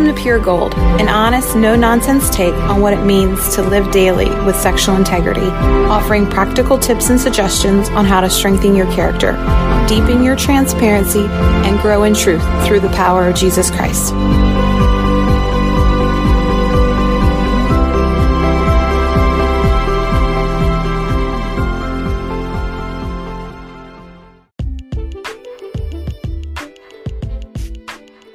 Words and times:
Welcome 0.00 0.16
to 0.16 0.22
Pure 0.22 0.38
Gold, 0.38 0.74
an 0.76 1.10
honest, 1.10 1.54
no 1.54 1.76
nonsense 1.76 2.30
take 2.30 2.54
on 2.54 2.80
what 2.80 2.94
it 2.94 3.04
means 3.04 3.54
to 3.54 3.60
live 3.60 3.92
daily 3.92 4.30
with 4.46 4.56
sexual 4.56 4.96
integrity, 4.96 5.42
offering 5.42 6.24
practical 6.24 6.78
tips 6.78 7.10
and 7.10 7.20
suggestions 7.20 7.90
on 7.90 8.06
how 8.06 8.22
to 8.22 8.30
strengthen 8.30 8.74
your 8.74 8.90
character, 8.94 9.32
deepen 9.86 10.22
your 10.22 10.36
transparency, 10.36 11.26
and 11.26 11.78
grow 11.80 12.04
in 12.04 12.14
truth 12.14 12.40
through 12.66 12.80
the 12.80 12.88
power 12.88 13.28
of 13.28 13.36
Jesus 13.36 13.70
Christ. 13.70 14.14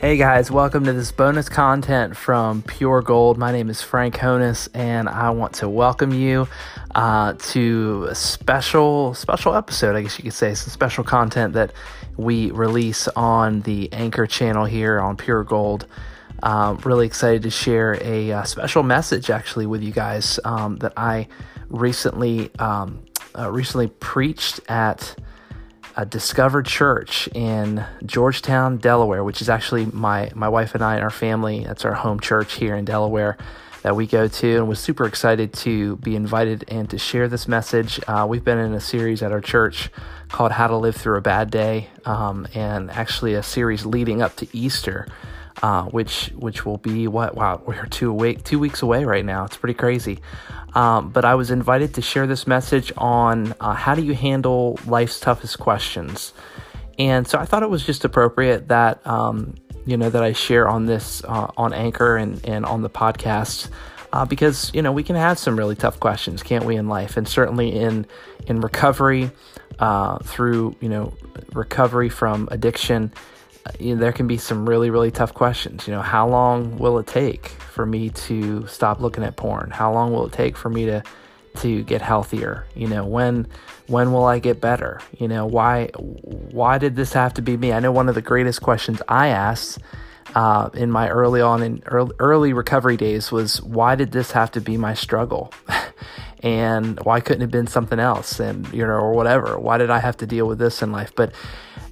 Hey 0.05 0.17
guys, 0.17 0.51
welcome 0.51 0.83
to 0.83 0.93
this 0.93 1.11
bonus 1.11 1.49
content 1.49 2.15
from 2.15 2.61
Pure 2.61 3.01
Gold. 3.01 3.39
My 3.39 3.51
name 3.51 3.71
is 3.71 3.81
Frank 3.81 4.13
Honus, 4.13 4.69
and 4.71 5.09
I 5.09 5.31
want 5.31 5.53
to 5.53 5.67
welcome 5.67 6.13
you 6.13 6.47
uh, 6.93 7.33
to 7.33 8.05
a 8.11 8.13
special 8.13 9.15
special 9.15 9.55
episode. 9.55 9.95
I 9.95 10.03
guess 10.03 10.19
you 10.19 10.23
could 10.25 10.33
say 10.33 10.53
some 10.53 10.69
special 10.69 11.03
content 11.03 11.53
that 11.53 11.73
we 12.17 12.51
release 12.51 13.07
on 13.15 13.61
the 13.61 13.91
Anchor 13.91 14.27
channel 14.27 14.65
here 14.65 14.99
on 14.99 15.17
Pure 15.17 15.45
Gold. 15.45 15.87
Um, 16.43 16.77
really 16.85 17.07
excited 17.07 17.41
to 17.41 17.49
share 17.49 17.97
a, 17.99 18.31
uh, 18.31 18.43
special 18.43 18.83
message 18.83 19.31
actually 19.31 19.65
with 19.65 19.81
you 19.81 19.91
guys 19.91 20.39
um, 20.45 20.77
that 20.77 20.93
I 20.95 21.29
recently 21.69 22.53
um, 22.59 23.03
uh, 23.35 23.51
recently 23.51 23.87
preached 23.87 24.59
at 24.69 25.15
a 25.95 26.05
Discovered 26.05 26.65
Church 26.65 27.29
in 27.33 27.85
Georgetown, 28.05 28.77
Delaware, 28.77 29.23
which 29.23 29.41
is 29.41 29.49
actually 29.49 29.85
my 29.85 30.29
my 30.35 30.49
wife 30.49 30.75
and 30.75 30.83
I 30.83 30.95
and 30.95 31.03
our 31.03 31.09
family. 31.09 31.63
That's 31.65 31.85
our 31.85 31.93
home 31.93 32.19
church 32.19 32.55
here 32.55 32.75
in 32.75 32.85
Delaware 32.85 33.37
that 33.81 33.95
we 33.95 34.07
go 34.07 34.27
to, 34.27 34.57
and 34.57 34.67
was 34.67 34.79
super 34.79 35.05
excited 35.05 35.53
to 35.53 35.95
be 35.97 36.15
invited 36.15 36.65
and 36.67 36.89
to 36.89 36.97
share 36.97 37.27
this 37.27 37.47
message. 37.47 37.99
Uh, 38.07 38.25
we've 38.27 38.43
been 38.43 38.57
in 38.57 38.73
a 38.73 38.81
series 38.81 39.21
at 39.21 39.31
our 39.31 39.41
church 39.41 39.89
called 40.29 40.51
"How 40.51 40.67
to 40.67 40.75
Live 40.75 40.95
Through 40.95 41.17
a 41.17 41.21
Bad 41.21 41.49
Day," 41.49 41.89
um, 42.03 42.47
and 42.53 42.91
actually 42.91 43.33
a 43.35 43.43
series 43.43 43.85
leading 43.85 44.21
up 44.21 44.35
to 44.37 44.47
Easter. 44.51 45.07
Uh, 45.63 45.83
which 45.85 46.33
which 46.35 46.65
will 46.65 46.77
be 46.77 47.07
what 47.07 47.33
wow 47.33 47.61
we're 47.65 47.85
two 47.85 48.11
away 48.11 48.33
two 48.33 48.59
weeks 48.59 48.81
away 48.81 49.05
right 49.05 49.23
now 49.23 49.45
it's 49.45 49.55
pretty 49.55 49.73
crazy 49.73 50.19
um, 50.75 51.09
but 51.09 51.23
I 51.23 51.35
was 51.35 51.51
invited 51.51 51.93
to 51.93 52.01
share 52.01 52.27
this 52.27 52.45
message 52.45 52.91
on 52.97 53.55
uh, 53.61 53.73
how 53.73 53.95
do 53.95 54.03
you 54.03 54.13
handle 54.13 54.77
life's 54.85 55.21
toughest 55.21 55.57
questions. 55.57 56.33
And 56.99 57.25
so 57.25 57.39
I 57.39 57.45
thought 57.45 57.63
it 57.63 57.69
was 57.69 57.85
just 57.85 58.03
appropriate 58.03 58.67
that, 58.67 59.05
um, 59.07 59.55
you 59.85 59.95
know, 59.95 60.09
that 60.09 60.21
I 60.21 60.33
share 60.33 60.67
on 60.67 60.85
this 60.85 61.23
uh, 61.23 61.49
on 61.55 61.73
Anchor 61.73 62.17
and, 62.17 62.45
and 62.45 62.65
on 62.65 62.81
the 62.81 62.89
podcast. 62.89 63.69
Uh, 64.13 64.23
because 64.23 64.71
you 64.73 64.81
know 64.81 64.93
we 64.93 65.03
can 65.03 65.17
have 65.17 65.37
some 65.37 65.57
really 65.57 65.75
tough 65.75 65.99
questions, 65.99 66.41
can't 66.41 66.63
we, 66.63 66.77
in 66.77 66.87
life, 66.87 67.17
and 67.17 67.27
certainly 67.27 67.75
in 67.75 68.05
in 68.47 68.61
recovery, 68.61 69.29
uh, 69.79 70.19
through 70.19 70.73
you 70.79 70.87
know 70.87 71.13
recovery 71.51 72.07
from 72.07 72.47
addiction, 72.49 73.11
you 73.79 73.95
know, 73.95 74.01
there 74.01 74.11
can 74.11 74.27
be 74.27 74.37
some 74.37 74.67
really, 74.67 74.89
really 74.89 75.11
tough 75.11 75.33
questions. 75.33 75.87
You 75.87 75.93
know, 75.93 76.01
how 76.01 76.27
long 76.27 76.77
will 76.77 76.97
it 76.99 77.07
take 77.07 77.47
for 77.47 77.85
me 77.85 78.09
to 78.09 78.67
stop 78.67 78.99
looking 78.99 79.23
at 79.23 79.35
porn? 79.35 79.71
How 79.71 79.91
long 79.93 80.13
will 80.13 80.27
it 80.27 80.33
take 80.33 80.57
for 80.57 80.69
me 80.69 80.85
to 80.85 81.03
to 81.57 81.83
get 81.83 82.01
healthier? 82.01 82.65
You 82.75 82.87
know, 82.87 83.05
when 83.05 83.47
when 83.87 84.11
will 84.11 84.25
I 84.25 84.39
get 84.39 84.61
better? 84.61 85.01
You 85.17 85.27
know, 85.27 85.45
why 85.45 85.87
why 85.95 86.77
did 86.77 86.95
this 86.95 87.13
have 87.13 87.33
to 87.35 87.41
be 87.41 87.57
me? 87.57 87.73
I 87.73 87.79
know 87.79 87.91
one 87.91 88.09
of 88.09 88.15
the 88.15 88.21
greatest 88.21 88.61
questions 88.61 89.01
I 89.07 89.27
asked 89.29 89.79
uh, 90.35 90.69
in 90.73 90.91
my 90.91 91.09
early 91.09 91.41
on 91.41 91.63
in 91.63 91.81
early, 91.85 92.13
early 92.19 92.53
recovery 92.53 92.97
days 92.97 93.31
was 93.31 93.61
why 93.61 93.95
did 93.95 94.11
this 94.11 94.31
have 94.31 94.51
to 94.51 94.61
be 94.61 94.77
my 94.77 94.93
struggle? 94.93 95.53
and 96.45 96.99
why 96.99 97.19
couldn't 97.19 97.41
it 97.41 97.45
have 97.45 97.51
been 97.51 97.67
something 97.67 97.99
else 97.99 98.39
and 98.39 98.71
you 98.71 98.85
know 98.85 98.93
or 98.93 99.13
whatever 99.13 99.57
why 99.57 99.77
did 99.77 99.89
i 99.89 99.99
have 99.99 100.15
to 100.15 100.27
deal 100.27 100.45
with 100.45 100.59
this 100.59 100.83
in 100.83 100.91
life 100.91 101.11
but 101.15 101.33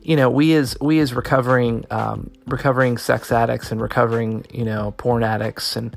you 0.04 0.18
know, 0.18 0.30
we 0.30 0.54
as 0.54 0.78
we 0.82 1.00
as 1.00 1.14
recovering 1.14 1.86
um, 1.90 2.30
recovering 2.46 2.98
sex 2.98 3.32
addicts 3.32 3.72
and 3.72 3.82
recovering 3.82 4.46
you 4.52 4.66
know 4.66 4.94
porn 4.98 5.24
addicts 5.24 5.76
and 5.76 5.96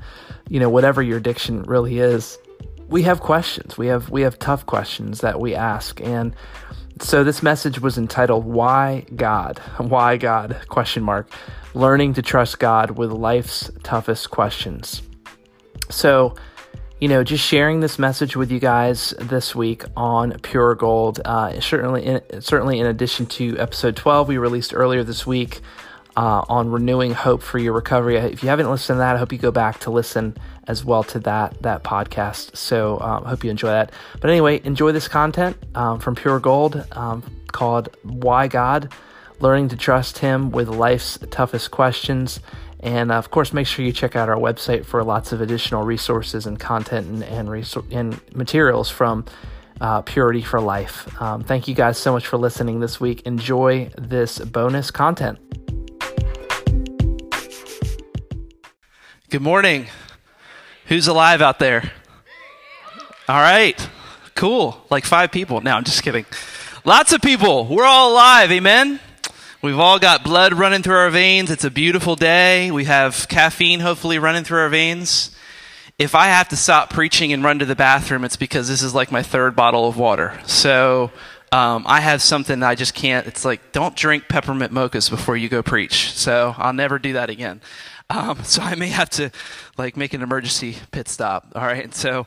you 0.49 0.59
know 0.59 0.69
whatever 0.69 1.01
your 1.01 1.17
addiction 1.17 1.63
really 1.63 1.99
is, 1.99 2.37
we 2.87 3.03
have 3.03 3.19
questions. 3.19 3.77
We 3.77 3.87
have 3.87 4.09
we 4.09 4.21
have 4.21 4.39
tough 4.39 4.65
questions 4.65 5.21
that 5.21 5.39
we 5.39 5.53
ask, 5.55 5.99
and 6.01 6.33
so 7.01 7.23
this 7.23 7.43
message 7.43 7.81
was 7.81 7.97
entitled 7.97 8.45
"Why 8.45 9.05
God? 9.15 9.59
Why 9.77 10.15
God?" 10.17 10.57
question 10.69 11.03
mark. 11.03 11.29
Learning 11.73 12.13
to 12.13 12.21
trust 12.21 12.59
God 12.59 12.91
with 12.91 13.11
life's 13.11 13.69
toughest 13.83 14.31
questions. 14.31 15.01
So 15.89 16.33
you 16.99 17.07
know, 17.07 17.23
just 17.23 17.43
sharing 17.43 17.79
this 17.79 17.99
message 17.99 18.35
with 18.35 18.51
you 18.51 18.59
guys 18.59 19.13
this 19.19 19.53
week 19.53 19.83
on 19.95 20.39
Pure 20.39 20.75
Gold. 20.75 21.21
Uh, 21.23 21.59
certainly, 21.59 22.03
in, 22.03 22.41
certainly, 22.41 22.79
in 22.79 22.87
addition 22.87 23.27
to 23.27 23.57
episode 23.59 23.95
12 23.95 24.27
we 24.27 24.37
released 24.37 24.73
earlier 24.73 25.03
this 25.03 25.27
week 25.27 25.61
uh, 26.15 26.43
on 26.49 26.71
renewing 26.71 27.13
hope 27.13 27.43
for 27.43 27.59
your 27.59 27.73
recovery. 27.73 28.17
If 28.17 28.41
you 28.41 28.49
haven't 28.49 28.69
listened 28.69 28.95
to 28.95 28.99
that, 28.99 29.15
I 29.15 29.19
hope 29.19 29.31
you 29.31 29.37
go 29.37 29.51
back 29.51 29.79
to 29.81 29.91
listen 29.91 30.35
as 30.67 30.83
well 30.83 31.03
to 31.03 31.19
that 31.19 31.61
that 31.61 31.83
podcast. 31.83 32.57
So, 32.57 32.99
um, 32.99 33.25
I 33.25 33.29
hope 33.29 33.43
you 33.43 33.51
enjoy 33.51 33.69
that. 33.69 33.91
But 34.19 34.31
anyway, 34.31 34.59
enjoy 34.63 34.91
this 34.91 35.07
content 35.07 35.55
um, 35.75 35.99
from 35.99 36.15
Pure 36.15 36.39
Gold 36.39 36.83
um, 36.93 37.23
called 37.51 37.89
"Why 38.01 38.47
God." 38.47 38.91
Learning 39.39 39.69
to 39.69 39.77
trust 39.77 40.17
Him 40.17 40.49
with 40.49 40.67
life's 40.67 41.19
toughest 41.29 41.69
questions. 41.69 42.39
And 42.79 43.11
uh, 43.11 43.15
of 43.15 43.31
course, 43.31 43.53
make 43.53 43.67
sure 43.67 43.83
you 43.83 43.91
check 43.91 44.15
out 44.15 44.29
our 44.29 44.35
website 44.35 44.85
for 44.85 45.03
lots 45.03 45.31
of 45.31 45.41
additional 45.41 45.83
resources 45.83 46.45
and 46.45 46.59
content 46.59 47.07
and, 47.07 47.23
and, 47.23 47.49
resor- 47.49 47.85
and 47.91 48.19
materials 48.35 48.89
from 48.89 49.25
uh, 49.81 50.01
Purity 50.01 50.41
for 50.41 50.61
Life. 50.61 51.21
Um, 51.21 51.43
thank 51.43 51.67
you 51.67 51.73
guys 51.73 51.97
so 51.97 52.11
much 52.11 52.27
for 52.27 52.37
listening 52.37 52.79
this 52.79 52.99
week. 52.99 53.21
Enjoy 53.25 53.89
this 53.97 54.39
bonus 54.39 54.91
content. 54.91 55.39
Good 59.29 59.41
morning. 59.41 59.87
Who's 60.85 61.07
alive 61.07 61.41
out 61.41 61.59
there? 61.59 61.91
All 63.27 63.41
right. 63.41 63.89
Cool. 64.35 64.81
Like 64.89 65.03
five 65.03 65.31
people. 65.31 65.59
No, 65.61 65.71
I'm 65.71 65.83
just 65.83 66.01
kidding. 66.01 66.25
Lots 66.85 67.11
of 67.11 67.21
people. 67.21 67.65
We're 67.65 67.83
all 67.83 68.13
alive. 68.13 68.51
Amen. 68.51 69.01
We've 69.67 69.79
all 69.79 69.99
got 69.99 70.23
blood 70.23 70.53
running 70.53 70.81
through 70.81 70.95
our 70.95 71.09
veins. 71.09 71.51
It's 71.51 71.65
a 71.65 71.69
beautiful 71.69 72.15
day. 72.15 72.71
We 72.71 72.85
have 72.85 73.27
caffeine 73.27 73.81
hopefully 73.81 74.17
running 74.17 74.45
through 74.45 74.59
our 74.59 74.69
veins. 74.69 75.35
If 75.99 76.15
I 76.15 76.27
have 76.27 76.47
to 76.49 76.55
stop 76.55 76.89
preaching 76.89 77.33
and 77.33 77.43
run 77.43 77.59
to 77.59 77.65
the 77.65 77.75
bathroom, 77.75 78.23
it's 78.23 78.37
because 78.37 78.69
this 78.69 78.81
is 78.81 78.95
like 78.95 79.11
my 79.11 79.21
third 79.21 79.57
bottle 79.57 79.85
of 79.85 79.97
water. 79.97 80.39
So 80.45 81.11
um, 81.51 81.83
I 81.85 81.99
have 81.99 82.21
something 82.21 82.61
that 82.61 82.69
I 82.69 82.75
just 82.75 82.93
can't. 82.93 83.27
It's 83.27 83.43
like, 83.43 83.73
don't 83.73 83.93
drink 83.93 84.29
peppermint 84.29 84.71
mochas 84.71 85.09
before 85.09 85.35
you 85.35 85.49
go 85.49 85.61
preach. 85.61 86.13
So 86.13 86.55
I'll 86.57 86.71
never 86.71 86.97
do 86.97 87.11
that 87.13 87.29
again. 87.29 87.59
Um, 88.09 88.41
so 88.45 88.61
I 88.61 88.75
may 88.75 88.87
have 88.87 89.09
to 89.09 89.31
like 89.77 89.97
make 89.97 90.13
an 90.13 90.21
emergency 90.21 90.77
pit 90.91 91.09
stop. 91.09 91.51
All 91.55 91.61
right. 91.61 91.93
So 91.93 92.25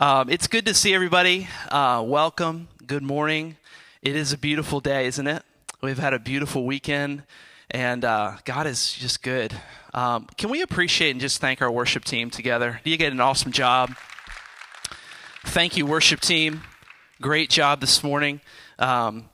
um, 0.00 0.28
it's 0.28 0.48
good 0.48 0.66
to 0.66 0.74
see 0.74 0.92
everybody. 0.94 1.46
Uh, 1.68 2.02
welcome. 2.04 2.66
Good 2.84 3.04
morning. 3.04 3.56
It 4.02 4.16
is 4.16 4.32
a 4.32 4.36
beautiful 4.36 4.80
day, 4.80 5.06
isn't 5.06 5.28
it? 5.28 5.44
We've 5.82 5.98
had 5.98 6.14
a 6.14 6.20
beautiful 6.20 6.64
weekend, 6.64 7.24
and 7.68 8.04
uh, 8.04 8.36
God 8.44 8.68
is 8.68 8.92
just 8.92 9.20
good. 9.20 9.52
Um, 9.92 10.28
can 10.36 10.48
we 10.48 10.62
appreciate 10.62 11.10
and 11.10 11.20
just 11.20 11.40
thank 11.40 11.60
our 11.60 11.72
worship 11.72 12.04
team 12.04 12.30
together? 12.30 12.80
You 12.84 12.96
get 12.96 13.12
an 13.12 13.18
awesome 13.18 13.50
job. 13.50 13.96
Thank 15.44 15.76
you, 15.76 15.84
worship 15.84 16.20
team. 16.20 16.62
Great 17.20 17.50
job 17.50 17.80
this 17.80 18.04
morning. 18.04 18.40
Um, 18.78 19.28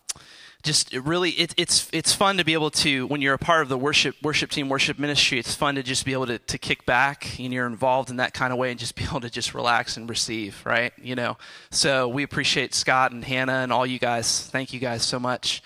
just 0.62 0.94
really, 0.94 1.32
it, 1.32 1.52
it's 1.58 1.86
it's 1.92 2.14
fun 2.14 2.38
to 2.38 2.44
be 2.46 2.54
able 2.54 2.70
to 2.70 3.06
when 3.08 3.20
you're 3.20 3.34
a 3.34 3.38
part 3.38 3.60
of 3.60 3.68
the 3.68 3.76
worship 3.76 4.16
worship 4.22 4.50
team, 4.50 4.70
worship 4.70 4.98
ministry. 4.98 5.38
It's 5.38 5.54
fun 5.54 5.74
to 5.74 5.82
just 5.82 6.06
be 6.06 6.14
able 6.14 6.28
to, 6.28 6.38
to 6.38 6.56
kick 6.56 6.86
back 6.86 7.38
and 7.38 7.52
you're 7.52 7.66
involved 7.66 8.08
in 8.08 8.16
that 8.16 8.32
kind 8.32 8.54
of 8.54 8.58
way 8.58 8.70
and 8.70 8.80
just 8.80 8.94
be 8.94 9.04
able 9.04 9.20
to 9.20 9.28
just 9.28 9.52
relax 9.52 9.98
and 9.98 10.08
receive, 10.08 10.62
right? 10.64 10.94
You 10.96 11.14
know. 11.14 11.36
So 11.70 12.08
we 12.08 12.22
appreciate 12.22 12.74
Scott 12.74 13.12
and 13.12 13.22
Hannah 13.22 13.60
and 13.60 13.70
all 13.70 13.84
you 13.84 13.98
guys. 13.98 14.46
Thank 14.46 14.72
you 14.72 14.80
guys 14.80 15.02
so 15.02 15.20
much. 15.20 15.62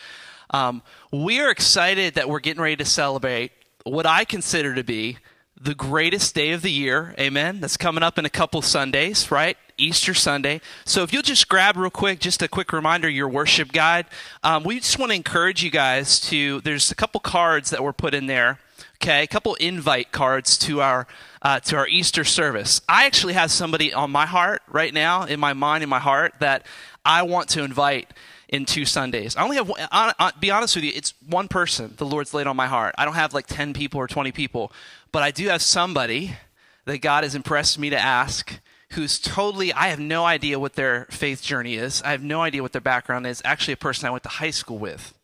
Um, 0.52 0.82
we 1.10 1.40
are 1.40 1.50
excited 1.50 2.14
that 2.14 2.28
we're 2.28 2.40
getting 2.40 2.62
ready 2.62 2.76
to 2.76 2.84
celebrate 2.84 3.52
what 3.84 4.06
I 4.06 4.25
consider 4.25 4.75
to 4.75 4.84
be 4.84 5.19
the 5.60 5.75
greatest 5.75 6.34
day 6.34 6.50
of 6.50 6.62
the 6.62 6.70
year. 6.70 7.14
Amen. 7.19 7.60
That's 7.60 7.76
coming 7.76 8.02
up 8.02 8.19
in 8.19 8.25
a 8.25 8.31
couple 8.31 8.62
Sundays, 8.62 9.31
right? 9.31 9.56
Easter 9.78 10.12
Sunday. 10.12 10.60
So 10.84 11.02
if 11.02 11.12
you'll 11.12 11.22
just 11.22 11.49
grab 11.49 11.76
real 11.76 11.90
quick, 11.90 12.19
just 12.19 12.43
a 12.43 12.49
quick 12.49 12.72
reminder, 12.72 13.08
your 13.08 13.28
worship 13.28 13.72
guide. 13.72 14.06
Um, 14.43 14.64
we 14.64 14.81
just 14.81 14.99
want 14.99 15.10
to 15.10 15.16
encourage 15.16 15.62
you 15.62 15.70
guys 15.70 16.20
to. 16.20 16.60
There's 16.60 16.90
a 16.90 16.94
couple 16.94 17.20
cards 17.20 17.70
that 17.70 17.82
were 17.82 17.93
put 17.93 18.12
in 18.12 18.26
there. 18.26 18.58
Okay, 18.96 19.22
a 19.22 19.26
couple 19.26 19.55
invite 19.56 20.12
cards 20.12 20.58
to 20.58 20.81
our 20.81 21.06
uh, 21.43 21.60
to 21.60 21.76
our 21.76 21.88
Easter 21.88 22.25
service. 22.25 22.81
I 22.88 23.06
actually 23.06 23.32
have 23.32 23.50
somebody 23.50 23.93
on 23.93 24.10
my 24.10 24.26
heart 24.26 24.62
right 24.69 24.93
now, 24.93 25.25
in 25.25 25.40
my 25.40 25.55
mind, 25.55 25.82
in 25.82 25.88
my 25.88 25.98
heart, 25.98 26.34
that 26.40 26.66
I 27.05 27.22
want 27.22 27.48
to 27.50 27.64
invite 27.64 28.12
in 28.52 28.66
two 28.66 28.84
Sundays. 28.84 29.34
I 29.34 29.43
only 29.43 29.56
have, 29.56 29.72
on, 29.90 30.32
be 30.38 30.50
honest 30.50 30.76
with 30.76 30.84
you, 30.84 30.93
it's 30.94 31.14
one 31.26 31.49
person 31.49 31.94
the 31.96 32.04
Lord's 32.06 32.34
laid 32.34 32.46
on 32.46 32.54
my 32.54 32.66
heart. 32.66 32.94
I 32.99 33.06
don't 33.06 33.14
have 33.14 33.34
like 33.34 33.46
10 33.46 33.72
people 33.72 33.99
or 33.99 34.06
20 34.06 34.31
people, 34.31 34.70
but 35.10 35.22
I 35.22 35.31
do 35.31 35.49
have 35.49 35.62
somebody 35.62 36.37
that 36.84 36.99
God 36.99 37.25
has 37.25 37.34
impressed 37.34 37.78
me 37.78 37.90
to 37.90 37.99
ask 37.99 38.60
who's 38.90 39.19
totally, 39.19 39.72
I 39.72 39.88
have 39.88 39.99
no 39.99 40.26
idea 40.26 40.58
what 40.58 40.75
their 40.75 41.06
faith 41.10 41.43
journey 41.43 41.76
is. 41.76 42.02
I 42.02 42.10
have 42.10 42.22
no 42.22 42.43
idea 42.43 42.60
what 42.60 42.72
their 42.72 42.82
background 42.82 43.26
is. 43.26 43.40
Actually, 43.43 43.72
a 43.72 43.78
person 43.78 44.06
I 44.06 44.10
went 44.10 44.22
to 44.25 44.28
high 44.28 44.50
school 44.50 44.78
with. 44.78 45.14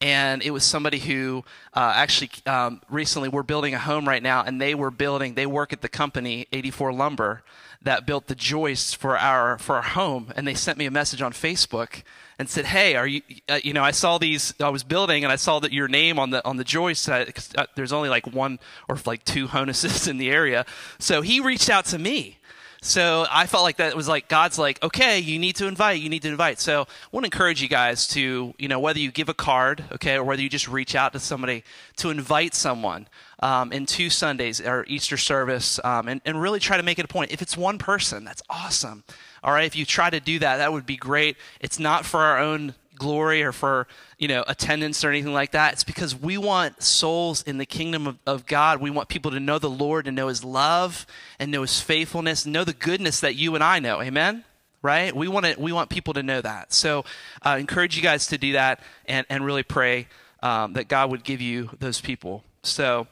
And 0.00 0.44
it 0.44 0.52
was 0.52 0.62
somebody 0.62 1.00
who 1.00 1.44
uh, 1.74 1.92
actually 1.96 2.30
um, 2.46 2.80
recently, 2.88 3.28
we're 3.28 3.42
building 3.42 3.74
a 3.74 3.80
home 3.80 4.06
right 4.06 4.22
now, 4.22 4.44
and 4.44 4.60
they 4.60 4.76
were 4.76 4.92
building, 4.92 5.34
they 5.34 5.46
work 5.46 5.72
at 5.72 5.80
the 5.80 5.88
company, 5.88 6.46
84 6.52 6.92
Lumber, 6.92 7.42
that 7.82 8.06
built 8.06 8.28
the 8.28 8.34
joists 8.36 8.94
for 8.94 9.18
our 9.18 9.58
for 9.58 9.76
our 9.76 9.82
home 9.82 10.32
and 10.36 10.46
they 10.46 10.54
sent 10.54 10.78
me 10.78 10.86
a 10.86 10.90
message 10.90 11.22
on 11.22 11.32
Facebook 11.32 12.02
and 12.38 12.48
said, 12.48 12.66
"Hey, 12.66 12.94
are 12.94 13.06
you 13.06 13.22
uh, 13.48 13.60
you 13.62 13.72
know, 13.72 13.84
I 13.84 13.90
saw 13.90 14.18
these 14.18 14.54
I 14.60 14.68
was 14.68 14.84
building 14.84 15.24
and 15.24 15.32
I 15.32 15.36
saw 15.36 15.58
that 15.60 15.72
your 15.72 15.88
name 15.88 16.18
on 16.18 16.30
the 16.30 16.44
on 16.46 16.56
the 16.56 16.64
joist 16.64 17.08
uh, 17.08 17.26
uh, 17.56 17.66
there's 17.74 17.92
only 17.92 18.08
like 18.08 18.26
one 18.26 18.58
or 18.88 18.98
like 19.06 19.24
two 19.24 19.48
Honuses 19.48 20.08
in 20.10 20.18
the 20.18 20.30
area." 20.30 20.64
So 20.98 21.22
he 21.22 21.40
reached 21.40 21.70
out 21.70 21.84
to 21.86 21.98
me 21.98 22.38
so 22.80 23.26
I 23.30 23.46
felt 23.46 23.64
like 23.64 23.78
that 23.78 23.96
was 23.96 24.06
like 24.06 24.28
God's 24.28 24.58
like, 24.58 24.82
okay, 24.82 25.18
you 25.18 25.38
need 25.38 25.56
to 25.56 25.66
invite, 25.66 26.00
you 26.00 26.08
need 26.08 26.22
to 26.22 26.28
invite. 26.28 26.60
So 26.60 26.82
I 26.82 26.86
want 27.10 27.24
to 27.24 27.26
encourage 27.26 27.60
you 27.60 27.68
guys 27.68 28.06
to, 28.08 28.54
you 28.56 28.68
know, 28.68 28.78
whether 28.78 29.00
you 29.00 29.10
give 29.10 29.28
a 29.28 29.34
card, 29.34 29.84
okay, 29.92 30.14
or 30.14 30.24
whether 30.24 30.40
you 30.40 30.48
just 30.48 30.68
reach 30.68 30.94
out 30.94 31.12
to 31.14 31.18
somebody 31.18 31.64
to 31.96 32.10
invite 32.10 32.54
someone 32.54 33.08
um, 33.40 33.72
in 33.72 33.84
two 33.84 34.10
Sundays 34.10 34.60
or 34.60 34.84
Easter 34.86 35.16
service 35.16 35.80
um, 35.82 36.06
and, 36.06 36.20
and 36.24 36.40
really 36.40 36.60
try 36.60 36.76
to 36.76 36.82
make 36.82 36.98
it 36.98 37.04
a 37.04 37.08
point. 37.08 37.32
If 37.32 37.42
it's 37.42 37.56
one 37.56 37.78
person, 37.78 38.24
that's 38.24 38.42
awesome. 38.48 39.02
All 39.48 39.54
right, 39.54 39.64
if 39.64 39.76
you 39.76 39.86
try 39.86 40.10
to 40.10 40.20
do 40.20 40.40
that, 40.40 40.58
that 40.58 40.74
would 40.74 40.84
be 40.84 40.98
great. 40.98 41.38
It's 41.58 41.78
not 41.78 42.04
for 42.04 42.20
our 42.20 42.38
own 42.38 42.74
glory 42.96 43.42
or 43.42 43.50
for 43.50 43.88
you 44.18 44.28
know 44.28 44.44
attendance 44.46 45.02
or 45.02 45.08
anything 45.08 45.32
like 45.32 45.52
that. 45.52 45.72
It's 45.72 45.84
because 45.84 46.14
we 46.14 46.36
want 46.36 46.82
souls 46.82 47.42
in 47.44 47.56
the 47.56 47.64
kingdom 47.64 48.06
of, 48.06 48.18
of 48.26 48.44
god. 48.44 48.82
We 48.82 48.90
want 48.90 49.08
people 49.08 49.30
to 49.30 49.40
know 49.40 49.58
the 49.58 49.70
lord 49.70 50.06
and 50.06 50.14
know 50.14 50.28
his 50.28 50.44
love 50.44 51.06
and 51.38 51.50
know 51.50 51.62
his 51.62 51.80
faithfulness 51.80 52.44
know 52.44 52.62
the 52.62 52.74
goodness 52.74 53.20
that 53.20 53.36
you 53.36 53.54
and 53.54 53.64
i 53.64 53.78
know. 53.78 54.02
Amen? 54.02 54.44
Right? 54.82 55.16
We 55.16 55.28
want 55.28 55.46
to 55.46 55.58
we 55.58 55.72
want 55.72 55.88
people 55.88 56.12
to 56.12 56.22
know 56.22 56.42
that. 56.42 56.74
So 56.74 57.06
i 57.40 57.54
uh, 57.54 57.58
encourage 57.58 57.96
you 57.96 58.02
guys 58.02 58.26
to 58.26 58.36
do 58.36 58.52
that 58.52 58.82
and 59.06 59.24
and 59.30 59.46
really 59.46 59.62
pray 59.62 60.08
um, 60.42 60.74
that 60.74 60.88
god 60.88 61.10
would 61.10 61.24
give 61.24 61.40
you 61.40 61.70
those 61.78 62.02
people. 62.02 62.44
So 62.62 63.06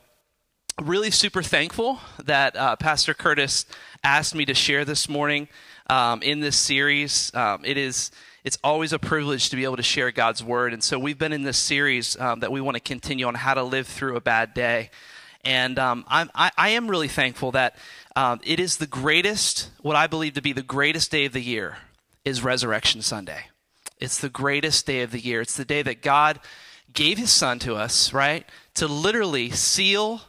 really 0.83 1.11
super 1.11 1.43
thankful 1.43 1.99
that 2.23 2.55
uh, 2.57 2.77
pastor 2.77 3.15
curtis 3.15 3.65
asked 4.05 4.35
me 4.35 4.45
to 4.45 4.53
share 4.53 4.85
this 4.85 5.09
morning 5.09 5.49
um, 5.89 6.23
in 6.23 6.41
this 6.41 6.57
series 6.57 7.35
um, 7.35 7.65
it 7.65 7.77
is 7.77 8.11
it's 8.47 8.59
always 8.63 8.93
a 8.93 8.99
privilege 9.01 9.51
to 9.51 9.57
be 9.57 9.65
able 9.65 9.77
to 9.77 9.83
share 9.83 10.13
God's 10.13 10.41
word. 10.41 10.73
And 10.73 10.81
so 10.81 11.01
we've 11.01 11.19
been 11.19 11.33
in 11.33 11.43
this 11.43 11.59
series 11.59 12.17
um, 12.21 12.39
that 12.41 12.53
we 12.53 12.61
want 12.61 12.77
to 12.77 12.81
continue 12.81 13.27
on 13.27 13.35
how 13.35 13.55
to 13.55 13.65
live 13.65 13.89
through 13.89 14.15
a 14.15 14.21
bad 14.21 14.55
day. 14.55 14.91
And 15.45 15.81
um, 15.81 16.05
I, 16.07 16.53
I 16.57 16.69
am 16.69 16.87
really 16.87 17.09
thankful 17.09 17.51
that 17.53 17.75
um, 18.15 18.39
it 18.45 18.61
is 18.61 18.77
the 18.77 18.87
greatest, 18.87 19.71
what 19.81 19.97
I 19.97 20.07
believe 20.07 20.35
to 20.35 20.43
be 20.43 20.53
the 20.53 20.63
greatest 20.63 21.11
day 21.11 21.25
of 21.25 21.33
the 21.33 21.41
year, 21.41 21.79
is 22.25 22.41
Resurrection 22.41 23.03
Sunday. 23.03 23.47
It's 23.99 24.19
the 24.21 24.29
greatest 24.29 24.87
day 24.87 25.03
of 25.03 25.11
the 25.11 25.19
year. 25.19 25.41
It's 25.41 25.57
the 25.57 25.65
day 25.65 25.83
that 25.83 26.01
God 26.01 26.39
gave 26.93 27.19
his 27.19 27.33
son 27.33 27.59
to 27.61 27.75
us, 27.75 28.13
right? 28.13 28.49
To 28.75 28.87
literally 28.87 29.51
seal 29.51 30.21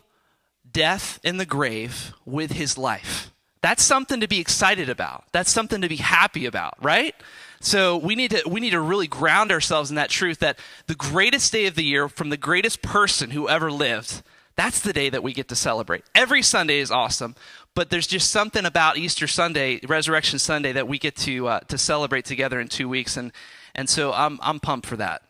death 0.72 1.20
in 1.24 1.38
the 1.38 1.46
grave 1.46 2.14
with 2.26 2.54
his 2.54 2.80
life. 2.80 3.32
That's 3.62 3.84
something 3.84 4.20
to 4.20 4.28
be 4.28 4.40
excited 4.40 4.90
about. 4.90 5.26
That's 5.32 5.52
something 5.52 5.82
to 5.82 5.90
be 5.90 5.98
happy 5.98 6.46
about, 6.46 6.76
right? 6.82 7.16
So 7.60 7.98
we 7.98 8.16
need 8.16 8.32
to 8.32 8.48
we 8.48 8.60
need 8.60 8.72
to 8.72 8.82
really 8.82 9.08
ground 9.08 9.52
ourselves 9.52 9.90
in 9.90 9.96
that 9.96 10.10
truth 10.10 10.40
that 10.40 10.60
the 10.86 10.96
greatest 10.96 11.52
day 11.52 11.66
of 11.66 11.76
the 11.76 11.84
year 11.84 12.08
from 12.08 12.30
the 12.30 12.38
greatest 12.38 12.82
person 12.82 13.32
who 13.32 13.50
ever 13.50 13.72
lived, 13.72 14.22
that's 14.56 14.80
the 14.80 14.94
day 14.94 15.10
that 15.10 15.24
we 15.24 15.34
get 15.34 15.48
to 15.50 15.56
celebrate. 15.56 16.04
Every 16.14 16.44
Sunday 16.44 16.80
is 16.80 16.92
awesome, 16.92 17.36
but 17.74 17.90
there's 17.90 18.08
just 18.08 18.30
something 18.30 18.66
about 18.66 18.98
Easter 18.98 19.28
Sunday, 19.28 19.80
Resurrection 19.88 20.40
Sunday, 20.40 20.72
that 20.74 20.88
we 20.88 21.00
get 21.00 21.16
to 21.18 21.48
uh, 21.48 21.60
to 21.62 21.78
celebrate 21.78 22.26
together 22.26 22.60
in 22.60 22.68
two 22.68 22.88
weeks, 22.88 23.18
and 23.18 23.32
and 23.74 23.90
so 23.90 24.14
I'm 24.14 24.40
I'm 24.44 24.60
pumped 24.60 24.86
for 24.86 24.98
that, 24.98 25.24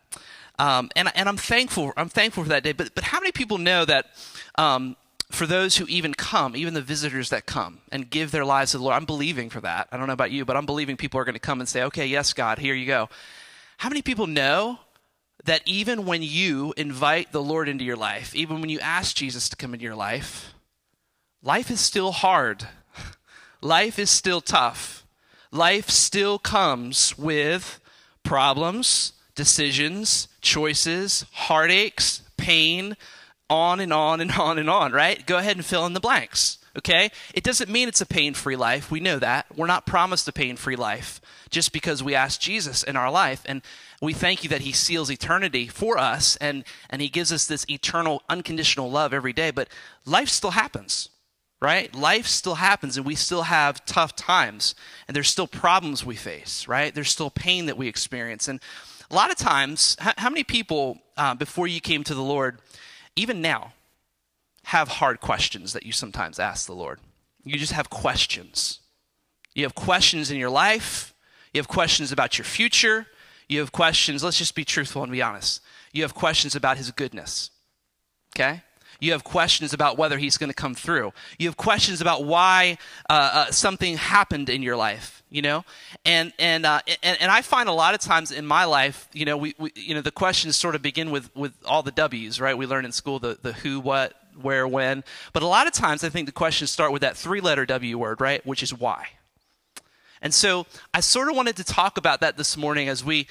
um, 0.58 0.90
and 0.96 1.10
and 1.14 1.30
I'm 1.30 1.38
thankful 1.38 1.94
I'm 1.96 2.10
thankful 2.10 2.42
for 2.42 2.50
that 2.50 2.62
day. 2.62 2.72
But 2.72 2.94
but 2.94 3.04
how 3.04 3.20
many 3.20 3.32
people 3.32 3.56
know 3.56 3.86
that 3.86 4.06
um, 4.56 4.96
for 5.30 5.46
those 5.46 5.76
who 5.76 5.86
even 5.86 6.14
come, 6.14 6.56
even 6.56 6.74
the 6.74 6.80
visitors 6.80 7.30
that 7.30 7.46
come 7.46 7.80
and 7.92 8.08
give 8.08 8.30
their 8.30 8.44
lives 8.44 8.72
to 8.72 8.78
the 8.78 8.84
Lord. 8.84 8.96
I'm 8.96 9.04
believing 9.04 9.50
for 9.50 9.60
that. 9.60 9.88
I 9.92 9.96
don't 9.96 10.06
know 10.06 10.12
about 10.12 10.30
you, 10.30 10.44
but 10.44 10.56
I'm 10.56 10.66
believing 10.66 10.96
people 10.96 11.20
are 11.20 11.24
going 11.24 11.34
to 11.34 11.38
come 11.40 11.60
and 11.60 11.68
say, 11.68 11.82
okay, 11.84 12.06
yes, 12.06 12.32
God, 12.32 12.58
here 12.58 12.74
you 12.74 12.86
go. 12.86 13.08
How 13.76 13.88
many 13.88 14.02
people 14.02 14.26
know 14.26 14.78
that 15.44 15.62
even 15.66 16.04
when 16.04 16.22
you 16.22 16.74
invite 16.76 17.32
the 17.32 17.42
Lord 17.42 17.68
into 17.68 17.84
your 17.84 17.96
life, 17.96 18.34
even 18.34 18.60
when 18.60 18.70
you 18.70 18.80
ask 18.80 19.14
Jesus 19.14 19.48
to 19.50 19.56
come 19.56 19.74
into 19.74 19.84
your 19.84 19.94
life, 19.94 20.52
life 21.42 21.70
is 21.70 21.80
still 21.80 22.12
hard. 22.12 22.66
Life 23.60 23.98
is 23.98 24.08
still 24.08 24.40
tough. 24.40 25.04
Life 25.50 25.88
still 25.88 26.38
comes 26.38 27.18
with 27.18 27.80
problems, 28.22 29.14
decisions, 29.34 30.28
choices, 30.40 31.24
heartaches, 31.32 32.22
pain, 32.36 32.96
on 33.50 33.80
and 33.80 33.92
on 33.92 34.20
and 34.20 34.32
on 34.32 34.58
and 34.58 34.68
on, 34.68 34.92
right? 34.92 35.24
Go 35.26 35.38
ahead 35.38 35.56
and 35.56 35.64
fill 35.64 35.86
in 35.86 35.92
the 35.92 36.00
blanks, 36.00 36.58
okay? 36.76 37.10
It 37.34 37.44
doesn't 37.44 37.70
mean 37.70 37.88
it's 37.88 38.00
a 38.00 38.06
pain 38.06 38.34
free 38.34 38.56
life. 38.56 38.90
We 38.90 39.00
know 39.00 39.18
that. 39.18 39.46
We're 39.56 39.66
not 39.66 39.86
promised 39.86 40.28
a 40.28 40.32
pain 40.32 40.56
free 40.56 40.76
life 40.76 41.20
just 41.50 41.72
because 41.72 42.02
we 42.02 42.14
ask 42.14 42.40
Jesus 42.40 42.82
in 42.82 42.96
our 42.96 43.10
life. 43.10 43.42
And 43.46 43.62
we 44.02 44.12
thank 44.12 44.44
you 44.44 44.50
that 44.50 44.62
He 44.62 44.72
seals 44.72 45.10
eternity 45.10 45.66
for 45.66 45.98
us 45.98 46.36
and, 46.36 46.64
and 46.90 47.00
He 47.00 47.08
gives 47.08 47.32
us 47.32 47.46
this 47.46 47.64
eternal, 47.68 48.22
unconditional 48.28 48.90
love 48.90 49.12
every 49.12 49.32
day. 49.32 49.50
But 49.50 49.68
life 50.04 50.28
still 50.28 50.52
happens, 50.52 51.08
right? 51.60 51.94
Life 51.94 52.26
still 52.26 52.56
happens 52.56 52.96
and 52.96 53.06
we 53.06 53.14
still 53.14 53.42
have 53.42 53.84
tough 53.86 54.14
times 54.14 54.74
and 55.06 55.16
there's 55.16 55.28
still 55.28 55.48
problems 55.48 56.04
we 56.04 56.16
face, 56.16 56.68
right? 56.68 56.94
There's 56.94 57.10
still 57.10 57.30
pain 57.30 57.66
that 57.66 57.78
we 57.78 57.88
experience. 57.88 58.46
And 58.46 58.60
a 59.10 59.14
lot 59.14 59.30
of 59.30 59.38
times, 59.38 59.96
how, 59.98 60.28
many 60.28 60.44
people, 60.44 60.98
uh, 61.16 61.34
before 61.34 61.66
you 61.66 61.80
came 61.80 62.04
to 62.04 62.14
the 62.14 62.22
Lord, 62.22 62.58
even 63.16 63.40
now, 63.40 63.72
have 64.64 64.88
hard 64.88 65.20
questions 65.20 65.72
that 65.72 65.84
you 65.86 65.92
sometimes 65.92 66.38
ask 66.38 66.66
the 66.66 66.74
Lord. 66.74 67.00
You 67.44 67.58
just 67.58 67.72
have 67.72 67.90
questions. 67.90 68.80
You 69.54 69.64
have 69.64 69.74
questions 69.74 70.30
in 70.30 70.36
your 70.38 70.50
life, 70.50 71.14
you 71.52 71.58
have 71.58 71.68
questions 71.68 72.12
about 72.12 72.38
your 72.38 72.44
future, 72.44 73.06
you 73.48 73.60
have 73.60 73.72
questions, 73.72 74.22
let's 74.22 74.38
just 74.38 74.54
be 74.54 74.64
truthful 74.64 75.02
and 75.02 75.10
be 75.10 75.22
honest. 75.22 75.62
You 75.92 76.02
have 76.02 76.14
questions 76.14 76.54
about 76.54 76.76
His 76.76 76.90
goodness. 76.90 77.50
Okay? 78.36 78.62
You 79.00 79.12
have 79.12 79.24
questions 79.24 79.72
about 79.72 79.96
whether 79.96 80.18
he's 80.18 80.36
going 80.36 80.50
to 80.50 80.54
come 80.54 80.74
through. 80.74 81.12
You 81.38 81.48
have 81.48 81.56
questions 81.56 82.00
about 82.00 82.24
why 82.24 82.78
uh, 83.08 83.30
uh, 83.32 83.50
something 83.52 83.96
happened 83.96 84.48
in 84.48 84.62
your 84.62 84.76
life, 84.76 85.17
you 85.30 85.42
know? 85.42 85.64
And, 86.04 86.32
and, 86.38 86.64
uh, 86.64 86.80
and, 87.02 87.20
and, 87.20 87.30
I 87.30 87.42
find 87.42 87.68
a 87.68 87.72
lot 87.72 87.94
of 87.94 88.00
times 88.00 88.30
in 88.30 88.46
my 88.46 88.64
life, 88.64 89.08
you 89.12 89.24
know, 89.24 89.36
we, 89.36 89.54
we, 89.58 89.72
you 89.74 89.94
know, 89.94 90.00
the 90.00 90.10
questions 90.10 90.56
sort 90.56 90.74
of 90.74 90.82
begin 90.82 91.10
with, 91.10 91.34
with 91.36 91.52
all 91.64 91.82
the 91.82 91.90
W's, 91.90 92.40
right? 92.40 92.56
We 92.56 92.66
learn 92.66 92.84
in 92.84 92.92
school 92.92 93.18
the, 93.18 93.38
the 93.40 93.52
who, 93.52 93.80
what, 93.80 94.14
where, 94.40 94.66
when. 94.66 95.04
But 95.32 95.42
a 95.42 95.46
lot 95.46 95.66
of 95.66 95.72
times 95.72 96.04
I 96.04 96.08
think 96.08 96.26
the 96.26 96.32
questions 96.32 96.70
start 96.70 96.92
with 96.92 97.02
that 97.02 97.16
three 97.16 97.40
letter 97.40 97.66
W 97.66 97.98
word, 97.98 98.20
right? 98.20 98.44
Which 98.46 98.62
is 98.62 98.72
why. 98.72 99.08
And 100.22 100.34
so 100.34 100.66
I 100.92 101.00
sort 101.00 101.28
of 101.28 101.36
wanted 101.36 101.56
to 101.56 101.64
talk 101.64 101.98
about 101.98 102.20
that 102.20 102.36
this 102.36 102.56
morning 102.56 102.88
as 102.88 103.04
we, 103.04 103.28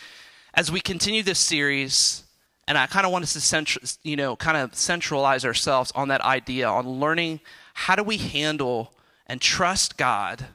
as 0.53 0.71
we 0.71 0.79
continue 0.79 1.23
this 1.23 1.39
series 1.39 2.23
and 2.67 2.77
I 2.77 2.85
kind 2.85 3.05
of 3.05 3.11
want 3.11 3.23
us 3.23 3.33
to 3.33 3.41
central, 3.41 3.85
you 4.03 4.17
know, 4.17 4.35
kind 4.35 4.57
of 4.57 4.75
centralize 4.75 5.45
ourselves 5.45 5.91
on 5.95 6.09
that 6.09 6.21
idea, 6.21 6.67
on 6.67 6.87
learning 6.87 7.39
how 7.73 7.95
do 7.95 8.03
we 8.03 8.17
handle 8.17 8.93
and 9.25 9.39
trust 9.39 9.97
God 9.97 10.47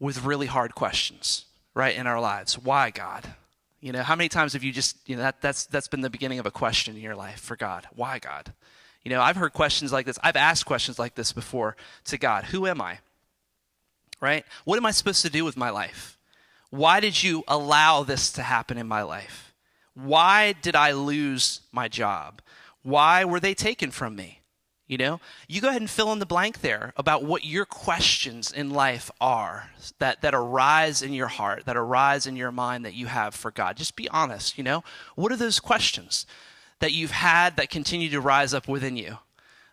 with 0.00 0.24
really 0.24 0.46
hard 0.46 0.74
questions, 0.74 1.46
right, 1.74 1.96
in 1.96 2.06
our 2.06 2.20
lives. 2.20 2.58
Why 2.58 2.90
God? 2.90 3.34
You 3.80 3.92
know, 3.92 4.02
how 4.02 4.16
many 4.16 4.28
times 4.28 4.54
have 4.54 4.64
you 4.64 4.72
just, 4.72 4.96
you 5.08 5.16
know, 5.16 5.22
that, 5.22 5.40
that's, 5.40 5.66
that's 5.66 5.88
been 5.88 6.00
the 6.00 6.10
beginning 6.10 6.38
of 6.38 6.46
a 6.46 6.50
question 6.50 6.96
in 6.96 7.02
your 7.02 7.14
life 7.14 7.40
for 7.40 7.56
God? 7.56 7.86
Why 7.94 8.18
God? 8.18 8.52
You 9.02 9.10
know, 9.10 9.20
I've 9.20 9.36
heard 9.36 9.52
questions 9.52 9.92
like 9.92 10.06
this. 10.06 10.18
I've 10.22 10.36
asked 10.36 10.64
questions 10.64 10.98
like 10.98 11.14
this 11.14 11.32
before 11.32 11.76
to 12.06 12.16
God 12.16 12.44
Who 12.44 12.66
am 12.66 12.80
I? 12.80 12.98
Right? 14.20 14.44
What 14.64 14.78
am 14.78 14.86
I 14.86 14.90
supposed 14.90 15.22
to 15.22 15.30
do 15.30 15.44
with 15.44 15.56
my 15.56 15.70
life? 15.70 16.18
Why 16.70 17.00
did 17.00 17.22
you 17.22 17.44
allow 17.46 18.02
this 18.02 18.32
to 18.32 18.42
happen 18.42 18.78
in 18.78 18.88
my 18.88 19.02
life? 19.02 19.52
Why 19.94 20.54
did 20.54 20.74
I 20.74 20.92
lose 20.92 21.60
my 21.70 21.88
job? 21.88 22.40
Why 22.82 23.24
were 23.24 23.40
they 23.40 23.54
taken 23.54 23.90
from 23.90 24.16
me? 24.16 24.40
You 24.86 24.98
know, 24.98 25.20
you 25.48 25.62
go 25.62 25.70
ahead 25.70 25.80
and 25.80 25.88
fill 25.88 26.12
in 26.12 26.18
the 26.18 26.26
blank 26.26 26.60
there 26.60 26.92
about 26.98 27.24
what 27.24 27.42
your 27.42 27.64
questions 27.64 28.52
in 28.52 28.68
life 28.68 29.10
are 29.18 29.70
that, 29.98 30.20
that 30.20 30.34
arise 30.34 31.00
in 31.00 31.14
your 31.14 31.28
heart, 31.28 31.64
that 31.64 31.76
arise 31.76 32.26
in 32.26 32.36
your 32.36 32.52
mind 32.52 32.84
that 32.84 32.92
you 32.92 33.06
have 33.06 33.34
for 33.34 33.50
God. 33.50 33.78
Just 33.78 33.96
be 33.96 34.10
honest, 34.10 34.58
you 34.58 34.64
know. 34.64 34.84
What 35.14 35.32
are 35.32 35.36
those 35.36 35.58
questions 35.58 36.26
that 36.80 36.92
you've 36.92 37.12
had 37.12 37.56
that 37.56 37.70
continue 37.70 38.10
to 38.10 38.20
rise 38.20 38.52
up 38.52 38.68
within 38.68 38.98
you? 38.98 39.16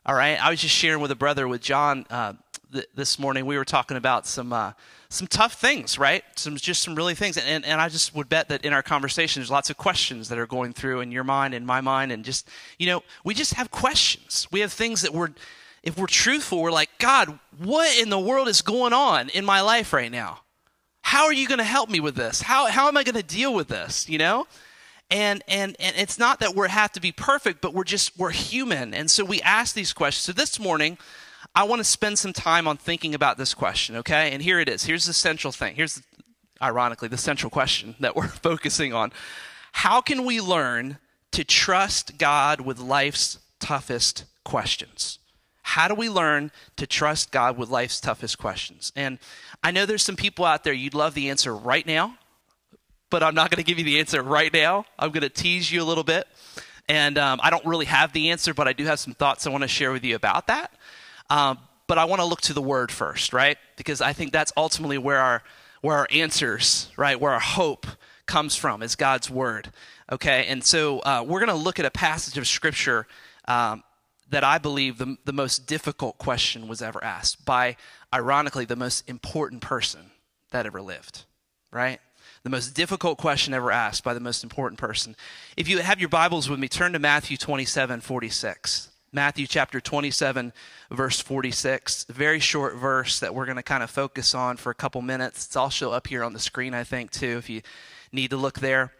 All 0.05 0.15
right. 0.15 0.41
I 0.41 0.49
was 0.49 0.61
just 0.61 0.75
sharing 0.75 1.01
with 1.01 1.11
a 1.11 1.15
brother, 1.15 1.45
with 1.45 1.61
John, 1.61 2.05
uh, 2.09 2.33
th- 2.71 2.87
this 2.95 3.19
morning, 3.19 3.45
we 3.45 3.57
were 3.57 3.65
talking 3.65 3.97
about 3.97 4.25
some 4.25 4.53
uh, 4.53 4.73
some 5.09 5.27
tough 5.27 5.53
things, 5.53 5.99
right? 5.99 6.23
Some 6.35 6.55
just 6.55 6.81
some 6.81 6.95
really 6.95 7.15
things, 7.15 7.37
and 7.37 7.65
and 7.65 7.81
I 7.81 7.89
just 7.89 8.15
would 8.15 8.29
bet 8.29 8.49
that 8.49 8.65
in 8.65 8.73
our 8.73 8.83
conversation, 8.83 9.41
there's 9.41 9.51
lots 9.51 9.69
of 9.69 9.77
questions 9.77 10.29
that 10.29 10.37
are 10.37 10.47
going 10.47 10.73
through 10.73 11.01
in 11.01 11.11
your 11.11 11.23
mind 11.23 11.53
and 11.53 11.65
my 11.65 11.81
mind, 11.81 12.11
and 12.11 12.23
just 12.23 12.47
you 12.79 12.87
know, 12.87 13.03
we 13.23 13.33
just 13.33 13.53
have 13.55 13.71
questions. 13.71 14.47
We 14.51 14.61
have 14.61 14.71
things 14.71 15.01
that 15.01 15.13
we're, 15.13 15.29
if 15.83 15.97
we're 15.97 16.07
truthful, 16.07 16.61
we're 16.61 16.71
like, 16.71 16.89
God, 16.97 17.39
what 17.57 17.97
in 17.99 18.09
the 18.09 18.19
world 18.19 18.47
is 18.47 18.61
going 18.61 18.93
on 18.93 19.29
in 19.29 19.45
my 19.45 19.61
life 19.61 19.93
right 19.93 20.11
now? 20.11 20.39
How 21.01 21.25
are 21.25 21.33
you 21.33 21.47
going 21.47 21.57
to 21.57 21.63
help 21.63 21.89
me 21.89 21.99
with 21.99 22.15
this? 22.15 22.41
How 22.41 22.67
how 22.67 22.87
am 22.87 22.97
I 22.97 23.03
going 23.03 23.15
to 23.15 23.23
deal 23.23 23.53
with 23.53 23.67
this? 23.67 24.07
You 24.09 24.17
know. 24.17 24.47
And, 25.13 25.43
and 25.49 25.75
and 25.77 25.93
it's 25.97 26.17
not 26.17 26.39
that 26.39 26.55
we 26.55 26.69
have 26.69 26.93
to 26.93 27.01
be 27.01 27.11
perfect, 27.11 27.59
but 27.59 27.73
we're 27.73 27.83
just 27.83 28.17
we're 28.17 28.29
human, 28.31 28.93
and 28.93 29.11
so 29.11 29.25
we 29.25 29.41
ask 29.41 29.75
these 29.75 29.91
questions. 29.91 30.23
So 30.23 30.31
this 30.31 30.57
morning, 30.57 30.97
I 31.53 31.63
want 31.65 31.79
to 31.79 31.83
spend 31.83 32.17
some 32.17 32.33
time 32.33 32.67
on 32.67 32.77
thinking 32.77 33.13
about 33.13 33.37
this 33.37 33.53
question, 33.53 33.97
okay? 33.97 34.31
And 34.31 34.41
here 34.41 34.59
it 34.59 34.69
is. 34.69 34.83
Here's 34.83 35.05
the 35.05 35.13
central 35.13 35.51
thing. 35.51 35.75
Here's, 35.75 36.01
ironically, 36.61 37.09
the 37.09 37.17
central 37.17 37.49
question 37.49 37.95
that 37.99 38.15
we're 38.15 38.27
focusing 38.27 38.93
on. 38.93 39.11
How 39.73 40.01
can 40.01 40.25
we 40.25 40.39
learn 40.39 40.97
to 41.31 41.43
trust 41.43 42.17
God 42.17 42.61
with 42.61 42.79
life's 42.79 43.39
toughest 43.59 44.25
questions? 44.43 45.19
How 45.63 45.87
do 45.87 45.95
we 45.95 46.09
learn 46.09 46.51
to 46.77 46.87
trust 46.87 47.31
God 47.31 47.57
with 47.57 47.69
life's 47.69 48.01
toughest 48.01 48.37
questions? 48.37 48.91
And 48.95 49.19
I 49.63 49.71
know 49.71 49.85
there's 49.85 50.03
some 50.03 50.15
people 50.15 50.43
out 50.43 50.63
there 50.63 50.73
you'd 50.73 50.93
love 50.93 51.13
the 51.13 51.29
answer 51.29 51.55
right 51.55 51.85
now, 51.85 52.17
but 53.09 53.23
I'm 53.23 53.35
not 53.35 53.51
going 53.51 53.63
to 53.63 53.67
give 53.67 53.77
you 53.77 53.85
the 53.85 53.99
answer 53.99 54.21
right 54.23 54.51
now. 54.51 54.85
I'm 54.97 55.11
going 55.11 55.21
to 55.21 55.29
tease 55.29 55.71
you 55.71 55.81
a 55.81 55.85
little 55.85 56.03
bit. 56.03 56.27
And 56.89 57.17
um, 57.17 57.39
I 57.43 57.49
don't 57.49 57.65
really 57.65 57.85
have 57.85 58.11
the 58.11 58.31
answer, 58.31 58.53
but 58.53 58.67
I 58.67 58.73
do 58.73 58.85
have 58.85 58.99
some 58.99 59.13
thoughts 59.13 59.45
I 59.45 59.49
want 59.49 59.61
to 59.61 59.67
share 59.67 59.91
with 59.91 60.03
you 60.03 60.15
about 60.15 60.47
that. 60.47 60.73
Um, 61.31 61.59
but 61.87 61.97
I 61.97 62.05
want 62.05 62.19
to 62.19 62.25
look 62.25 62.41
to 62.41 62.53
the 62.53 62.61
word 62.61 62.91
first, 62.91 63.31
right? 63.31 63.57
Because 63.77 64.01
I 64.01 64.11
think 64.11 64.33
that's 64.33 64.51
ultimately 64.57 64.97
where 64.97 65.19
our 65.19 65.43
where 65.79 65.97
our 65.97 66.07
answers, 66.11 66.91
right, 66.95 67.19
where 67.19 67.31
our 67.31 67.39
hope 67.39 67.87
comes 68.27 68.55
from 68.55 68.83
is 68.83 68.95
God's 68.95 69.31
word. 69.31 69.71
Okay, 70.11 70.45
and 70.47 70.63
so 70.63 70.99
uh, 70.99 71.23
we're 71.25 71.39
going 71.39 71.49
to 71.49 71.55
look 71.55 71.79
at 71.79 71.85
a 71.85 71.91
passage 71.91 72.37
of 72.37 72.47
scripture 72.47 73.07
um, 73.47 73.81
that 74.29 74.43
I 74.43 74.59
believe 74.59 74.99
the, 74.99 75.17
the 75.25 75.33
most 75.33 75.65
difficult 75.65 76.19
question 76.19 76.67
was 76.67 76.83
ever 76.83 77.03
asked 77.03 77.45
by, 77.45 77.77
ironically, 78.13 78.65
the 78.65 78.75
most 78.75 79.09
important 79.09 79.61
person 79.61 80.11
that 80.51 80.67
ever 80.67 80.81
lived, 80.83 81.23
right? 81.71 81.99
The 82.43 82.51
most 82.51 82.75
difficult 82.75 83.17
question 83.17 83.55
ever 83.55 83.71
asked 83.71 84.03
by 84.03 84.13
the 84.13 84.19
most 84.19 84.43
important 84.43 84.79
person. 84.79 85.15
If 85.57 85.67
you 85.67 85.79
have 85.79 85.99
your 85.99 86.09
Bibles 86.09 86.47
with 86.47 86.59
me, 86.59 86.67
turn 86.67 86.93
to 86.93 86.99
Matthew 86.99 87.37
27 87.37 88.01
46. 88.01 88.90
Matthew 89.13 89.45
chapter 89.45 89.81
27, 89.81 90.53
verse 90.89 91.19
46. 91.19 92.05
Very 92.05 92.39
short 92.39 92.75
verse 92.75 93.19
that 93.19 93.35
we're 93.35 93.45
going 93.45 93.57
to 93.57 93.63
kind 93.63 93.83
of 93.83 93.89
focus 93.89 94.33
on 94.33 94.55
for 94.55 94.69
a 94.69 94.75
couple 94.75 95.01
minutes. 95.01 95.45
It's 95.45 95.57
also 95.57 95.91
up 95.91 96.07
here 96.07 96.23
on 96.23 96.31
the 96.31 96.39
screen, 96.39 96.73
I 96.73 96.85
think, 96.85 97.11
too, 97.11 97.37
if 97.37 97.49
you 97.49 97.61
need 98.13 98.29
to 98.29 98.37
look 98.37 98.59
there. 98.59 98.93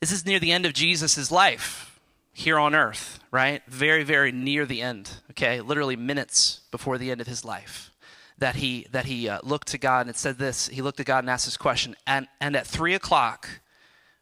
This 0.00 0.10
is 0.10 0.26
near 0.26 0.40
the 0.40 0.50
end 0.50 0.66
of 0.66 0.72
Jesus' 0.72 1.30
life 1.30 2.00
here 2.32 2.58
on 2.58 2.74
earth, 2.74 3.20
right? 3.30 3.62
Very, 3.68 4.02
very 4.02 4.32
near 4.32 4.66
the 4.66 4.82
end, 4.82 5.10
okay? 5.30 5.60
Literally 5.60 5.94
minutes 5.94 6.62
before 6.72 6.98
the 6.98 7.12
end 7.12 7.20
of 7.20 7.28
his 7.28 7.44
life. 7.44 7.92
That 8.38 8.56
he, 8.56 8.88
that 8.90 9.06
he 9.06 9.28
uh, 9.28 9.38
looked 9.44 9.68
to 9.68 9.78
God 9.78 10.00
and 10.02 10.10
it 10.10 10.16
said 10.16 10.38
this. 10.38 10.66
He 10.66 10.82
looked 10.82 10.98
to 10.98 11.04
God 11.04 11.20
and 11.20 11.30
asked 11.30 11.46
this 11.46 11.56
question. 11.56 11.94
And, 12.04 12.26
and 12.40 12.56
at 12.56 12.66
three 12.66 12.94
o'clock, 12.94 13.48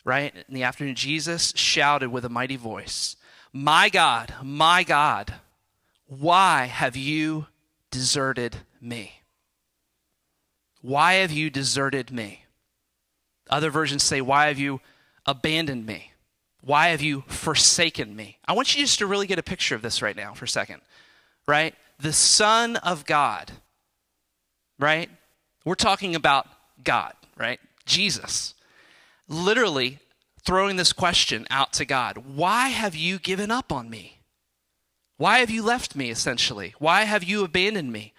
right, 0.04 0.34
in 0.36 0.54
the 0.54 0.64
afternoon, 0.64 0.96
Jesus 0.96 1.54
shouted 1.56 2.10
with 2.10 2.26
a 2.26 2.28
mighty 2.28 2.56
voice, 2.56 3.16
my 3.54 3.88
God, 3.88 4.34
my 4.42 4.82
God, 4.82 5.32
why 6.08 6.64
have 6.64 6.96
you 6.96 7.46
deserted 7.92 8.56
me? 8.80 9.20
Why 10.82 11.14
have 11.14 11.30
you 11.30 11.50
deserted 11.50 12.10
me? 12.10 12.44
Other 13.48 13.70
versions 13.70 14.02
say, 14.02 14.20
Why 14.20 14.48
have 14.48 14.58
you 14.58 14.80
abandoned 15.24 15.86
me? 15.86 16.12
Why 16.62 16.88
have 16.88 17.00
you 17.00 17.22
forsaken 17.28 18.16
me? 18.16 18.38
I 18.44 18.54
want 18.54 18.74
you 18.74 18.82
just 18.82 18.98
to 18.98 19.06
really 19.06 19.28
get 19.28 19.38
a 19.38 19.42
picture 19.42 19.76
of 19.76 19.82
this 19.82 20.02
right 20.02 20.16
now 20.16 20.34
for 20.34 20.46
a 20.46 20.48
second, 20.48 20.80
right? 21.46 21.74
The 22.00 22.12
Son 22.12 22.76
of 22.76 23.06
God, 23.06 23.52
right? 24.80 25.08
We're 25.64 25.76
talking 25.76 26.16
about 26.16 26.48
God, 26.82 27.12
right? 27.38 27.60
Jesus. 27.86 28.54
Literally 29.28 30.00
throwing 30.44 30.76
this 30.76 30.92
question 30.92 31.46
out 31.50 31.72
to 31.74 31.84
God 31.84 32.18
Why 32.18 32.68
have 32.68 32.94
you 32.94 33.18
given 33.18 33.50
up 33.50 33.72
on 33.72 33.90
me? 33.90 34.20
Why 35.16 35.38
have 35.38 35.50
you 35.50 35.62
left 35.62 35.94
me, 35.94 36.10
essentially? 36.10 36.74
Why 36.78 37.04
have 37.04 37.22
you 37.22 37.44
abandoned 37.44 37.92
me? 37.92 38.12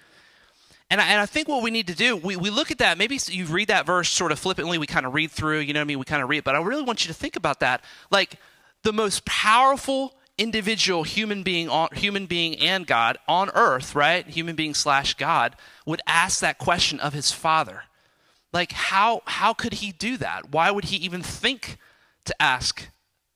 And 0.90 1.02
I, 1.02 1.08
and 1.08 1.20
I 1.20 1.26
think 1.26 1.48
what 1.48 1.64
we 1.64 1.72
need 1.72 1.88
to 1.88 1.96
do, 1.96 2.16
we, 2.16 2.36
we 2.36 2.50
look 2.50 2.72
at 2.72 2.78
that, 2.78 2.98
maybe 2.98 3.20
you 3.28 3.46
read 3.46 3.70
that 3.70 3.86
verse 3.86 4.10
sort 4.10 4.32
of 4.32 4.40
flippantly, 4.40 4.78
we 4.78 4.88
kind 4.88 5.06
of 5.06 5.14
read 5.14 5.32
through, 5.32 5.60
you 5.60 5.74
know 5.74 5.80
what 5.80 5.86
I 5.86 5.88
mean? 5.88 6.00
We 6.00 6.06
kind 6.06 6.22
of 6.22 6.30
read, 6.30 6.44
but 6.44 6.56
I 6.56 6.62
really 6.62 6.84
want 6.84 7.04
you 7.04 7.08
to 7.08 7.14
think 7.14 7.36
about 7.36 7.60
that. 7.62 7.84
Like 8.12 8.36
the 8.84 8.94
most 8.94 9.26
powerful 9.26 10.14
individual 10.38 11.04
human 11.04 11.44
being 11.44 11.70
on, 11.70 11.90
human 11.94 12.28
being 12.28 12.58
and 12.60 12.86
God 12.86 13.18
on 13.28 13.50
earth, 13.56 13.96
right? 13.96 14.28
Human 14.28 14.56
being 14.56 14.74
slash 14.74 15.16
God 15.16 15.56
would 15.86 16.02
ask 16.06 16.40
that 16.40 16.60
question 16.60 17.00
of 17.00 17.14
his 17.14 17.32
father. 17.32 17.84
Like 18.54 18.72
how 18.72 19.22
how 19.26 19.54
could 19.54 19.74
he 19.74 19.92
do 19.92 20.18
that? 20.18 20.52
Why 20.52 20.72
would 20.72 20.86
he 20.86 20.98
even 20.98 21.22
think 21.22 21.78
to 22.26 22.42
ask 22.42 22.90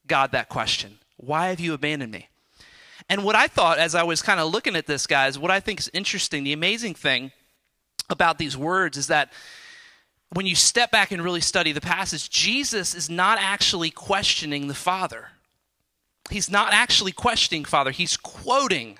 God 0.07 0.31
that 0.31 0.49
question 0.49 0.99
Why 1.17 1.47
have 1.47 1.59
you 1.59 1.73
abandoned 1.73 2.11
me? 2.11 2.27
And 3.09 3.23
what 3.23 3.35
I 3.35 3.47
thought 3.47 3.79
as 3.79 3.95
I 3.95 4.03
was 4.03 4.21
kind 4.21 4.39
of 4.39 4.51
looking 4.51 4.75
at 4.75 4.85
this, 4.85 5.07
guys, 5.07 5.39
what 5.39 5.49
I 5.49 5.59
think 5.59 5.79
is 5.79 5.89
interesting, 5.93 6.43
the 6.43 6.53
amazing 6.53 6.93
thing 6.93 7.31
about 8.09 8.37
these 8.37 8.55
words 8.55 8.97
is 8.97 9.07
that 9.07 9.31
when 10.31 10.45
you 10.45 10.55
step 10.55 10.91
back 10.91 11.11
and 11.11 11.23
really 11.23 11.41
study 11.41 11.71
the 11.71 11.81
passage, 11.81 12.29
Jesus 12.29 12.93
is 12.93 13.09
not 13.09 13.39
actually 13.41 13.89
questioning 13.89 14.67
the 14.67 14.75
Father. 14.75 15.29
He's 16.29 16.51
not 16.51 16.71
actually 16.71 17.11
questioning 17.11 17.65
Father, 17.65 17.91
he's 17.91 18.15
quoting 18.15 18.99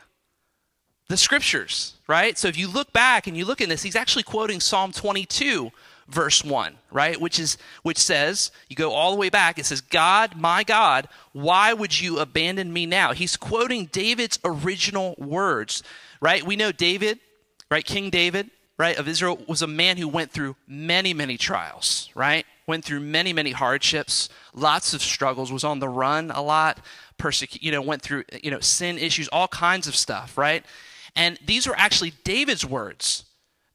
the 1.08 1.18
scriptures, 1.18 1.96
right? 2.08 2.38
So 2.38 2.48
if 2.48 2.58
you 2.58 2.68
look 2.68 2.94
back 2.94 3.28
and 3.28 3.36
you 3.36 3.46
look 3.46 3.62
in 3.62 3.70
this, 3.70 3.84
he's 3.84 3.96
actually 3.96 4.24
quoting 4.24 4.60
Psalm 4.60 4.92
22, 4.92 5.72
verse 6.10 6.44
1, 6.44 6.76
right? 6.92 7.20
Which 7.20 7.40
is 7.40 7.58
which 7.84 7.98
says, 7.98 8.52
you 8.68 8.76
go 8.76 8.92
all 8.92 9.12
the 9.12 9.18
way 9.18 9.30
back, 9.30 9.60
it 9.60 9.66
says, 9.66 9.82
"God, 9.82 10.36
my 10.36 10.64
God, 10.64 11.08
why 11.32 11.74
would 11.74 12.00
you 12.00 12.20
abandon 12.20 12.74
me 12.74 12.86
now?" 12.86 13.14
He's 13.14 13.38
quoting 13.38 13.86
David's 13.86 14.40
original 14.44 15.16
words, 15.18 15.84
right? 16.22 16.44
We 16.44 16.56
know 16.56 16.72
David, 16.72 17.20
right? 17.70 17.86
King 17.86 18.10
David, 18.10 18.50
right, 18.78 18.98
of 18.98 19.08
Israel 19.08 19.40
was 19.48 19.62
a 19.62 19.68
man 19.68 19.98
who 19.98 20.08
went 20.08 20.32
through 20.32 20.56
many, 20.68 21.14
many 21.14 21.38
trials, 21.38 22.10
right? 22.16 22.46
Went 22.66 22.86
through 22.86 23.02
many, 23.02 23.34
many 23.34 23.52
hardships, 23.52 24.30
lots 24.54 24.94
of 24.94 25.02
struggles, 25.02 25.52
was 25.52 25.64
on 25.64 25.80
the 25.80 25.90
run 25.90 26.32
a 26.32 26.42
lot, 26.42 26.80
persecute, 27.18 27.62
you 27.62 27.72
know, 27.72 27.82
went 27.82 28.02
through, 28.02 28.24
you 28.42 28.50
know, 28.50 28.60
sin 28.60 28.98
issues, 28.98 29.28
all 29.28 29.48
kinds 29.48 29.88
of 29.88 29.96
stuff, 29.96 30.38
right? 30.38 30.66
And 31.16 31.38
these 31.46 31.68
were 31.68 31.76
actually 31.78 32.14
David's 32.24 32.66
words 32.66 33.26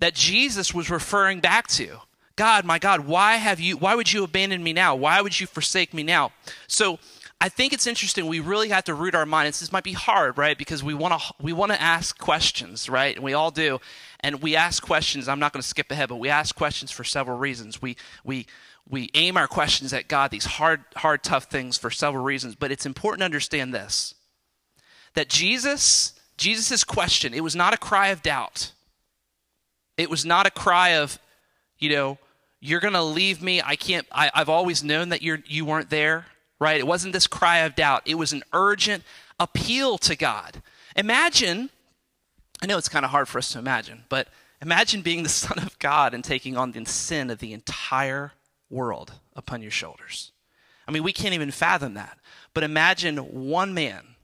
that 0.01 0.15
Jesus 0.15 0.75
was 0.75 0.91
referring 0.91 1.41
back 1.41 1.69
to. 1.69 1.99
God, 2.37 2.65
my 2.65 2.79
God, 2.79 3.07
why 3.07 3.37
have 3.37 3.61
you 3.61 3.77
why 3.77 3.95
would 3.95 4.13
you 4.13 4.25
abandon 4.25 4.63
me 4.63 4.73
now? 4.73 4.95
Why 4.95 5.21
would 5.21 5.39
you 5.39 5.47
forsake 5.47 5.95
me 5.95 6.03
now? 6.03 6.33
So 6.67 6.99
I 7.41 7.49
think 7.49 7.73
it's 7.73 7.87
interesting. 7.87 8.27
We 8.27 8.41
really 8.41 8.71
have 8.71 8.85
to 8.85 8.95
root 8.95 9.15
our 9.15 9.27
minds. 9.27 9.61
This 9.61 9.71
might 9.71 9.85
be 9.85 9.93
hard, 9.93 10.39
right? 10.39 10.57
Because 10.57 10.83
we 10.83 10.95
want 10.95 11.21
to 11.21 11.35
we 11.41 11.53
want 11.53 11.73
to 11.73 11.81
ask 11.81 12.19
questions, 12.19 12.89
right? 12.89 13.15
And 13.15 13.25
we 13.25 13.35
all 13.35 13.51
do. 13.51 13.81
And 14.21 14.41
we 14.43 14.57
ask 14.57 14.83
questions. 14.83 15.29
I'm 15.29 15.39
not 15.39 15.53
going 15.53 15.61
to 15.61 15.69
skip 15.69 15.91
ahead, 15.91 16.09
but 16.09 16.17
we 16.17 16.29
ask 16.29 16.55
questions 16.55 16.91
for 16.91 17.05
several 17.05 17.37
reasons. 17.39 17.83
We 17.83 17.97
we 18.25 18.47
we 18.89 19.11
aim 19.15 19.37
our 19.37 19.47
questions 19.47 19.93
at 19.93 20.09
God, 20.09 20.31
these 20.31 20.45
hard 20.45 20.85
hard 20.97 21.23
tough 21.23 21.45
things 21.45 21.77
for 21.77 21.91
several 21.91 22.25
reasons, 22.25 22.55
but 22.55 22.73
it's 22.73 22.87
important 22.87 23.21
to 23.21 23.27
understand 23.27 23.75
this. 23.75 24.15
That 25.15 25.29
Jesus 25.29 26.15
Jesus' 26.37 26.83
question, 26.83 27.35
it 27.35 27.43
was 27.43 27.55
not 27.55 27.75
a 27.75 27.79
cry 27.79 28.09
of 28.09 28.23
doubt. 28.23 28.73
It 29.97 30.11
was 30.11 30.25
not 30.25 30.47
a 30.47 30.51
cry 30.51 30.91
of, 30.91 31.19
you 31.79 31.91
know, 31.91 32.19
you're 32.65 32.81
going 32.81 32.95
to 32.95 33.03
leave 33.03 33.43
me. 33.43 33.61
I 33.61 33.77
can't, 33.77 34.07
I, 34.11 34.31
have 34.33 34.49
always 34.49 34.83
known 34.83 35.11
that 35.11 35.21
you're, 35.21 35.41
you 35.45 35.67
weren't 35.67 35.91
there, 35.91 36.25
right? 36.59 36.81
It 36.81 36.87
wasn't 36.87 37.13
this 37.13 37.27
cry 37.27 37.59
of 37.59 37.75
doubt. 37.75 38.01
It 38.07 38.15
was 38.15 38.33
an 38.33 38.43
urgent 38.55 39.05
appeal 39.39 39.99
to 39.99 40.17
God. 40.17 40.63
Imagine, 40.97 41.69
I 42.63 42.67
know 42.67 42.79
it's 42.79 42.89
kind 42.89 43.05
of 43.05 43.11
hard 43.11 43.29
for 43.29 43.37
us 43.37 43.53
to 43.53 43.59
imagine, 43.59 44.05
but 44.09 44.29
imagine 44.63 45.03
being 45.03 45.25
the 45.25 45.29
Son 45.29 45.59
of 45.59 45.79
God 45.79 46.15
and 46.15 46.25
taking 46.25 46.57
on 46.57 46.73
the 46.73 46.87
sin 46.87 47.29
of 47.29 47.39
the 47.39 47.53
entire 47.53 48.33
world 48.71 49.13
upon 49.37 49.61
your 49.61 49.71
shoulders. 49.71 50.33
I 50.89 50.91
mean, 50.91 51.03
we 51.03 51.13
can't 51.13 51.35
even 51.35 51.51
fathom 51.51 51.93
that. 51.95 52.19
But 52.55 52.65
imagine 52.65 53.19
one 53.19 53.75
man, 53.75 54.15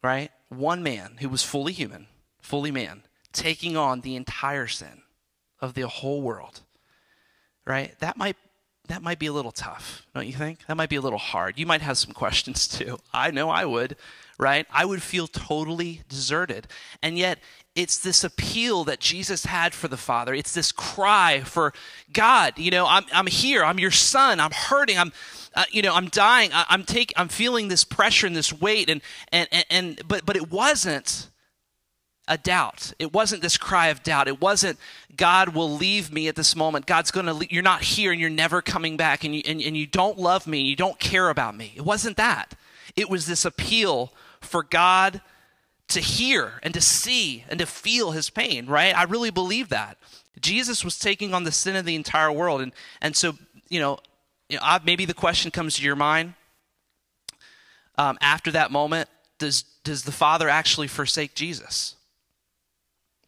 right? 0.00 0.30
One 0.48 0.84
man 0.84 1.16
who 1.18 1.28
was 1.28 1.42
fully 1.42 1.72
human, 1.72 2.06
fully 2.40 2.70
man, 2.70 3.02
taking 3.32 3.76
on 3.76 4.02
the 4.02 4.14
entire 4.14 4.68
sin 4.68 5.02
of 5.60 5.74
the 5.74 5.88
whole 5.88 6.22
world 6.22 6.60
right? 7.66 7.98
That 8.00 8.16
might 8.16 8.36
that 8.88 9.02
might 9.02 9.18
be 9.18 9.26
a 9.26 9.32
little 9.32 9.50
tough, 9.50 10.06
don't 10.14 10.26
you 10.26 10.32
think? 10.32 10.64
That 10.66 10.76
might 10.76 10.88
be 10.88 10.96
a 10.96 11.00
little 11.00 11.18
hard. 11.18 11.58
You 11.58 11.66
might 11.66 11.82
have 11.82 11.98
some 11.98 12.12
questions 12.12 12.68
too. 12.78 12.98
I 13.12 13.30
know 13.30 13.50
I 13.50 13.64
would, 13.64 13.96
right? 14.38 14.66
I 14.72 14.84
would 14.84 15.02
feel 15.02 15.26
totally 15.26 16.02
deserted. 16.08 16.68
And 17.02 17.18
yet, 17.18 17.40
it's 17.74 17.98
this 17.98 18.24
appeal 18.24 18.84
that 18.84 19.00
Jesus 19.00 19.44
had 19.44 19.74
for 19.74 19.88
the 19.88 19.96
Father. 19.96 20.34
It's 20.34 20.54
this 20.54 20.72
cry 20.72 21.40
for 21.40 21.74
God, 22.12 22.58
you 22.58 22.70
know, 22.70 22.86
I'm, 22.86 23.04
I'm 23.12 23.26
here, 23.26 23.62
I'm 23.62 23.78
your 23.78 23.90
son, 23.90 24.40
I'm 24.40 24.50
hurting, 24.50 24.98
I'm, 24.98 25.12
uh, 25.54 25.64
you 25.70 25.82
know, 25.82 25.94
I'm 25.94 26.08
dying, 26.08 26.50
I, 26.54 26.64
am 26.70 26.84
taking, 26.84 27.14
I'm 27.18 27.28
feeling 27.28 27.68
this 27.68 27.84
pressure 27.84 28.26
and 28.26 28.34
this 28.34 28.52
weight, 28.52 28.88
and, 28.88 29.02
and, 29.30 29.48
and, 29.52 29.64
and, 29.68 30.08
but, 30.08 30.24
but 30.24 30.36
it 30.36 30.50
wasn't 30.50 31.28
a 32.28 32.36
doubt. 32.36 32.92
It 32.98 33.12
wasn't 33.12 33.42
this 33.42 33.56
cry 33.56 33.88
of 33.88 34.02
doubt. 34.02 34.28
It 34.28 34.40
wasn't 34.40 34.78
God 35.16 35.50
will 35.50 35.70
leave 35.70 36.12
me 36.12 36.28
at 36.28 36.36
this 36.36 36.56
moment. 36.56 36.86
God's 36.86 37.10
going 37.10 37.26
to 37.26 37.52
you're 37.52 37.62
not 37.62 37.82
here 37.82 38.12
and 38.12 38.20
you're 38.20 38.30
never 38.30 38.60
coming 38.62 38.96
back 38.96 39.24
and 39.24 39.34
you 39.34 39.42
and, 39.46 39.60
and 39.60 39.76
you 39.76 39.86
don't 39.86 40.18
love 40.18 40.46
me, 40.46 40.60
and 40.60 40.68
you 40.68 40.76
don't 40.76 40.98
care 40.98 41.30
about 41.30 41.56
me. 41.56 41.72
It 41.76 41.84
wasn't 41.84 42.16
that. 42.16 42.54
It 42.96 43.08
was 43.08 43.26
this 43.26 43.44
appeal 43.44 44.12
for 44.40 44.62
God 44.62 45.20
to 45.88 46.00
hear 46.00 46.54
and 46.62 46.74
to 46.74 46.80
see 46.80 47.44
and 47.48 47.60
to 47.60 47.66
feel 47.66 48.10
his 48.10 48.30
pain, 48.30 48.66
right? 48.66 48.96
I 48.96 49.04
really 49.04 49.30
believe 49.30 49.68
that. 49.68 49.98
Jesus 50.40 50.84
was 50.84 50.98
taking 50.98 51.32
on 51.32 51.44
the 51.44 51.52
sin 51.52 51.76
of 51.76 51.84
the 51.84 51.94
entire 51.94 52.32
world 52.32 52.60
and 52.60 52.72
and 53.00 53.16
so, 53.16 53.38
you 53.68 53.80
know, 53.80 53.98
you 54.48 54.58
know 54.58 54.78
maybe 54.84 55.04
the 55.04 55.14
question 55.14 55.50
comes 55.50 55.76
to 55.76 55.82
your 55.82 55.96
mind 55.96 56.34
um, 57.98 58.18
after 58.20 58.50
that 58.52 58.70
moment, 58.70 59.08
does 59.38 59.64
does 59.84 60.02
the 60.02 60.12
Father 60.12 60.48
actually 60.48 60.88
forsake 60.88 61.34
Jesus? 61.34 61.94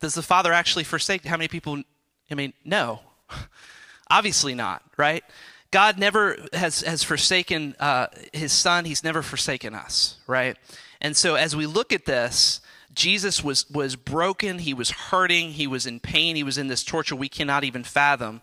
Does 0.00 0.14
the 0.14 0.23
Father 0.23 0.52
actually 0.52 0.85
forsake? 0.85 1.25
How 1.25 1.37
many 1.37 1.49
people? 1.49 1.83
I 2.31 2.35
mean, 2.35 2.52
no, 2.64 3.00
obviously 4.11 4.55
not, 4.55 4.83
right? 4.97 5.25
God 5.71 5.99
never 5.99 6.38
has 6.52 6.81
has 6.81 7.02
forsaken 7.02 7.75
uh, 7.78 8.07
His 8.33 8.52
Son. 8.52 8.85
He's 8.85 9.05
never 9.05 9.23
forsaken 9.23 9.75
us, 9.75 10.17
right? 10.26 10.57
And 11.00 11.17
so, 11.17 11.35
as 11.35 11.55
we 11.55 11.67
look 11.67 11.93
at 11.93 12.05
this, 12.05 12.61
Jesus 12.95 13.45
was 13.45 13.69
was 13.71 13.97
broken. 13.97 14.61
He 14.61 14.75
was 14.75 14.90
hurting. 14.90 15.52
He 15.52 15.67
was 15.67 15.87
in 15.87 16.00
pain. 16.00 16.37
He 16.37 16.43
was 16.43 16.59
in 16.59 16.69
this 16.69 16.85
torture 16.85 17.17
we 17.17 17.28
cannot 17.28 17.64
even 17.64 17.85
fathom. 17.85 18.43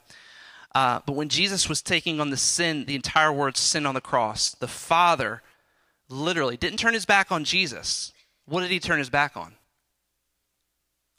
Uh, 0.73 0.99
but 1.05 1.13
when 1.13 1.29
Jesus 1.29 1.69
was 1.69 1.81
taking 1.81 2.19
on 2.19 2.31
the 2.31 2.37
sin, 2.37 2.85
the 2.85 2.95
entire 2.95 3.31
world's 3.31 3.61
sin 3.61 3.85
on 3.85 3.95
the 3.95 4.01
cross, 4.01 4.51
the 4.51 4.67
Father 4.67 5.41
literally 6.09 6.57
didn't 6.57 6.79
turn 6.79 6.93
his 6.93 7.05
back 7.05 7.31
on 7.31 7.45
Jesus. 7.45 8.11
What 8.45 8.61
did 8.61 8.71
he 8.71 8.79
turn 8.79 8.99
his 8.99 9.09
back 9.09 9.37
on? 9.37 9.55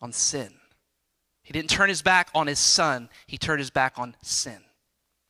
On 0.00 0.12
sin. 0.12 0.54
He 1.42 1.52
didn't 1.52 1.70
turn 1.70 1.88
his 1.88 2.02
back 2.02 2.28
on 2.34 2.46
his 2.46 2.58
son, 2.58 3.08
he 3.26 3.38
turned 3.38 3.60
his 3.60 3.70
back 3.70 3.94
on 3.98 4.16
sin. 4.22 4.58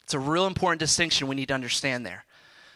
It's 0.02 0.14
a 0.14 0.18
real 0.18 0.46
important 0.46 0.78
distinction 0.80 1.26
we 1.26 1.34
need 1.34 1.48
to 1.48 1.54
understand 1.54 2.06
there. 2.06 2.24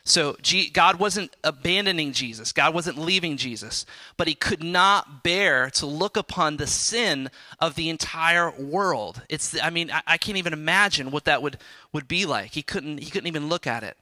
So, 0.03 0.37
God 0.73 0.99
wasn't 0.99 1.37
abandoning 1.45 2.13
Jesus. 2.13 2.53
God 2.53 2.75
wasn't 2.75 2.99
leaving 2.99 3.37
Jesus. 3.37 3.87
But 4.17 4.29
he 4.29 4.35
could 4.35 4.63
not 4.63 5.23
bear 5.23 5.71
to 5.71 5.87
look 5.87 6.17
upon 6.17 6.57
the 6.57 6.67
sin 6.67 7.31
of 7.61 7.75
the 7.75 7.89
entire 7.91 8.51
world. 8.51 9.23
It's, 9.29 9.61
I 9.63 9.71
mean, 9.71 9.91
I, 10.07 10.17
can't 10.17 10.39
even 10.39 10.53
imagine 10.53 11.11
what 11.11 11.27
that 11.27 11.43
would, 11.43 11.59
would 11.93 12.09
be 12.09 12.27
like. 12.27 12.53
He 12.53 12.63
couldn't, 12.63 12.99
he 12.99 13.11
couldn't 13.11 13.29
even 13.29 13.49
look 13.49 13.67
at 13.67 13.83
it. 13.83 13.97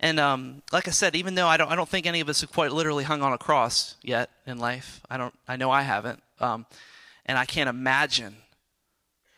And 0.00 0.18
um, 0.18 0.62
like 0.72 0.88
I 0.88 0.90
said, 0.90 1.14
even 1.14 1.34
though 1.36 1.46
I 1.46 1.56
don't, 1.56 1.70
I 1.70 1.76
don't 1.76 1.88
think 1.88 2.06
any 2.06 2.20
of 2.20 2.28
us 2.28 2.40
have 2.40 2.50
quite 2.50 2.72
literally 2.72 3.04
hung 3.04 3.22
on 3.22 3.32
a 3.32 3.38
cross 3.38 3.96
yet 4.02 4.30
in 4.46 4.58
life, 4.58 5.00
I, 5.08 5.16
don't, 5.16 5.34
I 5.46 5.56
know 5.56 5.70
I 5.70 5.82
haven't. 5.82 6.20
Um, 6.40 6.66
and 7.26 7.38
I 7.38 7.44
can't 7.44 7.68
imagine 7.68 8.36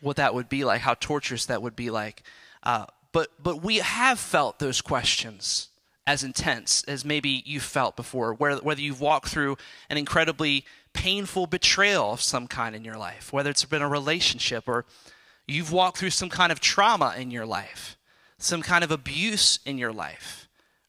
what 0.00 0.16
that 0.16 0.34
would 0.34 0.48
be 0.48 0.64
like, 0.64 0.82
how 0.82 0.94
torturous 0.94 1.46
that 1.46 1.62
would 1.62 1.76
be 1.76 1.90
like. 1.90 2.22
Uh, 2.62 2.86
but 3.12 3.28
but 3.42 3.62
we 3.62 3.78
have 3.78 4.18
felt 4.18 4.58
those 4.58 4.80
questions 4.80 5.68
as 6.06 6.22
intense 6.22 6.84
as 6.84 7.04
maybe 7.04 7.42
you've 7.46 7.62
felt 7.62 7.96
before, 7.96 8.34
where, 8.34 8.56
whether 8.56 8.80
you've 8.80 9.00
walked 9.00 9.28
through 9.28 9.56
an 9.88 9.96
incredibly 9.96 10.64
painful 10.92 11.46
betrayal 11.46 12.12
of 12.12 12.20
some 12.20 12.46
kind 12.46 12.76
in 12.76 12.84
your 12.84 12.98
life, 12.98 13.32
whether 13.32 13.48
it's 13.48 13.64
been 13.64 13.80
a 13.80 13.88
relationship 13.88 14.68
or 14.68 14.84
you've 15.46 15.72
walked 15.72 15.96
through 15.96 16.10
some 16.10 16.28
kind 16.28 16.52
of 16.52 16.60
trauma 16.60 17.14
in 17.16 17.30
your 17.30 17.46
life, 17.46 17.96
some 18.36 18.60
kind 18.60 18.84
of 18.84 18.90
abuse 18.90 19.58
in 19.64 19.78
your 19.78 19.92
life 19.92 20.43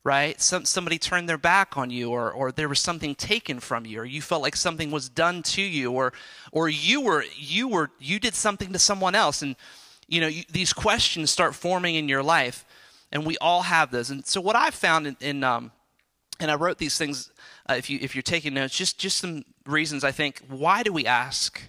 right? 0.05 0.39
Some, 0.39 0.65
somebody 0.65 0.99
turned 0.99 1.27
their 1.27 1.37
back 1.37 1.75
on 1.75 1.89
you, 1.89 2.11
or, 2.11 2.31
or 2.31 2.51
there 2.51 2.69
was 2.69 2.79
something 2.79 3.15
taken 3.15 3.59
from 3.59 3.87
you, 3.87 3.99
or 3.99 4.05
you 4.05 4.21
felt 4.21 4.43
like 4.43 4.55
something 4.55 4.91
was 4.91 5.09
done 5.09 5.41
to 5.43 5.63
you, 5.63 5.91
or, 5.91 6.13
or 6.51 6.69
you 6.69 7.01
were, 7.01 7.25
you 7.35 7.67
were, 7.67 7.89
you 7.99 8.19
did 8.19 8.35
something 8.35 8.71
to 8.71 8.79
someone 8.79 9.15
else. 9.15 9.41
And, 9.41 9.55
you 10.07 10.21
know, 10.21 10.27
you, 10.27 10.43
these 10.51 10.73
questions 10.73 11.31
start 11.31 11.55
forming 11.55 11.95
in 11.95 12.07
your 12.07 12.21
life, 12.21 12.65
and 13.11 13.25
we 13.25 13.35
all 13.39 13.63
have 13.63 13.89
those. 13.89 14.11
And 14.11 14.23
so 14.27 14.39
what 14.39 14.55
I've 14.55 14.75
found 14.75 15.07
in, 15.07 15.17
in 15.21 15.43
um, 15.43 15.71
and 16.39 16.51
I 16.51 16.55
wrote 16.55 16.77
these 16.77 16.97
things, 16.97 17.31
uh, 17.67 17.73
if, 17.73 17.89
you, 17.89 17.97
if 17.99 18.13
you're 18.13 18.21
taking 18.21 18.53
notes, 18.53 18.77
just, 18.77 18.99
just 18.99 19.17
some 19.17 19.43
reasons 19.65 20.03
I 20.03 20.11
think, 20.11 20.41
why 20.47 20.83
do 20.83 20.93
we 20.93 21.07
ask 21.07 21.61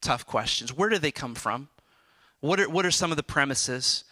tough 0.00 0.26
questions? 0.26 0.72
Where 0.72 0.88
do 0.88 0.98
they 0.98 1.12
come 1.12 1.36
from? 1.36 1.68
What 2.40 2.58
are, 2.58 2.68
what 2.68 2.84
are 2.84 2.90
some 2.90 3.12
of 3.12 3.16
the 3.16 3.22
premises? 3.22 4.04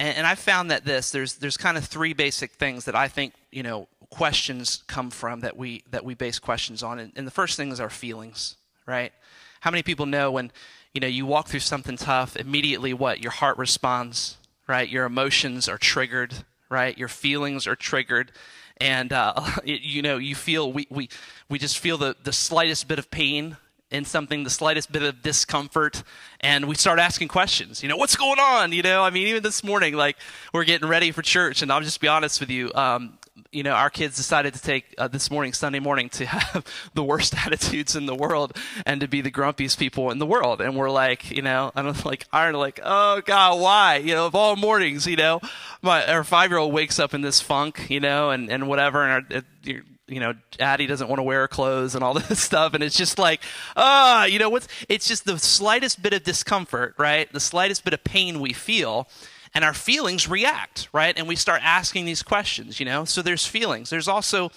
And, 0.00 0.16
and 0.18 0.26
I 0.26 0.34
found 0.34 0.72
that 0.72 0.84
this 0.84 1.12
there's 1.12 1.36
there's 1.36 1.56
kind 1.56 1.76
of 1.76 1.84
three 1.84 2.14
basic 2.14 2.52
things 2.52 2.86
that 2.86 2.96
I 2.96 3.06
think 3.06 3.34
you 3.52 3.62
know 3.62 3.86
questions 4.08 4.82
come 4.88 5.10
from 5.10 5.40
that 5.40 5.56
we 5.56 5.84
that 5.90 6.04
we 6.04 6.14
base 6.14 6.40
questions 6.40 6.82
on. 6.82 6.98
And, 6.98 7.12
and 7.14 7.26
the 7.26 7.30
first 7.30 7.56
thing 7.56 7.70
is 7.70 7.78
our 7.78 7.90
feelings, 7.90 8.56
right? 8.86 9.12
How 9.60 9.70
many 9.70 9.84
people 9.84 10.06
know 10.06 10.32
when 10.32 10.50
you 10.94 11.00
know 11.00 11.06
you 11.06 11.26
walk 11.26 11.48
through 11.48 11.60
something 11.60 11.96
tough, 11.96 12.34
immediately 12.36 12.94
what 12.94 13.20
your 13.20 13.30
heart 13.30 13.58
responds, 13.58 14.38
right? 14.66 14.88
Your 14.88 15.04
emotions 15.04 15.68
are 15.68 15.78
triggered, 15.78 16.34
right? 16.70 16.96
Your 16.98 17.08
feelings 17.08 17.66
are 17.66 17.76
triggered 17.76 18.32
and 18.80 19.12
uh, 19.12 19.34
you 19.64 20.00
know 20.02 20.16
you 20.16 20.34
feel 20.34 20.72
we, 20.72 20.86
we 20.90 21.10
we 21.48 21.58
just 21.58 21.78
feel 21.78 21.98
the, 21.98 22.16
the 22.24 22.32
slightest 22.32 22.88
bit 22.88 22.98
of 22.98 23.10
pain 23.10 23.58
in 23.90 24.04
something, 24.04 24.44
the 24.44 24.50
slightest 24.50 24.92
bit 24.92 25.02
of 25.02 25.22
discomfort, 25.22 26.02
and 26.40 26.66
we 26.66 26.74
start 26.74 26.98
asking 26.98 27.28
questions. 27.28 27.82
You 27.82 27.88
know, 27.88 27.96
what's 27.96 28.16
going 28.16 28.38
on? 28.38 28.72
You 28.72 28.82
know, 28.82 29.02
I 29.02 29.10
mean, 29.10 29.26
even 29.28 29.42
this 29.42 29.64
morning, 29.64 29.94
like 29.94 30.16
we're 30.52 30.64
getting 30.64 30.88
ready 30.88 31.10
for 31.10 31.22
church, 31.22 31.62
and 31.62 31.72
I'll 31.72 31.80
just 31.80 32.00
be 32.00 32.08
honest 32.08 32.40
with 32.40 32.50
you. 32.50 32.70
Um, 32.74 33.18
you 33.52 33.62
know, 33.64 33.72
our 33.72 33.90
kids 33.90 34.16
decided 34.16 34.54
to 34.54 34.62
take 34.62 34.94
uh, 34.96 35.08
this 35.08 35.30
morning, 35.30 35.52
Sunday 35.52 35.80
morning, 35.80 36.08
to 36.10 36.26
have 36.26 36.64
the 36.94 37.02
worst 37.02 37.34
attitudes 37.46 37.96
in 37.96 38.06
the 38.06 38.14
world 38.14 38.56
and 38.86 39.00
to 39.00 39.08
be 39.08 39.20
the 39.20 39.30
grumpiest 39.30 39.78
people 39.78 40.10
in 40.10 40.18
the 40.18 40.26
world. 40.26 40.60
And 40.60 40.76
we're 40.76 40.90
like, 40.90 41.30
you 41.30 41.42
know, 41.42 41.72
I 41.74 41.82
don't 41.82 42.04
like, 42.04 42.26
iron 42.32 42.54
like, 42.54 42.80
oh 42.82 43.22
God, 43.24 43.60
why? 43.60 43.96
You 43.96 44.14
know, 44.14 44.26
of 44.26 44.34
all 44.34 44.56
mornings, 44.56 45.06
you 45.06 45.16
know, 45.16 45.40
my 45.82 46.06
our 46.06 46.24
five 46.24 46.50
year 46.50 46.58
old 46.58 46.72
wakes 46.72 46.98
up 46.98 47.14
in 47.14 47.22
this 47.22 47.40
funk, 47.40 47.86
you 47.88 48.00
know, 48.00 48.30
and 48.30 48.50
and 48.50 48.68
whatever, 48.68 49.04
and 49.04 49.26
our, 49.32 49.42
it, 49.64 49.84
you 50.10 50.20
know, 50.20 50.34
Addie 50.58 50.86
doesn't 50.86 51.08
want 51.08 51.20
to 51.20 51.22
wear 51.22 51.46
clothes 51.48 51.94
and 51.94 52.02
all 52.02 52.14
this 52.28 52.40
stuff. 52.40 52.74
And 52.74 52.82
it's 52.82 52.96
just 52.96 53.18
like, 53.18 53.40
ah, 53.76 54.22
uh, 54.22 54.24
you 54.24 54.38
know, 54.38 54.50
what's, 54.50 54.68
it's 54.88 55.06
just 55.06 55.24
the 55.24 55.38
slightest 55.38 56.02
bit 56.02 56.12
of 56.12 56.24
discomfort, 56.24 56.94
right? 56.98 57.32
The 57.32 57.40
slightest 57.40 57.84
bit 57.84 57.94
of 57.94 58.04
pain 58.04 58.40
we 58.40 58.52
feel 58.52 59.08
and 59.54 59.64
our 59.64 59.74
feelings 59.74 60.28
react, 60.28 60.88
right? 60.92 61.16
And 61.16 61.26
we 61.26 61.36
start 61.36 61.62
asking 61.64 62.04
these 62.04 62.22
questions, 62.22 62.78
you 62.78 62.86
know? 62.86 63.04
So 63.04 63.22
there's 63.22 63.46
feelings. 63.46 63.90
There's 63.90 64.08
also, 64.08 64.50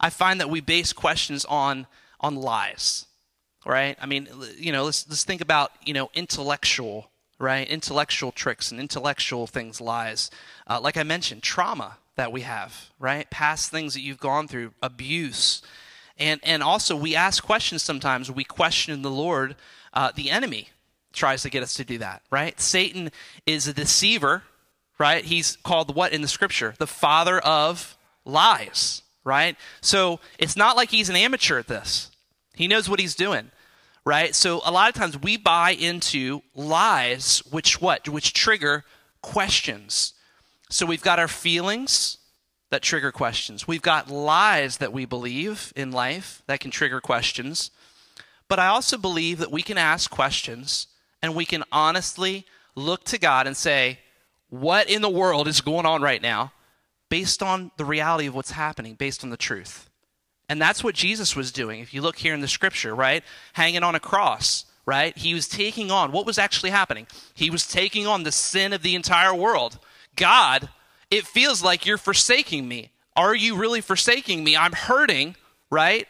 I 0.00 0.10
find 0.10 0.40
that 0.40 0.50
we 0.50 0.60
base 0.60 0.92
questions 0.92 1.44
on, 1.44 1.86
on 2.20 2.36
lies, 2.36 3.06
right? 3.64 3.96
I 4.00 4.06
mean, 4.06 4.28
you 4.58 4.72
know, 4.72 4.84
let's, 4.84 5.08
let's 5.08 5.24
think 5.24 5.40
about, 5.40 5.72
you 5.84 5.94
know, 5.94 6.10
intellectual, 6.14 7.10
right? 7.38 7.66
Intellectual 7.68 8.32
tricks 8.32 8.70
and 8.70 8.80
intellectual 8.80 9.46
things, 9.46 9.80
lies. 9.80 10.30
Uh, 10.66 10.80
like 10.80 10.96
I 10.96 11.04
mentioned, 11.04 11.42
trauma, 11.42 11.96
that 12.16 12.32
we 12.32 12.42
have, 12.42 12.90
right? 12.98 13.28
Past 13.30 13.70
things 13.70 13.94
that 13.94 14.00
you've 14.00 14.20
gone 14.20 14.48
through, 14.48 14.72
abuse. 14.82 15.62
And, 16.18 16.40
and 16.44 16.62
also, 16.62 16.94
we 16.94 17.16
ask 17.16 17.42
questions 17.42 17.82
sometimes. 17.82 18.30
We 18.30 18.44
question 18.44 19.02
the 19.02 19.10
Lord. 19.10 19.56
Uh, 19.92 20.12
the 20.14 20.30
enemy 20.30 20.68
tries 21.12 21.42
to 21.42 21.50
get 21.50 21.62
us 21.62 21.74
to 21.74 21.84
do 21.84 21.98
that, 21.98 22.22
right? 22.30 22.60
Satan 22.60 23.10
is 23.46 23.66
a 23.66 23.72
deceiver, 23.72 24.42
right? 24.98 25.24
He's 25.24 25.56
called 25.56 25.94
what 25.94 26.12
in 26.12 26.22
the 26.22 26.28
scripture? 26.28 26.74
The 26.78 26.86
father 26.86 27.38
of 27.40 27.96
lies, 28.24 29.02
right? 29.24 29.56
So 29.80 30.20
it's 30.38 30.56
not 30.56 30.76
like 30.76 30.90
he's 30.90 31.08
an 31.08 31.16
amateur 31.16 31.58
at 31.58 31.68
this. 31.68 32.10
He 32.54 32.68
knows 32.68 32.88
what 32.88 33.00
he's 33.00 33.14
doing, 33.14 33.50
right? 34.04 34.34
So 34.34 34.60
a 34.64 34.70
lot 34.70 34.88
of 34.88 34.94
times 34.94 35.20
we 35.20 35.36
buy 35.36 35.70
into 35.70 36.42
lies, 36.54 37.42
which 37.50 37.80
what? 37.80 38.08
Which 38.08 38.32
trigger 38.32 38.84
questions. 39.22 40.14
So 40.70 40.86
we've 40.86 41.02
got 41.02 41.18
our 41.18 41.28
feelings 41.28 42.18
that 42.70 42.82
trigger 42.82 43.12
questions. 43.12 43.68
We've 43.68 43.82
got 43.82 44.10
lies 44.10 44.78
that 44.78 44.92
we 44.92 45.04
believe 45.04 45.72
in 45.76 45.92
life 45.92 46.42
that 46.46 46.60
can 46.60 46.70
trigger 46.70 47.00
questions. 47.00 47.70
But 48.48 48.58
I 48.58 48.66
also 48.66 48.98
believe 48.98 49.38
that 49.38 49.52
we 49.52 49.62
can 49.62 49.78
ask 49.78 50.10
questions 50.10 50.88
and 51.22 51.34
we 51.34 51.44
can 51.44 51.64
honestly 51.70 52.46
look 52.74 53.04
to 53.04 53.18
God 53.18 53.46
and 53.46 53.56
say, 53.56 54.00
what 54.48 54.88
in 54.88 55.02
the 55.02 55.08
world 55.08 55.48
is 55.48 55.60
going 55.60 55.86
on 55.86 56.02
right 56.02 56.22
now 56.22 56.52
based 57.08 57.42
on 57.42 57.70
the 57.76 57.84
reality 57.84 58.26
of 58.26 58.34
what's 58.34 58.50
happening, 58.52 58.94
based 58.94 59.22
on 59.22 59.30
the 59.30 59.36
truth. 59.36 59.88
And 60.48 60.60
that's 60.60 60.84
what 60.84 60.94
Jesus 60.94 61.36
was 61.36 61.52
doing. 61.52 61.80
If 61.80 61.94
you 61.94 62.02
look 62.02 62.18
here 62.18 62.34
in 62.34 62.40
the 62.40 62.48
scripture, 62.48 62.94
right? 62.94 63.22
Hanging 63.52 63.82
on 63.82 63.94
a 63.94 64.00
cross, 64.00 64.64
right? 64.84 65.16
He 65.16 65.32
was 65.32 65.48
taking 65.48 65.90
on 65.90 66.12
what 66.12 66.26
was 66.26 66.38
actually 66.38 66.70
happening. 66.70 67.06
He 67.34 67.50
was 67.50 67.66
taking 67.66 68.06
on 68.06 68.24
the 68.24 68.32
sin 68.32 68.72
of 68.72 68.82
the 68.82 68.94
entire 68.94 69.34
world. 69.34 69.78
God, 70.16 70.68
it 71.10 71.26
feels 71.26 71.62
like 71.62 71.86
you're 71.86 71.98
forsaking 71.98 72.66
me. 72.66 72.90
Are 73.16 73.34
you 73.34 73.56
really 73.56 73.80
forsaking 73.80 74.42
me? 74.42 74.56
I'm 74.56 74.72
hurting, 74.72 75.36
right? 75.70 76.08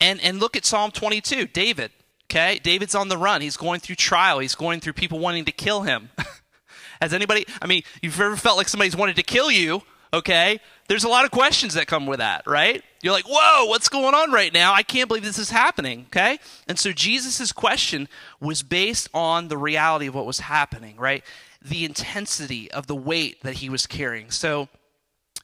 And, 0.00 0.20
and 0.20 0.40
look 0.40 0.56
at 0.56 0.64
Psalm 0.64 0.90
22, 0.90 1.46
David. 1.48 1.90
Okay, 2.30 2.58
David's 2.62 2.94
on 2.94 3.08
the 3.08 3.18
run. 3.18 3.42
He's 3.42 3.56
going 3.56 3.80
through 3.80 3.96
trial. 3.96 4.38
He's 4.38 4.54
going 4.54 4.80
through 4.80 4.94
people 4.94 5.18
wanting 5.18 5.44
to 5.44 5.52
kill 5.52 5.82
him. 5.82 6.10
Has 7.00 7.12
anybody, 7.12 7.44
I 7.60 7.66
mean, 7.66 7.82
you've 8.02 8.18
ever 8.20 8.36
felt 8.36 8.56
like 8.56 8.68
somebody's 8.68 8.96
wanted 8.96 9.16
to 9.16 9.22
kill 9.22 9.50
you, 9.50 9.82
okay? 10.12 10.58
There's 10.88 11.04
a 11.04 11.08
lot 11.08 11.24
of 11.24 11.30
questions 11.30 11.74
that 11.74 11.86
come 11.86 12.06
with 12.06 12.18
that, 12.18 12.46
right? 12.46 12.82
You're 13.02 13.12
like, 13.12 13.26
whoa, 13.28 13.66
what's 13.66 13.88
going 13.88 14.14
on 14.14 14.32
right 14.32 14.52
now? 14.52 14.72
I 14.72 14.82
can't 14.82 15.08
believe 15.08 15.22
this 15.22 15.38
is 15.38 15.50
happening, 15.50 16.06
okay? 16.08 16.38
And 16.66 16.78
so 16.78 16.92
Jesus' 16.92 17.52
question 17.52 18.08
was 18.40 18.62
based 18.62 19.08
on 19.12 19.48
the 19.48 19.58
reality 19.58 20.06
of 20.06 20.14
what 20.14 20.24
was 20.26 20.40
happening, 20.40 20.96
right? 20.96 21.22
The 21.64 21.84
intensity 21.84 22.70
of 22.70 22.86
the 22.86 22.94
weight 22.94 23.42
that 23.42 23.54
he 23.54 23.70
was 23.70 23.86
carrying. 23.86 24.30
So, 24.30 24.68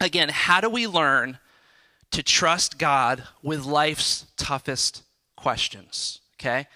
again, 0.00 0.28
how 0.28 0.60
do 0.60 0.68
we 0.68 0.86
learn 0.86 1.38
to 2.10 2.22
trust 2.22 2.78
God 2.78 3.22
with 3.42 3.64
life's 3.64 4.26
toughest 4.36 5.02
questions, 5.36 6.20
okay? 6.36 6.66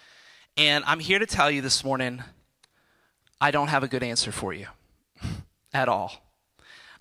And 0.57 0.85
I'm 0.87 1.01
here 1.01 1.19
to 1.19 1.27
tell 1.27 1.51
you 1.51 1.61
this 1.61 1.85
morning 1.85 2.23
I 3.41 3.51
don't 3.51 3.69
have 3.69 3.83
a 3.83 3.89
good 3.89 4.03
answer 4.03 4.33
for 4.33 4.53
you 4.53 4.67
at 5.75 5.89
all. 5.89 6.13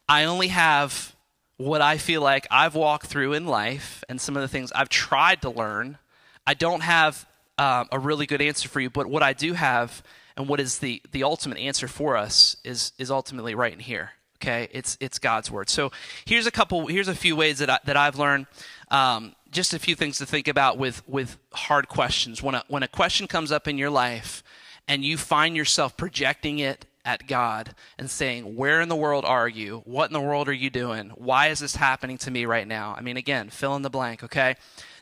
I 0.09 0.25
only 0.25 0.49
have 0.49 1.15
what 1.57 1.81
I 1.81 1.97
feel 1.97 2.21
like 2.21 2.47
I've 2.51 2.75
walked 2.75 3.05
through 3.05 3.33
in 3.33 3.45
life 3.45 4.03
and 4.09 4.19
some 4.19 4.35
of 4.35 4.41
the 4.41 4.47
things 4.47 4.71
I've 4.73 4.89
tried 4.89 5.41
to 5.43 5.49
learn. 5.49 5.97
I 6.45 6.55
don't 6.55 6.81
have 6.81 7.25
um, 7.57 7.87
a 7.91 7.99
really 7.99 8.25
good 8.25 8.41
answer 8.41 8.67
for 8.67 8.79
you, 8.79 8.89
but 8.89 9.07
what 9.07 9.23
I 9.23 9.33
do 9.33 9.53
have 9.53 10.03
and 10.37 10.47
what 10.47 10.59
is 10.59 10.79
the, 10.79 11.01
the 11.11 11.23
ultimate 11.23 11.57
answer 11.57 11.87
for 11.87 12.17
us 12.17 12.57
is, 12.63 12.93
is 12.97 13.11
ultimately 13.11 13.55
right 13.55 13.73
in 13.73 13.79
here. 13.79 14.11
Okay, 14.41 14.67
it's 14.73 14.97
it's 14.99 15.19
God's 15.19 15.49
word. 15.49 15.69
So 15.69 15.93
here's 16.25 16.45
a 16.45 16.51
couple. 16.51 16.87
Here's 16.87 17.07
a 17.07 17.15
few 17.15 17.33
ways 17.33 17.59
that 17.59 17.69
I, 17.69 17.79
that 17.85 17.95
I've 17.95 18.19
learned. 18.19 18.47
Um, 18.91 19.35
just 19.51 19.73
a 19.73 19.79
few 19.79 19.95
things 19.95 20.17
to 20.17 20.25
think 20.25 20.49
about 20.49 20.77
with 20.77 21.01
with 21.07 21.37
hard 21.53 21.87
questions. 21.87 22.43
When 22.43 22.55
a 22.55 22.63
when 22.67 22.83
a 22.83 22.89
question 22.89 23.27
comes 23.27 23.53
up 23.53 23.69
in 23.69 23.77
your 23.77 23.89
life, 23.89 24.43
and 24.85 25.05
you 25.05 25.17
find 25.17 25.55
yourself 25.55 25.95
projecting 25.95 26.59
it 26.59 26.85
at 27.05 27.27
God 27.27 27.75
and 27.97 28.09
saying, 28.09 28.55
Where 28.55 28.81
in 28.81 28.89
the 28.89 28.95
world 28.95 29.25
are 29.25 29.47
you? 29.47 29.81
What 29.85 30.09
in 30.09 30.13
the 30.13 30.21
world 30.21 30.47
are 30.47 30.53
you 30.53 30.69
doing? 30.69 31.09
Why 31.15 31.47
is 31.47 31.59
this 31.59 31.75
happening 31.75 32.17
to 32.19 32.31
me 32.31 32.45
right 32.45 32.67
now? 32.67 32.95
I 32.97 33.01
mean, 33.01 33.17
again, 33.17 33.49
fill 33.49 33.75
in 33.75 33.81
the 33.81 33.89
blank, 33.89 34.23
okay? 34.23 34.55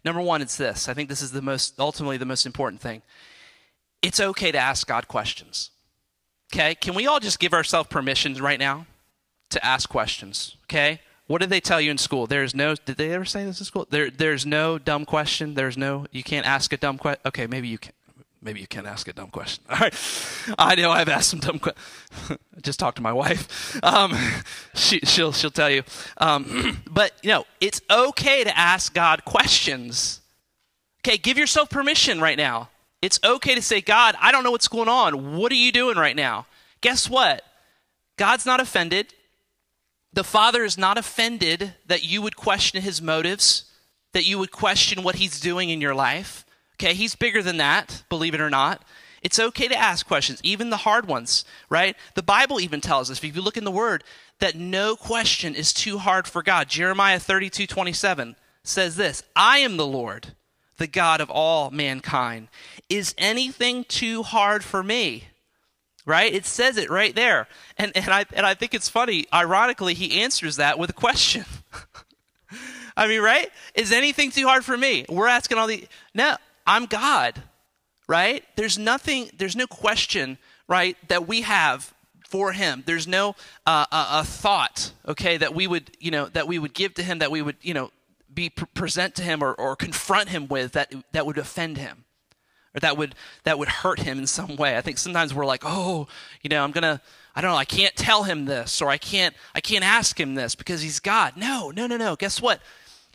Number 0.03 0.21
one, 0.21 0.41
it's 0.41 0.57
this. 0.57 0.89
I 0.89 0.93
think 0.93 1.09
this 1.09 1.21
is 1.21 1.31
the 1.31 1.41
most, 1.41 1.79
ultimately, 1.79 2.17
the 2.17 2.25
most 2.25 2.45
important 2.45 2.81
thing. 2.81 3.01
It's 4.01 4.19
okay 4.19 4.51
to 4.51 4.57
ask 4.57 4.87
God 4.87 5.07
questions. 5.07 5.71
Okay? 6.53 6.75
Can 6.75 6.95
we 6.95 7.07
all 7.07 7.19
just 7.19 7.39
give 7.39 7.53
ourselves 7.53 7.89
permissions 7.89 8.41
right 8.41 8.59
now 8.59 8.85
to 9.49 9.63
ask 9.65 9.89
questions? 9.89 10.57
Okay? 10.65 10.99
What 11.27 11.39
did 11.39 11.49
they 11.49 11.61
tell 11.61 11.79
you 11.79 11.91
in 11.91 11.97
school? 11.97 12.27
There's 12.27 12.53
no, 12.53 12.75
did 12.75 12.97
they 12.97 13.13
ever 13.13 13.23
say 13.23 13.45
this 13.45 13.59
in 13.59 13.65
school? 13.65 13.87
There, 13.89 14.09
there's 14.09 14.45
no 14.45 14.77
dumb 14.77 15.05
question. 15.05 15.53
There's 15.53 15.77
no, 15.77 16.05
you 16.11 16.23
can't 16.23 16.45
ask 16.45 16.73
a 16.73 16.77
dumb 16.77 16.97
question. 16.97 17.21
Okay, 17.25 17.47
maybe 17.47 17.67
you 17.67 17.77
can. 17.77 17.93
Maybe 18.43 18.59
you 18.59 18.65
can't 18.65 18.87
ask 18.87 19.07
a 19.07 19.13
dumb 19.13 19.29
question. 19.29 19.63
All 19.69 19.77
right. 19.77 19.93
I 20.57 20.73
know 20.73 20.89
I've 20.89 21.09
asked 21.09 21.29
some 21.29 21.39
dumb 21.39 21.59
questions. 21.59 21.85
Just 22.63 22.79
talk 22.79 22.95
to 22.95 23.01
my 23.01 23.13
wife. 23.13 23.79
Um, 23.83 24.17
she, 24.73 24.97
will 24.97 25.07
she'll, 25.07 25.31
she'll 25.31 25.51
tell 25.51 25.69
you. 25.69 25.83
Um, 26.17 26.81
but, 26.89 27.13
you 27.21 27.29
know, 27.29 27.45
it's 27.61 27.81
okay 27.89 28.43
to 28.43 28.57
ask 28.57 28.95
God 28.95 29.25
questions. 29.25 30.21
Okay, 31.01 31.17
give 31.17 31.37
yourself 31.37 31.69
permission 31.69 32.19
right 32.19 32.37
now. 32.37 32.70
It's 33.01 33.19
okay 33.23 33.55
to 33.55 33.61
say, 33.61 33.81
God, 33.81 34.15
I 34.19 34.31
don't 34.31 34.43
know 34.43 34.51
what's 34.51 34.67
going 34.67 34.89
on. 34.89 35.35
What 35.35 35.51
are 35.51 35.55
you 35.55 35.71
doing 35.71 35.97
right 35.97 36.15
now? 36.15 36.45
Guess 36.81 37.09
what? 37.09 37.43
God's 38.17 38.45
not 38.45 38.59
offended. 38.59 39.13
The 40.13 40.23
Father 40.23 40.63
is 40.63 40.77
not 40.77 40.97
offended 40.97 41.73
that 41.85 42.03
you 42.03 42.21
would 42.21 42.35
question 42.35 42.81
his 42.81 43.01
motives, 43.01 43.65
that 44.13 44.25
you 44.25 44.37
would 44.37 44.51
question 44.51 45.03
what 45.03 45.15
he's 45.15 45.39
doing 45.39 45.69
in 45.69 45.81
your 45.81 45.95
life. 45.95 46.45
Okay, 46.75 46.93
he's 46.93 47.15
bigger 47.15 47.41
than 47.41 47.57
that, 47.57 48.03
believe 48.09 48.33
it 48.33 48.41
or 48.41 48.49
not. 48.49 48.83
It's 49.21 49.39
okay 49.39 49.67
to 49.67 49.77
ask 49.77 50.05
questions, 50.05 50.41
even 50.43 50.71
the 50.71 50.77
hard 50.77 51.07
ones, 51.07 51.45
right? 51.69 51.95
The 52.15 52.23
Bible 52.23 52.59
even 52.59 52.81
tells 52.81 53.11
us, 53.11 53.23
if 53.23 53.35
you 53.35 53.41
look 53.41 53.57
in 53.57 53.63
the 53.63 53.71
Word, 53.71 54.03
that 54.39 54.55
no 54.55 54.95
question 54.95 55.53
is 55.53 55.73
too 55.73 55.99
hard 55.99 56.27
for 56.27 56.41
God. 56.41 56.67
Jeremiah 56.67 57.19
32 57.19 57.67
27 57.67 58.35
says 58.63 58.95
this 58.95 59.23
I 59.35 59.59
am 59.59 59.77
the 59.77 59.85
Lord, 59.85 60.33
the 60.77 60.87
God 60.87 61.21
of 61.21 61.29
all 61.29 61.71
mankind. 61.71 62.47
Is 62.89 63.13
anything 63.17 63.83
too 63.83 64.23
hard 64.23 64.63
for 64.63 64.83
me? 64.83 65.25
Right? 66.05 66.33
It 66.33 66.45
says 66.45 66.77
it 66.77 66.89
right 66.89 67.15
there. 67.15 67.47
And, 67.77 67.91
and, 67.95 68.09
I, 68.09 68.25
and 68.33 68.45
I 68.45 68.55
think 68.55 68.73
it's 68.73 68.89
funny. 68.89 69.27
Ironically, 69.31 69.93
he 69.93 70.21
answers 70.21 70.55
that 70.55 70.79
with 70.79 70.89
a 70.89 70.93
question. 70.93 71.45
I 72.97 73.07
mean, 73.07 73.21
right? 73.21 73.49
Is 73.75 73.91
anything 73.91 74.31
too 74.31 74.47
hard 74.47 74.65
for 74.65 74.77
me? 74.77 75.05
We're 75.07 75.27
asking 75.27 75.57
all 75.57 75.67
the. 75.67 75.87
No, 76.13 76.35
I'm 76.65 76.85
God, 76.85 77.41
right? 78.07 78.43
There's 78.55 78.77
nothing, 78.77 79.29
there's 79.37 79.55
no 79.55 79.67
question, 79.67 80.37
right, 80.67 80.97
that 81.07 81.27
we 81.27 81.41
have 81.41 81.93
for 82.27 82.53
him. 82.53 82.83
There's 82.85 83.07
no 83.07 83.35
uh, 83.65 83.85
a, 83.91 84.05
a, 84.19 84.23
thought, 84.23 84.91
okay, 85.07 85.37
that 85.37 85.53
we 85.53 85.67
would, 85.67 85.91
you 85.99 86.11
know, 86.11 86.27
that 86.27 86.47
we 86.47 86.59
would 86.59 86.73
give 86.73 86.93
to 86.95 87.03
him, 87.03 87.19
that 87.19 87.31
we 87.31 87.41
would, 87.41 87.57
you 87.61 87.73
know, 87.73 87.91
be 88.33 88.49
present 88.49 89.15
to 89.15 89.23
him 89.23 89.43
or, 89.43 89.53
or 89.53 89.75
confront 89.75 90.29
him 90.29 90.47
with 90.47 90.73
that 90.73 90.93
that 91.11 91.25
would 91.25 91.37
offend 91.37 91.77
him 91.77 92.05
or 92.73 92.79
that 92.79 92.97
would 92.97 93.15
that 93.43 93.59
would 93.59 93.67
hurt 93.67 93.99
him 93.99 94.19
in 94.19 94.27
some 94.27 94.55
way. 94.55 94.77
I 94.77 94.81
think 94.81 94.97
sometimes 94.97 95.33
we're 95.33 95.45
like, 95.45 95.63
oh, 95.65 96.07
you 96.41 96.49
know, 96.49 96.63
I'm 96.63 96.71
gonna, 96.71 97.01
I 97.35 97.41
don't 97.41 97.51
know, 97.51 97.57
I 97.57 97.65
can't 97.65 97.95
tell 97.95 98.23
him 98.23 98.45
this 98.45 98.81
or 98.81 98.89
I 98.89 98.97
can't, 98.97 99.35
I 99.53 99.61
can't 99.61 99.83
ask 99.83 100.19
him 100.19 100.35
this 100.35 100.55
because 100.55 100.81
he's 100.81 100.99
God. 100.99 101.33
No, 101.35 101.71
no, 101.71 101.87
no, 101.87 101.97
no. 101.97 102.15
Guess 102.15 102.41
what? 102.41 102.61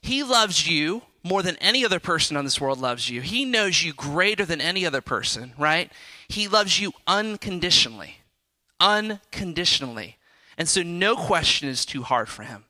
He 0.03 0.23
loves 0.23 0.69
you 0.69 1.03
more 1.23 1.43
than 1.43 1.57
any 1.57 1.85
other 1.85 1.99
person 1.99 2.37
on 2.37 2.45
this 2.45 2.61
world 2.61 2.79
loves 2.79 3.11
you. 3.11 3.21
He 3.21 3.45
knows 3.45 3.83
you 3.83 3.93
greater 3.93 4.45
than 4.45 4.61
any 4.61 4.87
other 4.87 5.01
person, 5.01 5.53
right? 5.59 5.91
He 6.29 6.47
loves 6.49 6.81
you 6.81 6.93
unconditionally. 7.07 8.19
Unconditionally. 8.79 10.19
And 10.57 10.69
so 10.69 10.83
no 10.83 11.17
question 11.17 11.69
is 11.69 11.85
too 11.85 12.03
hard 12.03 12.29
for 12.29 12.45
him. 12.45 12.65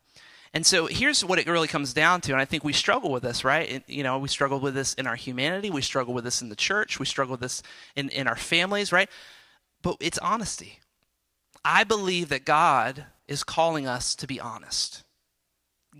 And 0.57 0.64
so 0.64 0.87
here's 0.87 1.23
what 1.23 1.38
it 1.38 1.47
really 1.47 1.69
comes 1.69 1.92
down 1.92 2.23
to, 2.23 2.33
and 2.33 2.40
I 2.40 2.47
think 2.47 2.64
we 2.64 2.73
struggle 2.73 3.12
with 3.12 3.23
this, 3.23 3.45
right? 3.45 3.85
You 3.87 4.03
know, 4.03 4.19
we 4.19 4.29
struggle 4.29 4.59
with 4.59 4.73
this 4.73 4.95
in 4.95 5.07
our 5.07 5.14
humanity, 5.14 5.69
we 5.69 5.83
struggle 5.83 6.14
with 6.14 6.25
this 6.25 6.40
in 6.40 6.49
the 6.49 6.57
church, 6.57 6.99
we 6.99 7.05
struggle 7.05 7.33
with 7.33 7.42
this 7.42 7.62
in, 7.95 8.09
in 8.09 8.27
our 8.27 8.37
families, 8.37 8.90
right? 8.90 9.11
But 9.83 9.99
it's 10.01 10.16
honesty. 10.16 10.81
I 11.62 11.85
believe 11.85 12.31
that 12.31 12.47
God 12.47 13.05
is 13.29 13.45
calling 13.45 13.87
us 13.87 14.14
to 14.14 14.27
be 14.27 14.40
honest. 14.40 15.05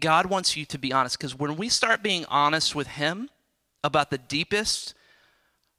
God 0.01 0.25
wants 0.25 0.57
you 0.57 0.65
to 0.65 0.79
be 0.79 0.91
honest 0.91 1.19
because 1.19 1.39
when 1.39 1.57
we 1.57 1.69
start 1.69 2.03
being 2.03 2.25
honest 2.25 2.75
with 2.75 2.87
Him 2.87 3.29
about 3.85 4.09
the 4.11 4.17
deepest, 4.17 4.95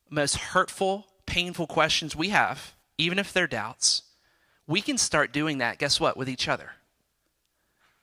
most 0.08 0.36
hurtful, 0.36 1.08
painful 1.26 1.66
questions 1.66 2.16
we 2.16 2.30
have, 2.30 2.76
even 3.00 3.18
if 3.18 3.34
they're 3.34 3.48
doubts, 3.48 4.04
we 4.68 4.82
can 4.82 5.00
start 5.00 5.34
doing 5.34 5.58
that, 5.58 5.80
guess 5.80 6.00
what, 6.00 6.16
with 6.16 6.30
each 6.30 6.48
other. 6.48 6.74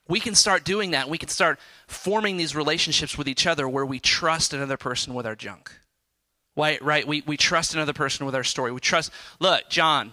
We 0.08 0.20
can 0.20 0.34
start 0.34 0.64
doing 0.64 0.90
that. 0.90 1.08
We 1.08 1.18
can 1.18 1.28
start 1.28 1.58
forming 1.86 2.36
these 2.36 2.54
relationships 2.54 3.16
with 3.16 3.28
each 3.28 3.46
other 3.46 3.68
where 3.68 3.86
we 3.86 4.00
trust 4.00 4.52
another 4.52 4.76
person 4.76 5.14
with 5.14 5.26
our 5.26 5.34
junk. 5.34 5.72
Right, 6.56 6.80
right? 6.82 7.06
We, 7.06 7.22
we 7.26 7.36
trust 7.36 7.74
another 7.74 7.92
person 7.92 8.26
with 8.26 8.34
our 8.34 8.44
story. 8.44 8.70
We 8.70 8.80
trust, 8.80 9.10
look, 9.40 9.68
John, 9.68 10.12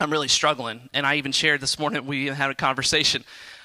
I'm 0.00 0.12
really 0.12 0.28
struggling. 0.28 0.88
And 0.92 1.06
I 1.06 1.16
even 1.16 1.32
shared 1.32 1.60
this 1.60 1.78
morning, 1.78 2.06
we 2.06 2.26
had 2.26 2.50
a 2.50 2.54
conversation. 2.54 3.24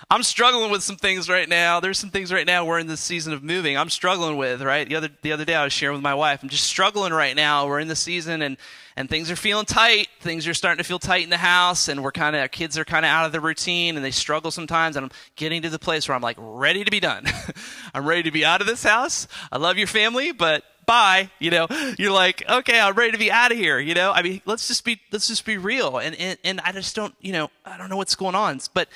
I'm 0.10 0.24
struggling 0.24 0.72
with 0.72 0.84
some 0.84 0.96
things 0.96 1.30
right 1.30 1.48
now. 1.48 1.80
There's 1.80 2.00
some 2.00 2.10
things 2.10 2.32
right 2.32 2.46
now 2.46 2.66
we're 2.66 2.80
in 2.80 2.88
the 2.88 2.98
season 2.98 3.34
of 3.34 3.44
moving. 3.44 3.78
I'm 3.78 3.90
struggling 3.90 4.38
with, 4.38 4.62
right? 4.62 4.88
The 4.88 4.96
other 4.96 5.10
the 5.22 5.32
other 5.32 5.46
day 5.46 5.56
I 5.56 5.64
was 5.64 5.74
sharing 5.74 5.96
with 5.96 6.04
my 6.04 6.14
wife. 6.14 6.42
I'm 6.44 6.50
just 6.50 6.66
struggling 6.66 7.14
right 7.14 7.36
now. 7.36 7.68
We're 7.68 7.80
in 7.80 7.88
the 7.88 7.96
season 7.96 8.42
and 8.42 8.58
and 8.96 9.10
things 9.10 9.32
are 9.32 9.36
feeling 9.36 9.66
tight. 9.66 10.08
Things 10.22 10.48
are 10.48 10.54
starting 10.54 10.78
to 10.78 10.88
feel 10.88 11.00
tight 11.00 11.24
in 11.24 11.30
the 11.30 11.38
house 11.38 11.88
and 11.88 12.04
we're 12.04 12.12
kind 12.12 12.36
of 12.36 12.42
our 12.42 12.48
kids 12.48 12.78
are 12.78 12.86
kind 12.86 13.06
of 13.06 13.10
out 13.10 13.26
of 13.26 13.32
the 13.32 13.42
routine 13.42 13.96
and 13.96 14.06
they 14.06 14.12
struggle 14.12 14.52
sometimes 14.52 14.96
and 14.96 15.06
I'm 15.06 15.12
getting 15.36 15.62
to 15.64 15.70
the 15.70 15.80
place 15.80 16.08
where 16.08 16.16
I'm 16.16 16.22
like 16.22 16.38
ready 16.40 16.84
to 16.84 16.92
be 16.92 17.00
done. 17.00 17.26
I'm 17.94 18.06
ready 18.06 18.24
to 18.24 18.32
be 18.32 18.46
out 18.46 18.62
of 18.62 18.68
this 18.68 18.84
house. 18.84 19.28
I 19.52 19.58
love 19.58 19.78
your 19.78 19.88
family, 19.88 20.32
but 20.32 20.64
bye 20.86 21.30
you 21.40 21.50
know 21.50 21.66
you're 21.98 22.12
like 22.12 22.44
okay 22.50 22.78
i'm 22.78 22.94
ready 22.94 23.14
to 23.14 23.18
be 23.18 23.32
out 23.32 23.54
of 23.54 23.58
here 23.58 23.80
you 23.80 23.94
know 23.94 24.12
i 24.12 24.22
mean 24.22 24.42
let's 24.46 24.68
just 24.68 24.84
be 24.84 25.00
let's 25.14 25.30
just 25.30 25.46
be 25.46 25.58
real 25.58 25.98
and, 25.98 26.14
and 26.16 26.38
and 26.44 26.60
i 26.62 26.74
just 26.74 26.94
don't 26.94 27.16
you 27.22 27.32
know 27.32 27.50
i 27.66 27.78
don't 27.78 27.90
know 27.90 27.96
what's 27.96 28.16
going 28.16 28.36
on 28.36 28.60
but 28.74 28.90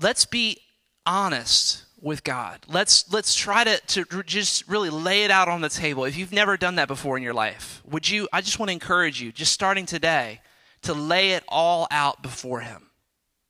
let's 0.00 0.24
be 0.24 0.58
honest 1.06 1.84
with 2.04 2.22
God. 2.22 2.60
Let's 2.68 3.10
let's 3.12 3.34
try 3.34 3.64
to, 3.64 4.04
to 4.04 4.22
just 4.22 4.68
really 4.68 4.90
lay 4.90 5.24
it 5.24 5.30
out 5.30 5.48
on 5.48 5.62
the 5.62 5.68
table. 5.70 6.04
If 6.04 6.16
you've 6.16 6.32
never 6.32 6.56
done 6.56 6.76
that 6.76 6.86
before 6.86 7.16
in 7.16 7.22
your 7.22 7.34
life, 7.34 7.82
would 7.90 8.08
you 8.08 8.28
I 8.32 8.42
just 8.42 8.58
want 8.58 8.68
to 8.68 8.74
encourage 8.74 9.20
you, 9.20 9.32
just 9.32 9.52
starting 9.52 9.86
today, 9.86 10.40
to 10.82 10.92
lay 10.92 11.32
it 11.32 11.42
all 11.48 11.88
out 11.90 12.22
before 12.22 12.60
him. 12.60 12.90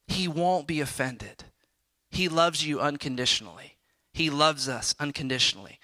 He 0.07 0.29
won't 0.29 0.67
be 0.67 0.81
offended. 0.81 1.45
He 2.11 2.29
loves 2.29 2.65
you 2.65 2.81
unconditionally. 2.81 3.77
He 4.13 4.31
loves 4.31 4.69
us 4.69 4.95
unconditionally. 5.01 5.81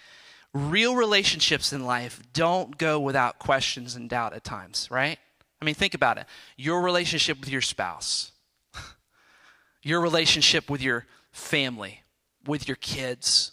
Real 0.54 0.94
relationships 0.94 1.72
in 1.72 1.84
life 1.84 2.22
don't 2.32 2.78
go 2.78 3.00
without 3.00 3.38
questions 3.40 3.96
and 3.96 4.08
doubt 4.08 4.32
at 4.32 4.44
times, 4.44 4.88
right? 4.90 5.18
I 5.60 5.64
mean, 5.64 5.74
think 5.74 5.94
about 5.94 6.18
it. 6.18 6.26
Your 6.56 6.82
relationship 6.82 7.40
with 7.40 7.48
your 7.48 7.60
spouse, 7.60 8.30
your 9.82 10.00
relationship 10.00 10.70
with 10.70 10.80
your 10.80 11.06
family, 11.32 12.02
with 12.46 12.68
your 12.68 12.76
kids, 12.76 13.52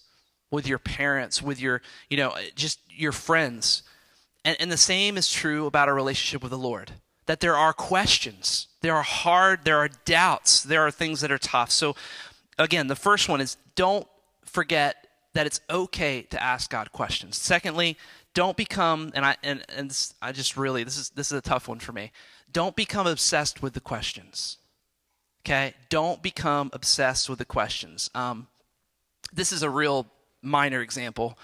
with 0.52 0.68
your 0.68 0.80
parents, 0.80 1.42
with 1.42 1.60
your, 1.60 1.82
you 2.10 2.18
know, 2.18 2.36
just 2.56 2.80
your 2.90 3.12
friends. 3.12 3.84
And, 4.46 4.58
and 4.60 4.72
the 4.72 4.78
same 4.78 5.18
is 5.18 5.32
true 5.32 5.66
about 5.66 5.90
our 5.90 5.96
relationship 5.96 6.42
with 6.42 6.52
the 6.52 6.58
Lord. 6.58 6.94
That 7.26 7.42
there 7.42 7.58
are 7.58 7.74
questions, 7.74 8.68
there 8.82 8.96
are 8.96 9.04
hard, 9.04 9.66
there 9.66 9.78
are 9.78 9.90
doubts, 10.06 10.64
there 10.64 10.86
are 10.88 10.92
things 10.92 11.20
that 11.22 11.32
are 11.32 11.38
tough. 11.38 11.72
So, 11.72 11.96
again, 12.58 12.88
the 12.88 12.96
first 12.96 13.28
one 13.28 13.42
is 13.42 13.58
don't 13.76 14.08
forget 14.46 15.08
that 15.34 15.46
it's 15.46 15.60
okay 15.70 16.22
to 16.24 16.42
ask 16.42 16.72
God 16.72 16.92
questions. 16.92 17.38
Secondly, 17.38 17.98
don't 18.34 18.56
become 18.56 19.12
and 19.14 19.26
I 19.26 19.36
and, 19.44 19.64
and 19.76 20.14
I 20.22 20.32
just 20.32 20.58
really 20.58 20.84
this 20.84 20.98
is 20.98 21.10
this 21.10 21.32
is 21.32 21.38
a 21.38 21.42
tough 21.42 21.68
one 21.68 21.80
for 21.80 21.92
me. 21.92 22.12
Don't 22.52 22.76
become 22.76 23.08
obsessed 23.08 23.62
with 23.62 23.74
the 23.74 23.82
questions. 23.82 24.58
Okay, 25.42 25.74
don't 25.90 26.22
become 26.22 26.70
obsessed 26.74 27.30
with 27.30 27.40
the 27.40 27.46
questions. 27.46 28.10
Um, 28.16 28.48
this 29.34 29.52
is 29.52 29.64
a 29.64 29.70
real 29.70 30.08
minor 30.42 30.82
example 30.82 31.38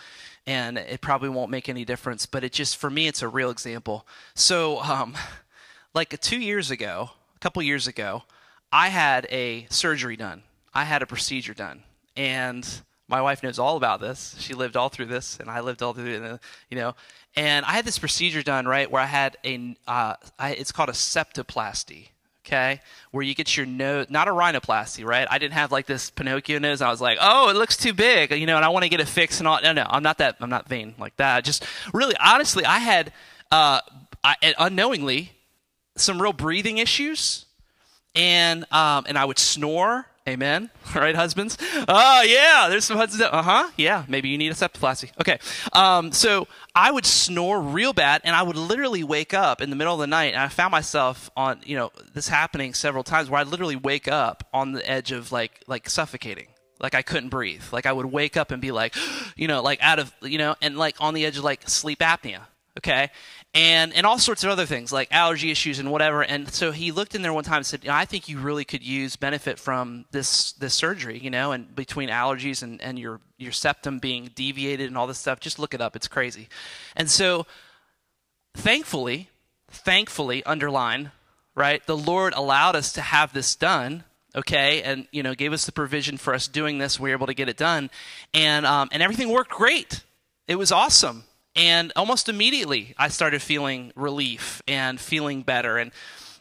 and 0.45 0.77
it 0.77 1.01
probably 1.01 1.29
won't 1.29 1.49
make 1.49 1.69
any 1.69 1.85
difference 1.85 2.25
but 2.25 2.43
it 2.43 2.51
just 2.51 2.77
for 2.77 2.89
me 2.89 3.07
it's 3.07 3.21
a 3.21 3.27
real 3.27 3.49
example. 3.49 4.05
So 4.35 4.81
um, 4.81 5.15
like 5.93 6.19
two 6.21 6.39
years 6.39 6.71
ago 6.71 7.11
a 7.35 7.39
couple 7.39 7.61
years 7.61 7.87
ago 7.87 8.23
i 8.71 8.89
had 8.89 9.27
a 9.29 9.67
surgery 9.69 10.15
done. 10.15 10.43
I 10.73 10.85
had 10.85 11.03
a 11.03 11.05
procedure 11.05 11.53
done. 11.53 11.83
And 12.15 12.67
my 13.07 13.21
wife 13.21 13.43
knows 13.43 13.59
all 13.59 13.77
about 13.77 14.01
this. 14.01 14.35
She 14.39 14.55
lived 14.55 14.75
all 14.75 14.89
through 14.89 15.07
this 15.07 15.37
and 15.39 15.49
i 15.49 15.59
lived 15.59 15.83
all 15.83 15.93
through 15.93 16.05
it 16.05 16.39
you 16.69 16.77
know. 16.77 16.95
And 17.35 17.65
i 17.65 17.73
had 17.73 17.85
this 17.85 17.99
procedure 17.99 18.43
done 18.43 18.65
right 18.67 18.89
where 18.89 19.01
i 19.01 19.07
had 19.07 19.37
a 19.43 19.75
uh, 19.87 20.15
I, 20.39 20.51
it's 20.51 20.71
called 20.71 20.89
a 20.89 20.93
septoplasty 20.93 22.09
okay, 22.45 22.81
where 23.11 23.23
you 23.23 23.33
get 23.33 23.55
your 23.55 23.65
nose, 23.65 24.07
not 24.09 24.27
a 24.27 24.31
rhinoplasty, 24.31 25.05
right? 25.05 25.27
I 25.29 25.37
didn't 25.37 25.53
have 25.53 25.71
like 25.71 25.85
this 25.85 26.09
Pinocchio 26.09 26.59
nose. 26.59 26.81
I 26.81 26.89
was 26.89 26.99
like, 27.01 27.17
oh, 27.21 27.49
it 27.49 27.55
looks 27.55 27.77
too 27.77 27.93
big, 27.93 28.31
you 28.31 28.45
know, 28.45 28.55
and 28.55 28.65
I 28.65 28.69
want 28.69 28.83
to 28.83 28.89
get 28.89 28.99
it 28.99 29.07
fixed 29.07 29.39
and 29.39 29.47
all. 29.47 29.59
No, 29.61 29.71
no, 29.71 29.85
I'm 29.89 30.03
not 30.03 30.17
that. 30.17 30.37
I'm 30.41 30.49
not 30.49 30.67
vain 30.67 30.95
like 30.99 31.15
that. 31.17 31.45
Just 31.45 31.65
really, 31.93 32.15
honestly, 32.17 32.65
I 32.65 32.79
had 32.79 33.13
uh, 33.51 33.79
I, 34.23 34.35
unknowingly 34.57 35.31
some 35.95 36.21
real 36.21 36.33
breathing 36.33 36.79
issues, 36.79 37.45
and 38.15 38.65
um, 38.71 39.05
and 39.07 39.17
I 39.17 39.25
would 39.25 39.39
snore 39.39 40.07
Amen. 40.27 40.69
All 40.95 41.01
right, 41.01 41.15
husbands. 41.15 41.57
Oh 41.87 42.21
yeah, 42.21 42.67
there's 42.69 42.85
some 42.85 42.95
husbands. 42.95 43.25
Uh 43.29 43.41
huh. 43.41 43.69
Yeah, 43.75 44.05
maybe 44.07 44.29
you 44.29 44.37
need 44.37 44.51
a 44.51 44.55
septoplasty. 44.55 45.11
Okay. 45.19 45.37
Um, 45.73 46.13
so 46.13 46.47
I 46.73 46.91
would 46.91 47.05
snore 47.05 47.61
real 47.61 47.91
bad, 47.91 48.21
and 48.23 48.33
I 48.33 48.41
would 48.41 48.55
literally 48.55 49.03
wake 49.03 49.33
up 49.33 49.61
in 49.61 49.69
the 49.69 49.75
middle 49.75 49.93
of 49.93 49.99
the 49.99 50.07
night, 50.07 50.33
and 50.33 50.41
I 50.41 50.47
found 50.47 50.71
myself 50.71 51.29
on, 51.35 51.59
you 51.65 51.75
know, 51.75 51.91
this 52.13 52.29
happening 52.29 52.73
several 52.73 53.03
times 53.03 53.29
where 53.29 53.41
I 53.41 53.43
literally 53.43 53.75
wake 53.75 54.07
up 54.07 54.47
on 54.53 54.71
the 54.71 54.89
edge 54.89 55.11
of 55.11 55.33
like 55.33 55.61
like 55.67 55.89
suffocating. 55.89 56.47
Like 56.79 56.95
I 56.95 57.01
couldn't 57.01 57.29
breathe. 57.29 57.63
Like 57.73 57.85
I 57.85 57.91
would 57.91 58.05
wake 58.05 58.37
up 58.37 58.51
and 58.51 58.61
be 58.61 58.71
like, 58.71 58.95
you 59.35 59.49
know, 59.49 59.61
like 59.61 59.79
out 59.81 59.99
of, 59.99 60.13
you 60.21 60.37
know, 60.37 60.55
and 60.61 60.77
like 60.77 60.95
on 61.01 61.13
the 61.13 61.25
edge 61.25 61.37
of 61.37 61.43
like 61.43 61.67
sleep 61.67 61.99
apnea. 61.99 62.41
Okay 62.77 63.09
and 63.53 63.93
and 63.93 64.05
all 64.05 64.17
sorts 64.17 64.43
of 64.43 64.49
other 64.49 64.65
things 64.65 64.91
like 64.91 65.07
allergy 65.11 65.51
issues 65.51 65.79
and 65.79 65.91
whatever. 65.91 66.23
And 66.23 66.51
so 66.51 66.71
he 66.71 66.91
looked 66.91 67.13
in 67.13 67.21
there 67.21 67.33
one 67.33 67.43
time 67.43 67.57
and 67.57 67.65
said, 67.65 67.87
"I 67.87 68.05
think 68.05 68.27
you 68.27 68.39
really 68.39 68.65
could 68.65 68.83
use 68.83 69.15
benefit 69.15 69.59
from 69.59 70.05
this 70.11 70.53
this 70.53 70.73
surgery, 70.73 71.19
you 71.19 71.29
know, 71.29 71.51
and 71.51 71.73
between 71.75 72.09
allergies 72.09 72.63
and 72.63 72.81
and 72.81 72.97
your 72.97 73.19
your 73.37 73.51
septum 73.51 73.99
being 73.99 74.31
deviated 74.33 74.87
and 74.87 74.97
all 74.97 75.07
this 75.07 75.19
stuff. 75.19 75.39
Just 75.39 75.59
look 75.59 75.73
it 75.73 75.81
up; 75.81 75.95
it's 75.95 76.07
crazy." 76.07 76.49
And 76.95 77.09
so, 77.09 77.45
thankfully, 78.55 79.29
thankfully, 79.69 80.43
underline 80.45 81.11
right, 81.55 81.85
the 81.85 81.97
Lord 81.97 82.33
allowed 82.33 82.75
us 82.75 82.91
to 82.93 83.01
have 83.01 83.33
this 83.33 83.55
done. 83.55 84.03
Okay, 84.35 84.81
and 84.81 85.07
you 85.11 85.21
know, 85.21 85.35
gave 85.35 85.53
us 85.53 85.67
the 85.67 85.71
provision 85.71 86.17
for 86.17 86.33
us 86.33 86.47
doing 86.47 86.79
this. 86.79 86.99
We 86.99 87.11
were 87.11 87.15
able 87.15 87.27
to 87.27 87.35
get 87.35 87.49
it 87.49 87.57
done, 87.57 87.91
and 88.33 88.65
um, 88.65 88.89
and 88.91 89.03
everything 89.03 89.29
worked 89.29 89.51
great. 89.51 90.03
It 90.47 90.55
was 90.55 90.71
awesome 90.71 91.23
and 91.55 91.91
almost 91.95 92.29
immediately 92.29 92.93
I 92.97 93.09
started 93.09 93.41
feeling 93.41 93.91
relief 93.95 94.61
and 94.67 94.99
feeling 94.99 95.43
better. 95.43 95.77
And 95.77 95.91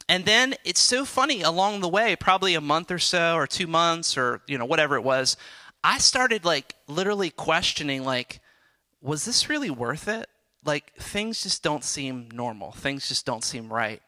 and 0.09 0.25
then 0.25 0.55
it's 0.65 0.81
so 0.81 1.05
funny 1.05 1.43
along 1.43 1.81
the 1.81 1.89
way 1.89 2.17
probably 2.17 2.55
a 2.55 2.61
month 2.61 2.91
or 2.91 2.99
so 2.99 3.37
or 3.37 3.47
2 3.47 3.67
months 3.67 4.17
or 4.17 4.43
you 4.47 4.59
know 4.59 4.65
whatever 4.65 4.97
it 4.97 5.03
was 5.03 5.37
I 5.85 5.99
started 5.99 6.45
like 6.45 6.75
literally 6.87 7.31
questioning 7.31 8.05
like 8.05 8.41
was 9.01 9.25
this 9.25 9.49
really 9.49 9.71
worth 9.71 10.07
it? 10.07 10.29
Like 10.65 10.95
things 10.95 11.43
just 11.43 11.63
don't 11.63 11.83
seem 11.83 12.29
normal. 12.33 12.71
Things 12.71 13.09
just 13.09 13.27
don't 13.27 13.43
seem 13.43 13.73
right. 13.73 14.01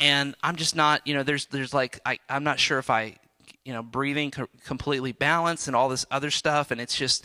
And 0.00 0.34
I'm 0.42 0.56
just 0.56 0.74
not 0.74 1.06
you 1.06 1.14
know 1.14 1.22
there's 1.22 1.46
there's 1.46 1.74
like 1.74 2.00
I 2.06 2.18
I'm 2.28 2.44
not 2.44 2.58
sure 2.58 2.78
if 2.78 2.88
I 2.90 3.16
you 3.64 3.72
know 3.72 3.82
breathing 3.82 4.30
co- 4.30 4.48
completely 4.64 5.12
balanced 5.12 5.66
and 5.66 5.76
all 5.76 5.88
this 5.88 6.06
other 6.10 6.30
stuff. 6.30 6.70
And 6.70 6.80
it's 6.80 6.96
just 6.96 7.24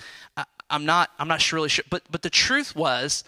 I'm 0.73 0.85
not 0.85 1.11
I'm 1.19 1.27
not 1.27 1.51
really 1.51 1.69
sure, 1.69 1.85
but 1.89 2.01
but 2.09 2.23
the 2.23 2.29
truth 2.29 2.75
was 2.75 3.23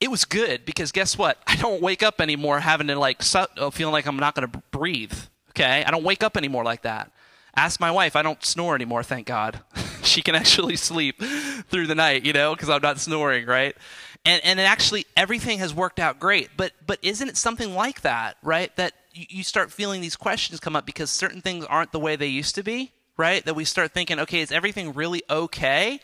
it 0.00 0.10
was 0.10 0.24
good 0.24 0.64
because 0.64 0.92
guess 0.92 1.16
what? 1.16 1.38
I 1.46 1.56
don't 1.56 1.80
wake 1.80 2.02
up 2.02 2.20
anymore 2.20 2.60
having 2.60 2.88
to 2.88 2.98
like 2.98 3.22
uh, 3.34 3.70
feeling 3.70 3.92
like 3.92 4.06
I'm 4.06 4.16
not 4.16 4.34
going 4.34 4.50
to 4.50 4.62
breathe. 4.70 5.14
Okay, 5.50 5.84
I 5.84 5.90
don't 5.90 6.04
wake 6.04 6.22
up 6.22 6.36
anymore 6.36 6.64
like 6.64 6.82
that. 6.82 7.10
Ask 7.56 7.80
my 7.80 7.90
wife. 7.90 8.14
I 8.14 8.22
don't 8.22 8.44
snore 8.44 8.74
anymore. 8.74 9.02
Thank 9.02 9.26
God. 9.26 9.60
she 10.02 10.20
can 10.20 10.34
actually 10.34 10.76
sleep 10.76 11.20
through 11.70 11.86
the 11.86 11.94
night, 11.94 12.24
you 12.24 12.32
know, 12.32 12.54
because 12.54 12.68
I'm 12.68 12.82
not 12.82 12.98
snoring, 12.98 13.46
right? 13.46 13.76
And 14.24 14.44
and 14.44 14.60
actually 14.60 15.06
everything 15.16 15.60
has 15.60 15.72
worked 15.72 16.00
out 16.00 16.18
great. 16.18 16.50
But 16.56 16.72
but 16.84 16.98
isn't 17.02 17.28
it 17.28 17.36
something 17.36 17.74
like 17.74 18.00
that, 18.02 18.36
right? 18.42 18.74
That 18.76 18.94
you 19.14 19.44
start 19.44 19.72
feeling 19.72 20.00
these 20.00 20.16
questions 20.16 20.60
come 20.60 20.74
up 20.74 20.86
because 20.86 21.10
certain 21.10 21.40
things 21.40 21.64
aren't 21.64 21.92
the 21.92 22.00
way 22.00 22.16
they 22.16 22.26
used 22.26 22.56
to 22.56 22.64
be, 22.64 22.92
right? 23.16 23.44
That 23.44 23.54
we 23.54 23.64
start 23.64 23.92
thinking, 23.92 24.18
okay, 24.20 24.40
is 24.40 24.52
everything 24.52 24.92
really 24.92 25.22
okay? 25.30 26.00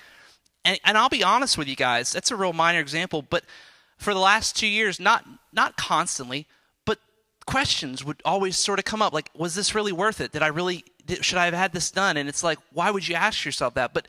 And, 0.65 0.81
and 0.85 0.97
I'll 0.97 1.09
be 1.09 1.23
honest 1.23 1.59
with 1.59 1.69
you 1.69 1.77
guys, 1.77 2.13
that's 2.13 2.31
a 2.31 2.37
real 2.37 2.53
minor 2.53 2.81
example, 2.81 3.23
but 3.23 3.45
for 3.99 4.15
the 4.15 4.21
last 4.21 4.57
two 4.57 4.67
years, 4.67 4.99
not 4.99 5.25
not 5.53 5.77
constantly, 5.77 6.47
but 6.85 6.99
questions 7.47 8.05
would 8.05 8.21
always 8.25 8.57
sort 8.57 8.79
of 8.79 8.85
come 8.85 9.03
up 9.03 9.13
like, 9.13 9.31
was 9.37 9.55
this 9.55 9.75
really 9.75 9.93
worth 9.93 10.21
it? 10.21 10.33
Did 10.33 10.43
I 10.43 10.49
really 10.49 10.85
did, 11.07 11.25
should 11.25 11.39
I 11.39 11.45
have 11.45 11.55
had 11.55 11.73
this 11.73 11.91
done? 11.91 12.17
And 12.17 12.29
it's 12.29 12.43
like, 12.43 12.59
why 12.73 12.91
would 12.91 13.07
you 13.07 13.15
ask 13.15 13.45
yourself 13.45 13.75
that? 13.75 13.95
But 13.95 14.09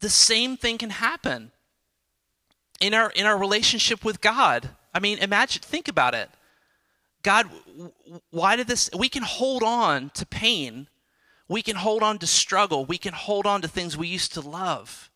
the 0.00 0.10
same 0.10 0.56
thing 0.56 0.78
can 0.78 0.90
happen 0.90 1.52
in 2.80 2.92
our 2.92 3.10
in 3.10 3.26
our 3.26 3.38
relationship 3.38 4.04
with 4.04 4.20
God. 4.20 4.70
I 4.92 5.00
mean, 5.00 5.18
imagine 5.18 5.62
think 5.62 5.88
about 5.88 6.14
it. 6.14 6.28
God, 7.22 7.48
why 8.30 8.56
did 8.56 8.66
this 8.66 8.90
we 8.96 9.08
can 9.08 9.22
hold 9.22 9.62
on 9.62 10.10
to 10.14 10.26
pain. 10.26 10.88
We 11.48 11.62
can 11.62 11.76
hold 11.76 12.02
on 12.02 12.18
to 12.18 12.26
struggle. 12.26 12.84
We 12.84 12.98
can 12.98 13.12
hold 13.12 13.46
on 13.46 13.62
to 13.62 13.68
things 13.68 13.96
we 13.96 14.08
used 14.08 14.32
to 14.34 14.40
love 14.40 15.10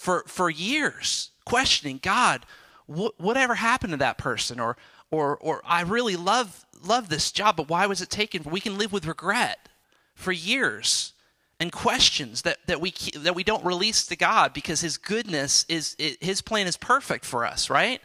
for, 0.00 0.24
for 0.26 0.48
years, 0.48 1.30
questioning 1.44 2.00
God, 2.02 2.46
wh- 2.86 3.18
whatever 3.18 3.56
happened 3.56 3.90
to 3.90 3.98
that 3.98 4.16
person? 4.16 4.58
Or, 4.58 4.78
or, 5.10 5.36
or 5.36 5.60
I 5.62 5.82
really 5.82 6.16
love, 6.16 6.64
love 6.82 7.10
this 7.10 7.30
job, 7.30 7.56
but 7.56 7.68
why 7.68 7.84
was 7.84 8.00
it 8.00 8.08
taken? 8.08 8.42
We 8.44 8.60
can 8.60 8.78
live 8.78 8.94
with 8.94 9.04
regret 9.06 9.68
for 10.14 10.32
years 10.32 11.12
and 11.60 11.70
questions 11.70 12.40
that, 12.42 12.56
that 12.66 12.80
we 12.80 12.94
that 13.16 13.34
we 13.34 13.44
don't 13.44 13.62
release 13.62 14.06
to 14.06 14.16
God 14.16 14.54
because 14.54 14.80
His 14.80 14.96
goodness 14.96 15.66
is 15.68 15.94
His 15.98 16.40
plan 16.40 16.66
is 16.66 16.78
perfect 16.78 17.26
for 17.26 17.44
us, 17.44 17.68
right? 17.68 18.00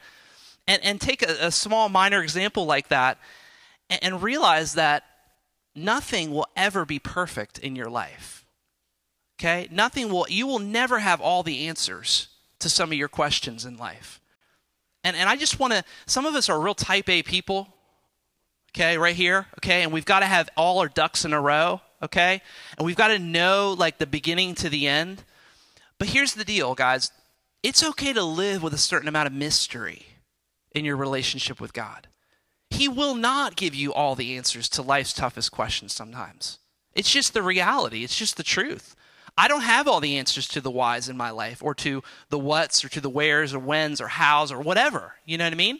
And 0.67 0.84
and 0.84 0.99
take 0.99 1.21
a, 1.21 1.47
a 1.47 1.51
small 1.51 1.88
minor 1.88 2.21
example 2.21 2.65
like 2.65 2.89
that, 2.89 3.17
and, 3.89 4.03
and 4.03 4.23
realize 4.23 4.73
that 4.73 5.03
nothing 5.73 6.31
will 6.31 6.47
ever 6.58 6.84
be 6.84 6.99
perfect 6.99 7.58
in 7.60 7.77
your 7.77 7.89
life. 7.89 8.44
Okay? 9.39 9.67
Nothing 9.71 10.09
will, 10.09 10.25
you 10.29 10.47
will 10.47 10.59
never 10.59 10.99
have 10.99 11.21
all 11.21 11.43
the 11.43 11.67
answers 11.67 12.29
to 12.59 12.69
some 12.69 12.91
of 12.91 12.97
your 12.97 13.07
questions 13.07 13.65
in 13.65 13.77
life. 13.77 14.19
And, 15.03 15.15
and 15.15 15.29
I 15.29 15.35
just 15.35 15.59
want 15.59 15.73
to, 15.73 15.83
some 16.05 16.25
of 16.25 16.35
us 16.35 16.49
are 16.49 16.59
real 16.59 16.73
type 16.73 17.09
A 17.09 17.21
people, 17.21 17.67
okay, 18.71 18.97
right 18.97 19.15
here, 19.15 19.47
okay? 19.59 19.83
And 19.83 19.91
we've 19.91 20.05
got 20.05 20.21
to 20.21 20.25
have 20.25 20.49
all 20.57 20.79
our 20.79 20.87
ducks 20.87 21.25
in 21.25 21.33
a 21.33 21.39
row, 21.39 21.81
okay? 22.01 22.41
And 22.77 22.85
we've 22.85 22.95
got 22.95 23.09
to 23.09 23.19
know 23.19 23.75
like 23.77 23.97
the 23.97 24.07
beginning 24.07 24.55
to 24.55 24.69
the 24.69 24.87
end. 24.87 25.23
But 25.99 26.09
here's 26.09 26.33
the 26.33 26.45
deal, 26.45 26.75
guys 26.75 27.11
it's 27.63 27.83
okay 27.83 28.13
to 28.13 28.23
live 28.23 28.61
with 28.61 28.75
a 28.75 28.77
certain 28.77 29.07
amount 29.07 29.25
of 29.25 29.33
mystery 29.33 30.05
in 30.71 30.85
your 30.85 30.95
relationship 30.95 31.59
with 31.59 31.73
God. 31.73 32.07
He 32.69 32.87
will 32.87 33.15
not 33.15 33.55
give 33.55 33.73
you 33.73 33.91
all 33.91 34.13
the 34.13 34.37
answers 34.37 34.69
to 34.69 34.83
life's 34.83 35.13
toughest 35.13 35.51
questions 35.51 35.91
sometimes. 35.91 36.59
It's 36.93 37.11
just 37.11 37.33
the 37.33 37.41
reality, 37.41 38.03
it's 38.03 38.15
just 38.15 38.37
the 38.37 38.43
truth. 38.43 38.94
I 39.37 39.47
don't 39.47 39.61
have 39.61 39.87
all 39.87 39.99
the 39.99 40.17
answers 40.17 40.47
to 40.49 40.61
the 40.61 40.71
whys 40.71 41.09
in 41.09 41.17
my 41.17 41.29
life 41.29 41.61
or 41.61 41.75
to 41.75 42.03
the 42.29 42.39
whats 42.39 42.85
or 42.85 42.89
to 42.89 43.01
the 43.01 43.09
wheres 43.09 43.53
or 43.53 43.59
whens 43.59 43.99
or 43.99 44.07
hows 44.07 44.51
or 44.51 44.59
whatever. 44.59 45.15
You 45.25 45.37
know 45.37 45.43
what 45.43 45.53
I 45.53 45.57
mean? 45.57 45.79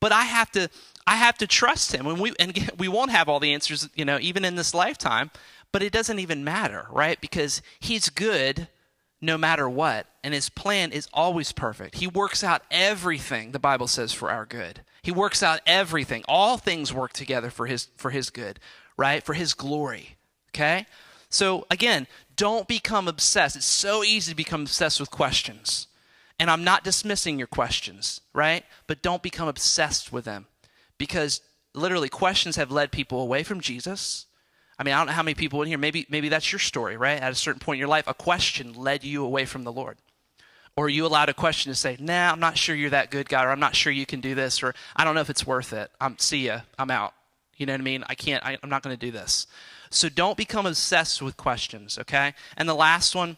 But 0.00 0.12
I 0.12 0.22
have 0.22 0.50
to 0.52 0.68
I 1.06 1.16
have 1.16 1.38
to 1.38 1.46
trust 1.46 1.92
him 1.94 2.06
and 2.06 2.18
we 2.18 2.32
and 2.38 2.70
we 2.78 2.88
won't 2.88 3.10
have 3.10 3.28
all 3.28 3.40
the 3.40 3.52
answers, 3.52 3.88
you 3.94 4.04
know, 4.04 4.18
even 4.20 4.44
in 4.44 4.56
this 4.56 4.72
lifetime, 4.72 5.30
but 5.72 5.82
it 5.82 5.92
doesn't 5.92 6.18
even 6.18 6.44
matter, 6.44 6.86
right? 6.90 7.20
Because 7.20 7.62
he's 7.78 8.08
good 8.08 8.68
no 9.20 9.36
matter 9.36 9.68
what, 9.68 10.06
and 10.22 10.32
his 10.32 10.48
plan 10.48 10.92
is 10.92 11.08
always 11.12 11.50
perfect. 11.50 11.96
He 11.96 12.06
works 12.06 12.44
out 12.44 12.62
everything 12.70 13.50
the 13.50 13.58
Bible 13.58 13.88
says 13.88 14.12
for 14.12 14.30
our 14.30 14.46
good. 14.46 14.82
He 15.02 15.10
works 15.10 15.42
out 15.42 15.60
everything. 15.66 16.24
All 16.28 16.56
things 16.56 16.92
work 16.92 17.12
together 17.12 17.50
for 17.50 17.66
his 17.66 17.88
for 17.96 18.10
his 18.10 18.30
good, 18.30 18.60
right? 18.96 19.22
For 19.22 19.34
his 19.34 19.54
glory. 19.54 20.16
Okay? 20.50 20.86
So 21.30 21.66
again, 21.70 22.06
don't 22.38 22.68
become 22.68 23.08
obsessed. 23.08 23.56
It's 23.56 23.66
so 23.66 24.02
easy 24.02 24.32
to 24.32 24.36
become 24.36 24.62
obsessed 24.62 25.00
with 25.00 25.10
questions. 25.10 25.88
And 26.38 26.50
I'm 26.50 26.64
not 26.64 26.84
dismissing 26.84 27.36
your 27.36 27.48
questions, 27.48 28.20
right? 28.32 28.64
But 28.86 29.02
don't 29.02 29.22
become 29.22 29.48
obsessed 29.48 30.12
with 30.12 30.24
them 30.24 30.46
because 30.96 31.42
literally 31.74 32.08
questions 32.08 32.56
have 32.56 32.70
led 32.70 32.92
people 32.92 33.20
away 33.20 33.42
from 33.42 33.60
Jesus. 33.60 34.26
I 34.78 34.84
mean, 34.84 34.94
I 34.94 34.98
don't 34.98 35.08
know 35.08 35.12
how 35.14 35.24
many 35.24 35.34
people 35.34 35.60
in 35.62 35.68
here, 35.68 35.78
maybe, 35.78 36.06
maybe 36.08 36.28
that's 36.28 36.52
your 36.52 36.60
story, 36.60 36.96
right? 36.96 37.20
At 37.20 37.32
a 37.32 37.34
certain 37.34 37.58
point 37.58 37.76
in 37.76 37.80
your 37.80 37.88
life, 37.88 38.06
a 38.06 38.14
question 38.14 38.72
led 38.72 39.02
you 39.02 39.24
away 39.24 39.44
from 39.44 39.64
the 39.64 39.72
Lord. 39.72 39.98
Or 40.76 40.88
you 40.88 41.04
allowed 41.04 41.28
a 41.28 41.34
question 41.34 41.72
to 41.72 41.76
say, 41.76 41.96
nah, 41.98 42.30
I'm 42.30 42.38
not 42.38 42.56
sure 42.56 42.76
you're 42.76 42.90
that 42.90 43.10
good, 43.10 43.28
God, 43.28 43.46
or 43.46 43.50
I'm 43.50 43.58
not 43.58 43.74
sure 43.74 43.92
you 43.92 44.06
can 44.06 44.20
do 44.20 44.36
this, 44.36 44.62
or 44.62 44.76
I 44.94 45.02
don't 45.02 45.16
know 45.16 45.20
if 45.20 45.30
it's 45.30 45.44
worth 45.44 45.72
it. 45.72 45.90
I'm, 46.00 46.16
see 46.18 46.46
ya, 46.46 46.60
I'm 46.78 46.92
out. 46.92 47.14
You 47.56 47.66
know 47.66 47.72
what 47.72 47.80
I 47.80 47.84
mean? 47.84 48.04
I 48.08 48.14
can't, 48.14 48.46
I, 48.46 48.56
I'm 48.62 48.70
not 48.70 48.84
going 48.84 48.96
to 48.96 49.06
do 49.06 49.10
this. 49.10 49.48
So 49.90 50.08
don't 50.08 50.36
become 50.36 50.66
obsessed 50.66 51.22
with 51.22 51.36
questions, 51.36 51.98
okay? 51.98 52.34
And 52.56 52.68
the 52.68 52.74
last 52.74 53.14
one, 53.14 53.36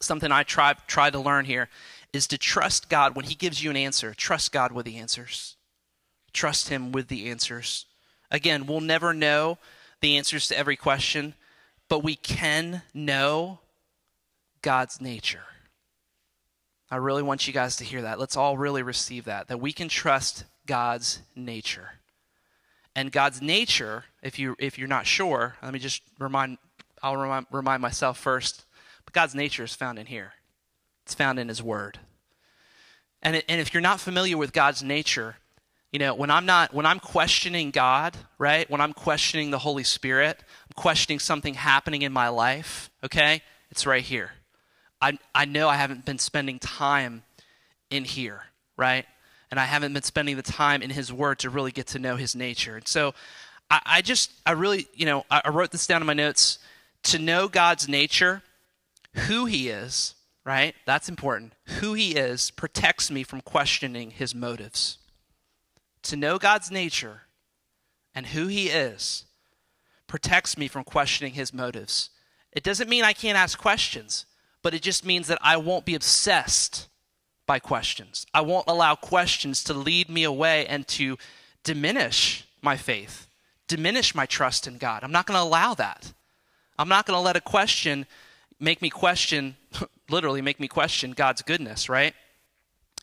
something 0.00 0.30
I 0.30 0.42
try, 0.42 0.74
try 0.86 1.10
to 1.10 1.18
learn 1.18 1.44
here, 1.44 1.68
is 2.12 2.26
to 2.28 2.38
trust 2.38 2.88
God 2.88 3.14
when 3.14 3.24
He 3.24 3.34
gives 3.34 3.62
you 3.62 3.70
an 3.70 3.76
answer. 3.76 4.14
Trust 4.14 4.52
God 4.52 4.72
with 4.72 4.86
the 4.86 4.96
answers. 4.96 5.56
Trust 6.32 6.68
Him 6.68 6.92
with 6.92 7.08
the 7.08 7.30
answers. 7.30 7.86
Again, 8.30 8.66
we'll 8.66 8.80
never 8.80 9.14
know 9.14 9.58
the 10.00 10.16
answers 10.16 10.48
to 10.48 10.58
every 10.58 10.76
question, 10.76 11.34
but 11.88 12.02
we 12.02 12.14
can 12.14 12.82
know 12.94 13.60
God's 14.62 15.00
nature. 15.00 15.44
I 16.90 16.96
really 16.96 17.22
want 17.22 17.46
you 17.46 17.52
guys 17.52 17.76
to 17.76 17.84
hear 17.84 18.02
that. 18.02 18.18
Let's 18.18 18.36
all 18.36 18.56
really 18.56 18.82
receive 18.82 19.26
that, 19.26 19.48
that 19.48 19.60
we 19.60 19.72
can 19.72 19.88
trust 19.88 20.44
God's 20.66 21.20
nature. 21.36 21.99
And 22.96 23.12
God's 23.12 23.40
nature, 23.40 24.04
if 24.22 24.38
you 24.38 24.56
if 24.58 24.78
you're 24.78 24.88
not 24.88 25.06
sure, 25.06 25.56
let 25.62 25.72
me 25.72 25.78
just 25.78 26.02
remind 26.18 26.58
I'll 27.02 27.16
remind, 27.16 27.46
remind 27.50 27.82
myself 27.82 28.18
first. 28.18 28.64
But 29.04 29.14
God's 29.14 29.34
nature 29.34 29.64
is 29.64 29.74
found 29.74 29.98
in 29.98 30.06
here. 30.06 30.32
It's 31.04 31.14
found 31.14 31.38
in 31.38 31.48
his 31.48 31.62
word. 31.62 31.98
And 33.22 33.36
it, 33.36 33.44
and 33.48 33.60
if 33.60 33.72
you're 33.74 33.80
not 33.80 34.00
familiar 34.00 34.36
with 34.36 34.52
God's 34.52 34.82
nature, 34.82 35.36
you 35.92 35.98
know, 35.98 36.14
when 36.14 36.30
I'm 36.30 36.46
not 36.46 36.72
when 36.72 36.86
I'm 36.86 37.00
questioning 37.00 37.70
God, 37.70 38.16
right? 38.38 38.68
When 38.70 38.80
I'm 38.80 38.92
questioning 38.92 39.50
the 39.50 39.58
Holy 39.58 39.84
Spirit, 39.84 40.38
I'm 40.40 40.74
questioning 40.74 41.18
something 41.18 41.54
happening 41.54 42.02
in 42.02 42.12
my 42.12 42.28
life, 42.28 42.90
okay? 43.04 43.42
It's 43.70 43.86
right 43.86 44.02
here. 44.02 44.32
I 45.00 45.18
I 45.34 45.44
know 45.44 45.68
I 45.68 45.76
haven't 45.76 46.04
been 46.04 46.18
spending 46.18 46.58
time 46.58 47.22
in 47.90 48.04
here, 48.04 48.44
right? 48.76 49.04
And 49.50 49.58
I 49.58 49.64
haven't 49.64 49.92
been 49.92 50.02
spending 50.02 50.36
the 50.36 50.42
time 50.42 50.82
in 50.82 50.90
His 50.90 51.12
Word 51.12 51.40
to 51.40 51.50
really 51.50 51.72
get 51.72 51.88
to 51.88 51.98
know 51.98 52.16
His 52.16 52.34
nature. 52.34 52.76
And 52.76 52.86
so 52.86 53.14
I, 53.70 53.80
I 53.84 54.02
just, 54.02 54.32
I 54.46 54.52
really, 54.52 54.86
you 54.94 55.06
know, 55.06 55.24
I, 55.30 55.42
I 55.44 55.48
wrote 55.50 55.70
this 55.70 55.86
down 55.86 56.02
in 56.02 56.06
my 56.06 56.14
notes. 56.14 56.58
To 57.04 57.18
know 57.18 57.48
God's 57.48 57.88
nature, 57.88 58.42
who 59.14 59.46
He 59.46 59.68
is, 59.68 60.14
right? 60.44 60.74
That's 60.86 61.08
important. 61.08 61.54
Who 61.80 61.94
He 61.94 62.12
is 62.12 62.50
protects 62.50 63.10
me 63.10 63.22
from 63.22 63.40
questioning 63.40 64.10
His 64.10 64.34
motives. 64.34 64.98
To 66.04 66.16
know 66.16 66.38
God's 66.38 66.70
nature 66.70 67.22
and 68.14 68.26
who 68.26 68.48
He 68.48 68.68
is 68.68 69.24
protects 70.06 70.58
me 70.58 70.68
from 70.68 70.84
questioning 70.84 71.32
His 71.32 71.54
motives. 71.54 72.10
It 72.52 72.62
doesn't 72.62 72.90
mean 72.90 73.04
I 73.04 73.12
can't 73.12 73.38
ask 73.38 73.58
questions, 73.58 74.26
but 74.62 74.74
it 74.74 74.82
just 74.82 75.06
means 75.06 75.28
that 75.28 75.38
I 75.40 75.56
won't 75.56 75.86
be 75.86 75.94
obsessed 75.94 76.88
by 77.50 77.58
questions. 77.58 78.28
I 78.32 78.42
won't 78.42 78.66
allow 78.68 78.94
questions 78.94 79.64
to 79.64 79.74
lead 79.74 80.08
me 80.08 80.22
away 80.22 80.68
and 80.68 80.86
to 80.86 81.18
diminish 81.64 82.46
my 82.62 82.76
faith, 82.76 83.26
diminish 83.66 84.14
my 84.14 84.24
trust 84.24 84.68
in 84.68 84.78
God. 84.78 85.02
I'm 85.02 85.10
not 85.10 85.26
going 85.26 85.36
to 85.36 85.42
allow 85.42 85.74
that. 85.74 86.12
I'm 86.78 86.88
not 86.88 87.06
going 87.06 87.16
to 87.16 87.20
let 87.20 87.34
a 87.34 87.40
question 87.40 88.06
make 88.60 88.80
me 88.80 88.88
question, 88.88 89.56
literally 90.08 90.42
make 90.42 90.60
me 90.60 90.68
question 90.68 91.10
God's 91.10 91.42
goodness, 91.42 91.88
right? 91.88 92.14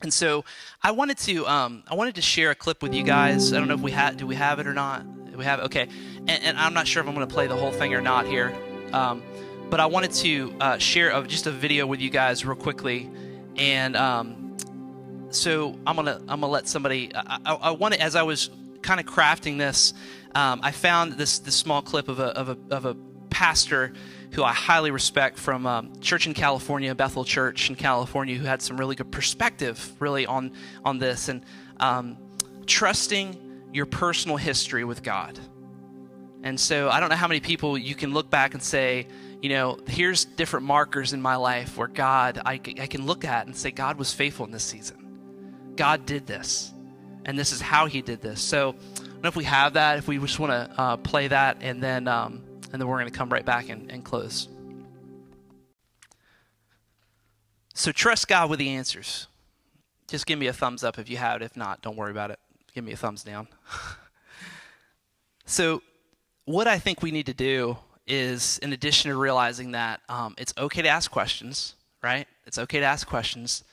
And 0.02 0.14
so 0.14 0.46
I 0.82 0.92
wanted 0.92 1.18
to 1.18 1.46
um, 1.46 1.84
I 1.86 1.96
wanted 1.96 2.16
to 2.16 2.22
share 2.22 2.50
a 2.52 2.56
clip 2.56 2.82
with 2.82 2.94
you 2.94 3.04
guys. 3.04 3.52
I 3.52 3.58
don't 3.60 3.68
know 3.68 3.74
if 3.74 3.82
we 3.82 3.92
had 3.92 4.16
do 4.16 4.26
we 4.26 4.36
have 4.36 4.60
it 4.60 4.68
or 4.68 4.74
not. 4.74 5.06
We 5.36 5.44
have? 5.44 5.60
Okay, 5.60 5.90
and, 6.20 6.30
and 6.30 6.58
I'm 6.58 6.74
not 6.74 6.88
sure 6.88 7.04
if 7.04 7.10
I'm 7.10 7.16
going 7.16 7.28
to 7.28 7.34
play 7.34 7.48
the 7.48 7.58
whole 7.58 7.74
thing 7.74 7.94
or 7.94 8.00
not 8.00 8.26
here, 8.26 8.56
um, 8.94 9.22
but 9.70 9.82
I 9.82 9.88
wanted 9.88 10.14
to 10.24 10.56
uh, 10.62 10.78
share 10.78 11.10
a, 11.10 11.28
just 11.28 11.48
a 11.48 11.52
video 11.52 11.86
with 11.86 12.00
you 12.00 12.10
guys 12.10 12.46
real 12.46 12.56
quickly 12.56 13.10
and 13.58 13.96
um, 13.96 14.58
so 15.30 15.78
I'm 15.86 15.96
gonna 15.96 16.20
I'm 16.28 16.41
gonna 16.41 16.48
let 16.48 16.67
somebody. 16.67 17.12
I, 17.15 17.39
I, 17.46 17.54
I 17.56 17.72
wanted 17.72 18.00
as 18.02 18.15
I 18.15 18.24
was 18.24 18.50
kind 18.82 19.00
of 19.00 19.06
crafting 19.06 19.58
this, 19.58 19.93
um, 20.36 20.60
I 20.63 20.72
found 20.72 21.13
this 21.13 21.39
this 21.39 21.56
small 21.56 21.82
clip 21.82 22.08
of 22.08 22.20
a 22.20 22.28
of 22.28 22.50
a 22.50 22.58
of 22.72 22.86
a 22.86 22.96
pastor 23.30 23.93
who 24.32 24.43
I 24.43 24.54
highly 24.54 24.91
respect 24.91 25.38
from 25.38 25.65
um, 25.65 26.00
church 26.00 26.28
in 26.28 26.34
California, 26.34 26.93
Bethel 26.96 27.24
Church 27.24 27.70
in 27.70 27.76
California, 27.76 28.36
who 28.36 28.46
had 28.46 28.62
some 28.62 28.78
really 28.78 28.96
good 28.96 29.12
perspective 29.12 29.93
really 30.00 30.26
on 30.26 30.52
on 30.86 31.00
this 31.00 31.30
and 31.30 31.43
um, 31.80 32.17
trusting 32.65 33.70
your 33.74 33.86
personal 33.86 34.38
history 34.38 34.84
with 34.84 35.04
God. 35.04 35.39
And 36.43 36.60
so 36.60 36.89
I 36.89 37.00
don't 37.00 37.10
know 37.10 37.15
how 37.15 37.28
many 37.28 37.39
people 37.39 37.78
you 37.78 37.96
can 37.96 38.13
look 38.13 38.30
back 38.30 38.54
and 38.54 38.63
say, 38.63 39.08
you 39.41 39.50
know, 39.50 39.80
here's 39.88 40.26
different 40.26 40.65
markers 40.65 41.13
in 41.13 41.21
my 41.21 41.36
life 41.36 41.78
where 41.78 41.88
God, 41.88 42.41
I, 42.45 42.54
I 42.54 42.88
can 42.88 43.06
look 43.06 43.23
at 43.23 43.45
and 43.45 43.56
say, 43.56 43.71
God 43.71 43.97
was 43.97 44.13
faithful 44.13 44.45
in 44.45 44.52
this 44.52 44.63
season. 44.63 45.73
God 45.76 46.06
did 46.06 46.26
this. 46.26 46.73
And 47.26 47.38
this 47.38 47.52
is 47.52 47.62
how 47.62 47.86
he 47.86 48.02
did 48.02 48.21
this. 48.21 48.41
So 48.41 48.69
I 48.69 49.00
don't 49.00 49.23
know 49.23 49.30
if 49.30 49.36
we 49.36 49.43
have 49.43 49.73
that, 49.73 49.97
if 49.97 50.08
we 50.08 50.17
just 50.17 50.39
want 50.39 50.52
to 50.52 50.82
uh, 50.82 50.97
play 50.97 51.28
that, 51.28 51.58
and 51.62 51.84
then, 51.84 52.08
um, 52.08 52.43
and 52.71 52.82
then 52.82 52.88
we're 52.88 53.00
going 53.00 53.12
to 53.12 53.17
come 53.17 53.30
right 53.30 53.45
back 53.45 53.69
and, 53.69 53.91
and 53.91 54.04
close. 54.04 54.47
So 57.73 57.91
trust 57.91 58.28
God 58.28 58.50
with 58.50 58.60
the 58.60 58.69
answers. 58.69 59.28
Just 60.08 60.26
give 60.26 60.39
me 60.39 60.47
a 60.47 60.54
thumbs 60.54 60.84
up 60.84 60.97
if 60.97 61.10
you 61.10 61.17
have 61.17 61.41
it. 61.41 61.45
If 61.45 61.58
not, 61.58 61.82
don't 61.82 61.97
worry 61.97 62.12
about 62.12 62.32
it. 62.32 62.39
Give 62.73 62.84
me 62.84 62.93
a 62.93 62.97
thumbs 62.97 63.23
down. 63.23 63.50
so, 65.45 65.82
what 66.45 66.65
I 66.65 66.80
think 66.80 67.02
we 67.02 67.12
need 67.12 67.26
to 67.26 67.34
do 67.34 67.78
is 68.08 68.58
in 68.60 68.74
addition 68.74 69.12
to 69.12 69.17
realizing 69.17 69.72
that 69.72 70.02
um, 70.10 70.34
it's 70.38 70.54
okay 70.58 70.82
to 70.82 70.88
ask 70.88 71.12
questions, 71.12 71.76
right? 72.02 72.28
It's 72.46 72.58
okay 72.58 72.80
to 72.80 72.86
ask 72.86 73.08
questions. 73.08 73.63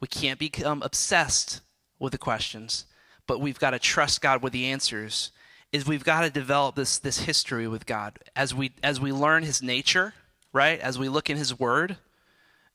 We 0.00 0.08
can't 0.08 0.38
become 0.38 0.82
obsessed 0.82 1.60
with 1.98 2.12
the 2.12 2.18
questions, 2.18 2.86
but 3.26 3.40
we've 3.40 3.58
got 3.58 3.70
to 3.70 3.78
trust 3.78 4.20
God 4.20 4.42
with 4.42 4.52
the 4.52 4.66
answers. 4.66 5.30
Is 5.72 5.86
we've 5.86 6.04
got 6.04 6.22
to 6.22 6.30
develop 6.30 6.76
this 6.76 6.98
this 6.98 7.18
history 7.20 7.66
with 7.66 7.84
God 7.84 8.18
as 8.36 8.54
we 8.54 8.72
as 8.82 9.00
we 9.00 9.12
learn 9.12 9.42
His 9.42 9.60
nature, 9.62 10.14
right? 10.52 10.78
As 10.78 10.98
we 10.98 11.08
look 11.08 11.28
in 11.28 11.36
His 11.36 11.58
Word, 11.58 11.96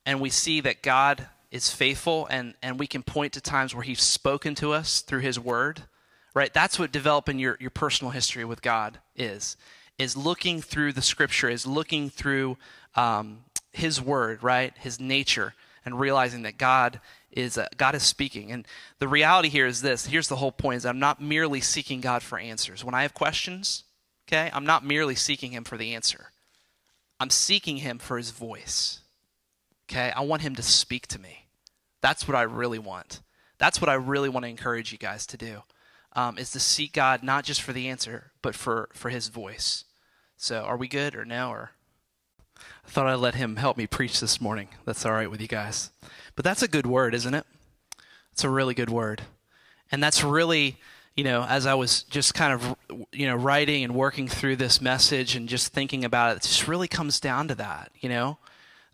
and 0.06 0.20
we 0.20 0.30
see 0.30 0.60
that 0.62 0.82
God 0.82 1.28
is 1.50 1.70
faithful, 1.70 2.28
and 2.30 2.56
and 2.62 2.78
we 2.78 2.88
can 2.88 3.02
point 3.02 3.34
to 3.34 3.42
times 3.42 3.74
where 3.74 3.84
He's 3.84 4.02
spoken 4.02 4.54
to 4.56 4.74
us 4.74 5.00
through 5.00 5.22
His 5.22 5.40
Word, 5.40 5.84
right? 6.34 6.54
That's 6.54 6.78
what 6.78 6.92
developing 6.92 7.40
your 7.40 7.56
your 7.62 7.70
personal 7.70 8.12
history 8.12 8.44
with 8.44 8.62
God 8.62 9.00
is 9.16 9.56
is 10.00 10.16
looking 10.16 10.62
through 10.62 10.94
the 10.94 11.02
scripture, 11.02 11.50
is 11.50 11.68
looking 11.68 12.10
through 12.10 12.58
um, 12.96 13.40
his 13.72 14.02
word, 14.02 14.42
right? 14.42 14.74
His 14.80 15.00
nature, 15.00 15.54
and 15.86 16.00
realizing 16.00 16.44
that 16.44 16.58
God 16.58 17.02
is 17.32 17.58
uh, 17.58 17.68
God 17.78 17.94
is 17.94 18.04
speaking. 18.04 18.52
And 18.52 18.66
the 18.98 19.08
reality 19.08 19.50
here 19.50 19.68
is 19.68 19.82
this. 19.82 20.08
Here's 20.08 20.30
the 20.30 20.38
whole 20.38 20.54
point: 20.54 20.78
is 20.78 20.86
I'm 20.86 21.00
not 21.00 21.22
merely 21.22 21.62
seeking 21.62 22.02
God 22.02 22.24
for 22.24 22.40
answers. 22.40 22.84
When 22.84 22.96
I 22.96 23.04
have 23.04 23.14
questions, 23.14 23.84
okay, 24.28 24.50
I'm 24.54 24.66
not 24.66 24.86
merely 24.86 25.16
seeking 25.16 25.52
Him 25.52 25.66
for 25.66 25.78
the 25.78 25.94
answer. 25.94 26.32
I'm 27.20 27.30
seeking 27.30 27.78
Him 27.78 28.00
for 28.00 28.18
His 28.18 28.32
voice. 28.32 29.02
Okay, 29.90 30.12
I 30.16 30.22
want 30.22 30.42
Him 30.42 30.56
to 30.56 30.64
speak 30.64 31.08
to 31.08 31.20
me. 31.20 31.48
That's 32.02 32.28
what 32.28 32.36
I 32.36 32.44
really 32.44 32.80
want. 32.80 33.22
That's 33.58 33.82
what 33.82 33.90
I 33.90 33.96
really 33.96 34.30
want 34.30 34.46
to 34.46 34.50
encourage 34.50 34.94
you 34.94 34.98
guys 34.98 35.26
to 35.28 35.38
do. 35.38 35.64
Um, 36.14 36.38
is 36.38 36.52
to 36.52 36.60
seek 36.60 36.94
God 36.94 37.22
not 37.22 37.44
just 37.44 37.62
for 37.62 37.74
the 37.74 37.90
answer, 37.90 38.32
but 38.42 38.56
for 38.56 38.90
for 38.94 39.10
His 39.10 39.28
voice. 39.28 39.84
So, 40.42 40.62
are 40.62 40.78
we 40.78 40.88
good 40.88 41.16
or 41.16 41.26
now 41.26 41.52
Or 41.52 41.72
I 42.58 42.90
thought 42.90 43.08
I'd 43.08 43.16
let 43.16 43.36
him 43.36 43.58
help 43.58 43.76
me 43.76 43.86
preach 43.86 44.22
this 44.22 44.40
morning. 44.40 44.70
That's 44.86 45.06
all 45.06 45.12
right 45.12 45.30
with 45.30 45.42
you 45.42 45.50
guys. 45.50 45.92
But 46.38 46.46
that's 46.46 46.64
a 46.64 46.68
good 46.70 46.88
word, 46.88 47.14
isn't 47.14 47.34
it? 47.34 47.46
It's 48.32 48.46
a 48.46 48.50
really 48.50 48.74
good 48.74 48.90
word. 48.90 49.24
And 49.92 50.02
that's 50.02 50.24
really, 50.24 50.78
you 51.14 51.26
know, 51.26 51.44
as 51.44 51.66
I 51.66 51.74
was 51.74 52.04
just 52.04 52.36
kind 52.36 52.54
of, 52.54 52.78
you 53.12 53.28
know, 53.28 53.36
writing 53.36 53.84
and 53.84 53.94
working 53.94 54.30
through 54.30 54.56
this 54.56 54.80
message 54.80 55.36
and 55.36 55.50
just 55.50 55.74
thinking 55.74 56.06
about 56.06 56.32
it, 56.32 56.38
it 56.38 56.44
just 56.44 56.70
really 56.70 56.88
comes 56.88 57.20
down 57.20 57.50
to 57.50 57.56
that, 57.56 57.92
you 58.00 58.08
know, 58.08 58.38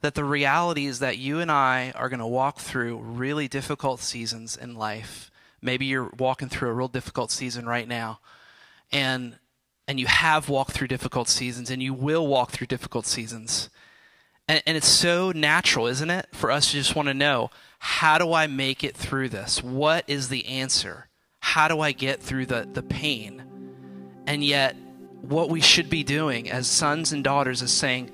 that 0.01 0.15
the 0.15 0.23
reality 0.23 0.87
is 0.87 0.97
that 0.97 1.19
you 1.19 1.39
and 1.41 1.51
I 1.51 1.91
are 1.91 2.09
going 2.09 2.19
to 2.21 2.25
walk 2.25 2.57
through 2.57 2.97
really 2.97 3.47
difficult 3.47 3.99
seasons 3.99 4.57
in 4.57 4.73
life. 4.73 5.29
Maybe 5.61 5.85
you're 5.85 6.11
walking 6.17 6.49
through 6.49 6.69
a 6.69 6.73
real 6.73 6.87
difficult 6.87 7.29
season 7.29 7.67
right 7.67 7.87
now. 7.87 8.19
And 8.91 9.37
and 9.87 9.99
you 9.99 10.07
have 10.07 10.49
walked 10.49 10.71
through 10.71 10.87
difficult 10.87 11.29
seasons 11.29 11.69
and 11.69 11.81
you 11.81 11.93
will 11.93 12.25
walk 12.27 12.51
through 12.51 12.67
difficult 12.67 13.05
seasons. 13.05 13.69
And, 14.47 14.61
and, 14.65 14.77
it's 14.77 14.87
so 14.87 15.31
natural, 15.31 15.87
isn't 15.87 16.09
it, 16.09 16.27
for 16.31 16.51
us 16.51 16.67
to 16.67 16.73
just 16.73 16.95
want 16.95 17.07
to 17.07 17.13
know 17.13 17.49
how 17.79 18.17
do 18.17 18.33
I 18.33 18.47
make 18.47 18.83
it 18.83 18.95
through 18.95 19.29
this? 19.29 19.63
What 19.63 20.03
is 20.07 20.29
the 20.29 20.45
answer? 20.47 21.07
How 21.39 21.67
do 21.67 21.79
I 21.79 21.91
get 21.91 22.21
through 22.21 22.47
the, 22.47 22.67
the 22.71 22.83
pain? 22.83 23.43
And 24.27 24.43
yet, 24.43 24.75
what 25.21 25.49
we 25.49 25.61
should 25.61 25.89
be 25.89 26.03
doing 26.03 26.49
as 26.49 26.67
sons 26.67 27.11
and 27.11 27.23
daughters 27.23 27.61
is 27.61 27.71
saying, 27.71 28.11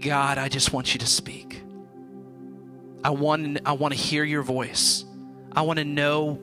God, 0.00 0.36
I 0.36 0.48
just 0.48 0.72
want 0.72 0.92
you 0.92 1.00
to 1.00 1.06
speak. 1.06 1.62
I 3.02 3.10
want, 3.10 3.60
I 3.64 3.72
want 3.72 3.94
to 3.94 4.00
hear 4.00 4.24
your 4.24 4.42
voice. 4.42 5.04
I 5.52 5.62
want 5.62 5.78
to 5.78 5.84
know 5.84 6.34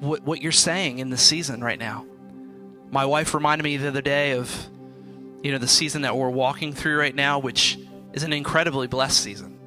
what, 0.00 0.22
what 0.22 0.42
you're 0.42 0.52
saying 0.52 1.00
in 1.00 1.10
the 1.10 1.16
season 1.16 1.62
right 1.62 1.78
now. 1.78 2.06
My 2.90 3.04
wife 3.04 3.34
reminded 3.34 3.64
me 3.64 3.76
the 3.76 3.88
other 3.88 4.02
day 4.02 4.32
of, 4.32 4.68
you 5.42 5.52
know, 5.52 5.58
the 5.58 5.68
season 5.68 6.02
that 6.02 6.16
we're 6.16 6.30
walking 6.30 6.72
through 6.72 6.98
right 6.98 7.14
now, 7.14 7.38
which 7.38 7.78
is 8.12 8.22
an 8.22 8.32
incredibly 8.32 8.86
blessed 8.86 9.20
season. 9.20 9.58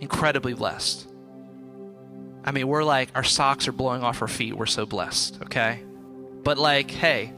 Incredibly 0.00 0.54
blessed. 0.54 1.08
I 2.44 2.52
mean, 2.52 2.68
we're 2.68 2.84
like, 2.84 3.10
our 3.14 3.24
socks 3.24 3.66
are 3.66 3.72
blowing 3.72 4.02
off 4.02 4.22
our 4.22 4.28
feet. 4.28 4.56
We're 4.56 4.66
so 4.66 4.86
blessed, 4.86 5.42
okay? 5.44 5.82
But, 6.44 6.58
like, 6.58 6.90
hey, 6.90 7.32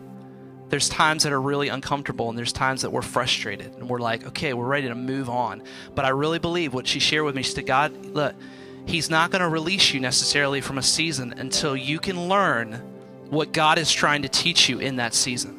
there's 0.68 0.88
times 0.88 1.22
that 1.22 1.32
are 1.32 1.40
really 1.40 1.68
uncomfortable 1.68 2.28
and 2.28 2.36
there's 2.36 2.52
times 2.52 2.82
that 2.82 2.90
we're 2.90 3.02
frustrated 3.02 3.74
and 3.74 3.88
we're 3.88 4.00
like, 4.00 4.26
okay, 4.26 4.52
we're 4.52 4.66
ready 4.66 4.88
to 4.88 4.94
move 4.94 5.30
on. 5.30 5.62
But 5.94 6.04
I 6.04 6.10
really 6.10 6.38
believe 6.38 6.74
what 6.74 6.86
she 6.86 7.00
shared 7.00 7.24
with 7.24 7.34
me, 7.34 7.42
she 7.42 7.52
said, 7.52 7.66
God, 7.66 7.94
look, 8.06 8.34
He's 8.86 9.10
not 9.10 9.30
going 9.30 9.42
to 9.42 9.48
release 9.48 9.92
you 9.92 10.00
necessarily 10.00 10.62
from 10.62 10.78
a 10.78 10.82
season 10.82 11.34
until 11.36 11.76
you 11.76 11.98
can 11.98 12.28
learn 12.28 12.82
what 13.30 13.52
God 13.52 13.78
is 13.78 13.92
trying 13.92 14.22
to 14.22 14.28
teach 14.28 14.68
you 14.68 14.78
in 14.78 14.96
that 14.96 15.14
season. 15.14 15.56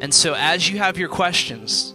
And 0.00 0.12
so, 0.12 0.34
as 0.34 0.68
you 0.68 0.78
have 0.78 0.98
your 0.98 1.08
questions, 1.08 1.94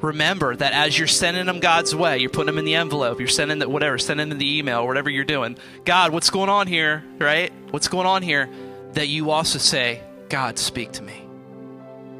remember 0.00 0.56
that 0.56 0.72
as 0.72 0.98
you're 0.98 1.06
sending 1.06 1.46
them 1.46 1.60
God's 1.60 1.94
way, 1.94 2.18
you're 2.18 2.30
putting 2.30 2.46
them 2.46 2.58
in 2.58 2.64
the 2.64 2.74
envelope, 2.74 3.18
you're 3.18 3.28
sending 3.28 3.60
that 3.60 3.70
whatever, 3.70 3.98
sending 3.98 4.28
them 4.28 4.38
the 4.38 4.58
email, 4.58 4.86
whatever 4.86 5.10
you're 5.10 5.24
doing. 5.24 5.56
God, 5.84 6.12
what's 6.12 6.30
going 6.30 6.50
on 6.50 6.66
here? 6.66 7.04
Right? 7.18 7.52
What's 7.70 7.88
going 7.88 8.06
on 8.06 8.22
here? 8.22 8.48
That 8.92 9.08
you 9.08 9.30
also 9.30 9.58
say, 9.58 10.02
God, 10.28 10.58
speak 10.58 10.92
to 10.92 11.02
me. 11.02 11.22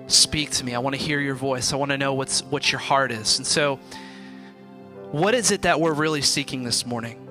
Speak 0.07 0.51
to 0.53 0.65
me. 0.65 0.75
I 0.75 0.79
want 0.79 0.97
to 0.97 1.03
hear 1.03 1.21
your 1.21 1.35
voice. 1.35 1.73
I 1.73 1.77
want 1.77 1.91
to 1.91 1.99
know 1.99 2.15
what's 2.15 2.43
what 2.45 2.71
your 2.73 2.79
heart 2.79 3.13
is. 3.13 3.39
And 3.39 3.47
so 3.47 3.77
what 5.11 5.35
is 5.35 5.51
it 5.51 5.63
that 5.63 5.81
we're 5.81 5.95
really 5.95 6.23
seeking 6.23 6.65
this 6.65 6.87
morning? 6.87 7.28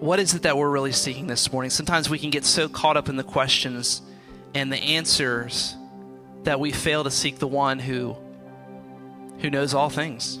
What 0.00 0.18
is 0.18 0.34
it 0.34 0.42
that 0.42 0.58
we're 0.58 0.70
really 0.70 0.92
seeking 0.92 1.28
this 1.28 1.52
morning? 1.52 1.70
Sometimes 1.70 2.10
we 2.10 2.18
can 2.18 2.30
get 2.30 2.44
so 2.44 2.68
caught 2.68 2.96
up 2.96 3.08
in 3.08 3.16
the 3.16 3.24
questions 3.24 4.02
and 4.52 4.72
the 4.72 4.76
answers 4.76 5.76
that 6.42 6.58
we 6.58 6.72
fail 6.72 7.04
to 7.04 7.10
seek 7.10 7.38
the 7.38 7.46
one 7.46 7.78
who 7.78 8.16
who 9.38 9.50
knows 9.50 9.72
all 9.72 9.88
things. 9.88 10.40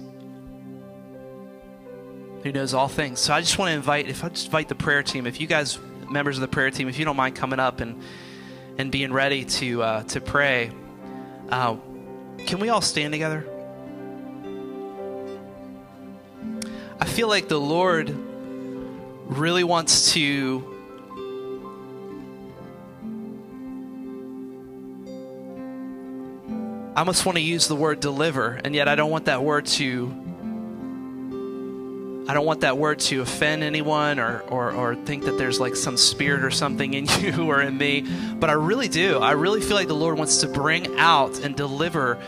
Who 2.42 2.52
knows 2.52 2.74
all 2.74 2.88
things. 2.88 3.20
So 3.20 3.32
I 3.32 3.40
just 3.40 3.58
want 3.58 3.70
to 3.70 3.74
invite 3.74 4.08
if 4.08 4.24
I 4.24 4.28
just 4.28 4.46
invite 4.46 4.68
the 4.68 4.74
prayer 4.74 5.02
team, 5.02 5.26
if 5.26 5.40
you 5.40 5.46
guys 5.46 5.78
members 6.10 6.36
of 6.36 6.42
the 6.42 6.48
prayer 6.48 6.70
team, 6.70 6.88
if 6.88 6.98
you 6.98 7.04
don't 7.04 7.16
mind 7.16 7.36
coming 7.36 7.60
up 7.60 7.80
and 7.80 8.02
and 8.76 8.90
being 8.90 9.12
ready 9.12 9.44
to 9.44 9.82
uh, 9.82 10.02
to 10.04 10.20
pray, 10.20 10.72
uh, 11.50 11.76
can 12.38 12.58
we 12.58 12.70
all 12.70 12.80
stand 12.80 13.12
together? 13.12 13.46
I 17.00 17.06
feel 17.06 17.28
like 17.28 17.48
the 17.48 17.60
Lord 17.60 18.14
really 19.26 19.64
wants 19.64 20.12
to 20.12 20.70
I 26.94 27.00
almost 27.00 27.26
want 27.26 27.36
to 27.36 27.42
use 27.42 27.66
the 27.66 27.74
word 27.74 27.98
deliver, 27.98 28.60
and 28.64 28.72
yet 28.72 28.86
I 28.86 28.94
don't 28.94 29.10
want 29.10 29.24
that 29.24 29.42
word 29.42 29.66
to 29.66 30.24
I 32.26 32.32
don't 32.32 32.46
want 32.46 32.60
that 32.60 32.78
word 32.78 33.00
to 33.00 33.20
offend 33.20 33.62
anyone 33.62 34.18
or, 34.18 34.40
or, 34.48 34.72
or 34.72 34.94
think 34.94 35.24
that 35.24 35.36
there's 35.36 35.60
like 35.60 35.76
some 35.76 35.98
spirit 35.98 36.42
or 36.42 36.50
something 36.50 36.94
in 36.94 37.06
you 37.20 37.50
or 37.50 37.60
in 37.60 37.76
me, 37.76 38.00
but 38.36 38.48
I 38.48 38.54
really 38.54 38.88
do. 38.88 39.18
I 39.18 39.32
really 39.32 39.60
feel 39.60 39.74
like 39.74 39.88
the 39.88 39.94
Lord 39.94 40.16
wants 40.16 40.38
to 40.38 40.48
bring 40.48 40.98
out 40.98 41.40
and 41.40 41.54
deliver 41.54 42.18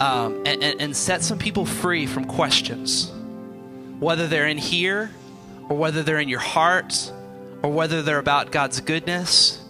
um, 0.00 0.42
and, 0.44 0.64
and, 0.64 0.80
and 0.80 0.96
set 0.96 1.22
some 1.22 1.38
people 1.38 1.64
free 1.64 2.06
from 2.06 2.24
questions 2.24 3.12
whether 3.98 4.26
they're 4.26 4.48
in 4.48 4.58
here 4.58 5.10
or 5.68 5.76
whether 5.76 6.02
they're 6.02 6.20
in 6.20 6.28
your 6.28 6.40
heart 6.40 7.12
or 7.62 7.70
whether 7.70 8.02
they're 8.02 8.18
about 8.18 8.52
God's 8.52 8.80
goodness 8.80 9.62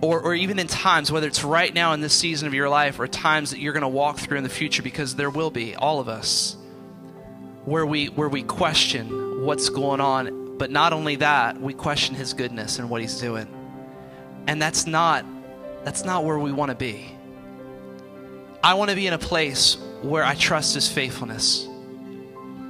or, 0.00 0.20
or 0.20 0.34
even 0.34 0.58
in 0.58 0.66
times, 0.66 1.10
whether 1.10 1.26
it's 1.26 1.42
right 1.42 1.72
now 1.72 1.92
in 1.92 2.00
this 2.00 2.12
season 2.12 2.46
of 2.46 2.54
your 2.54 2.68
life 2.68 3.00
or 3.00 3.08
times 3.08 3.50
that 3.50 3.58
you're 3.58 3.72
going 3.72 3.82
to 3.82 3.88
walk 3.88 4.18
through 4.18 4.38
in 4.38 4.44
the 4.44 4.48
future, 4.48 4.82
because 4.82 5.16
there 5.16 5.30
will 5.30 5.50
be, 5.50 5.74
all 5.74 5.98
of 5.98 6.08
us, 6.08 6.56
where 7.64 7.84
we, 7.84 8.06
where 8.06 8.28
we 8.28 8.42
question 8.42 9.44
what's 9.44 9.68
going 9.70 10.00
on. 10.00 10.56
But 10.56 10.70
not 10.70 10.92
only 10.92 11.16
that, 11.16 11.60
we 11.60 11.74
question 11.74 12.14
His 12.14 12.32
goodness 12.32 12.78
and 12.78 12.88
what 12.88 13.00
He's 13.00 13.20
doing. 13.20 13.48
And 14.46 14.62
that's 14.62 14.86
not, 14.86 15.24
that's 15.84 16.04
not 16.04 16.24
where 16.24 16.38
we 16.38 16.52
want 16.52 16.70
to 16.70 16.76
be. 16.76 17.06
I 18.62 18.74
want 18.74 18.90
to 18.90 18.96
be 18.96 19.06
in 19.06 19.12
a 19.12 19.18
place 19.18 19.76
where 20.02 20.24
I 20.24 20.34
trust 20.34 20.74
His 20.74 20.88
faithfulness 20.88 21.67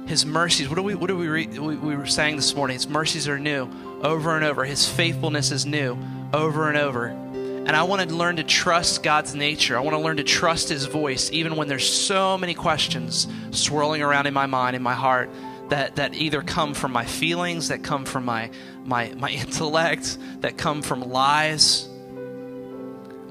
his 0.09 0.25
mercies. 0.25 0.67
What 0.67 0.75
do 0.75 0.81
we 0.81 0.95
what 0.95 1.07
do 1.07 1.15
we 1.15 1.27
read? 1.27 1.57
We, 1.59 1.75
we 1.77 1.95
were 1.95 2.07
saying 2.07 2.35
this 2.35 2.55
morning. 2.55 2.73
His 2.73 2.89
mercies 2.89 3.27
are 3.27 3.37
new 3.37 3.69
over 4.01 4.35
and 4.35 4.43
over. 4.43 4.65
His 4.65 4.89
faithfulness 4.89 5.51
is 5.51 5.67
new 5.67 5.97
over 6.33 6.67
and 6.67 6.77
over. 6.77 7.05
And 7.05 7.75
I 7.75 7.83
want 7.83 8.09
to 8.09 8.15
learn 8.15 8.37
to 8.37 8.43
trust 8.43 9.03
God's 9.03 9.35
nature. 9.35 9.77
I 9.77 9.81
want 9.81 9.95
to 9.95 10.01
learn 10.01 10.17
to 10.17 10.23
trust 10.23 10.69
His 10.69 10.85
voice, 10.85 11.29
even 11.31 11.55
when 11.55 11.67
there's 11.67 11.87
so 11.87 12.39
many 12.39 12.55
questions 12.55 13.27
swirling 13.51 14.01
around 14.01 14.25
in 14.25 14.33
my 14.33 14.47
mind, 14.47 14.75
in 14.75 14.81
my 14.81 14.95
heart, 14.95 15.29
that, 15.69 15.97
that 15.97 16.15
either 16.15 16.41
come 16.41 16.73
from 16.73 16.91
my 16.91 17.05
feelings, 17.05 17.67
that 17.67 17.83
come 17.83 18.05
from 18.05 18.25
my, 18.25 18.49
my, 18.85 19.13
my 19.15 19.29
intellect, 19.29 20.17
that 20.41 20.57
come 20.57 20.81
from 20.81 21.01
lies. 21.01 21.87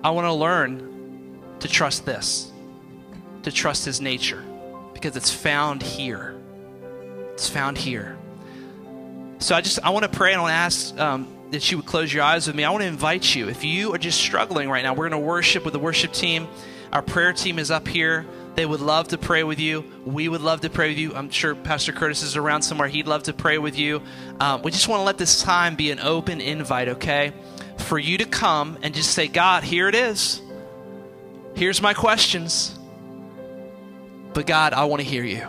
I 0.05 0.11
want 0.11 0.27
to 0.27 0.33
learn 0.33 1.41
to 1.59 1.67
trust 1.67 2.07
this, 2.07 2.53
to 3.43 3.51
trust 3.51 3.85
His 3.85 4.01
nature, 4.01 4.45
because 4.95 5.17
it's 5.17 5.33
found 5.33 5.83
here. 5.83 6.38
It's 7.39 7.49
found 7.49 7.79
here. 7.79 8.19
So 9.39 9.55
I 9.55 9.61
just 9.61 9.79
I 9.85 9.91
want 9.91 10.03
to 10.03 10.09
pray 10.09 10.33
and 10.33 10.41
I 10.41 10.43
want 10.43 10.51
to 10.51 10.57
ask 10.57 10.99
um, 10.99 11.29
that 11.53 11.71
you 11.71 11.77
would 11.77 11.87
close 11.87 12.13
your 12.13 12.25
eyes 12.25 12.49
with 12.49 12.57
me. 12.57 12.65
I 12.65 12.71
want 12.71 12.83
to 12.83 12.89
invite 12.89 13.33
you. 13.33 13.49
If 13.49 13.63
you 13.63 13.95
are 13.95 13.99
just 13.99 14.21
struggling 14.21 14.69
right 14.69 14.83
now, 14.83 14.93
we're 14.93 15.09
going 15.09 15.23
to 15.23 15.25
worship 15.25 15.65
with 15.65 15.73
the 15.73 15.79
worship 15.79 16.13
team. 16.13 16.49
Our 16.93 17.01
prayer 17.01 17.33
team 17.33 17.61
is 17.61 17.71
up 17.71 17.87
here. 17.87 18.27
They 18.57 18.67
would 18.67 18.81
love 18.81 19.07
to 19.09 19.19
pray 19.19 19.45
with 19.45 19.61
you. 19.61 19.85
We 20.05 20.29
would 20.29 20.41
love 20.41 20.63
to 20.63 20.69
pray 20.69 20.89
with 20.89 20.99
you. 20.99 21.15
I'm 21.15 21.31
sure 21.31 21.55
Pastor 21.55 21.93
Curtis 21.93 22.25
is 22.25 22.37
around 22.37 22.63
somewhere. 22.63 22.89
He'd 22.89 23.07
love 23.07 23.23
to 23.23 23.33
pray 23.33 23.59
with 23.59 23.79
you. 23.79 24.03
Um, 24.41 24.63
we 24.63 24.73
just 24.73 24.89
want 24.89 24.99
to 24.99 25.05
let 25.05 25.17
this 25.17 25.41
time 25.41 25.77
be 25.77 25.93
an 25.93 26.01
open 26.01 26.41
invite, 26.41 26.89
okay? 26.89 27.33
For 27.77 28.01
you 28.01 28.19
to 28.19 28.25
come 28.25 28.77
and 28.83 28.93
just 28.93 29.13
say, 29.13 29.29
God, 29.29 29.63
here 29.63 29.87
it 29.87 29.95
is. 29.95 30.43
Here's 31.55 31.81
my 31.81 31.95
questions. 31.95 32.77
But 34.35 34.49
God, 34.49 34.73
I 34.73 34.87
want 34.87 35.03
to 35.03 35.07
hear 35.07 35.23
you. 35.23 35.47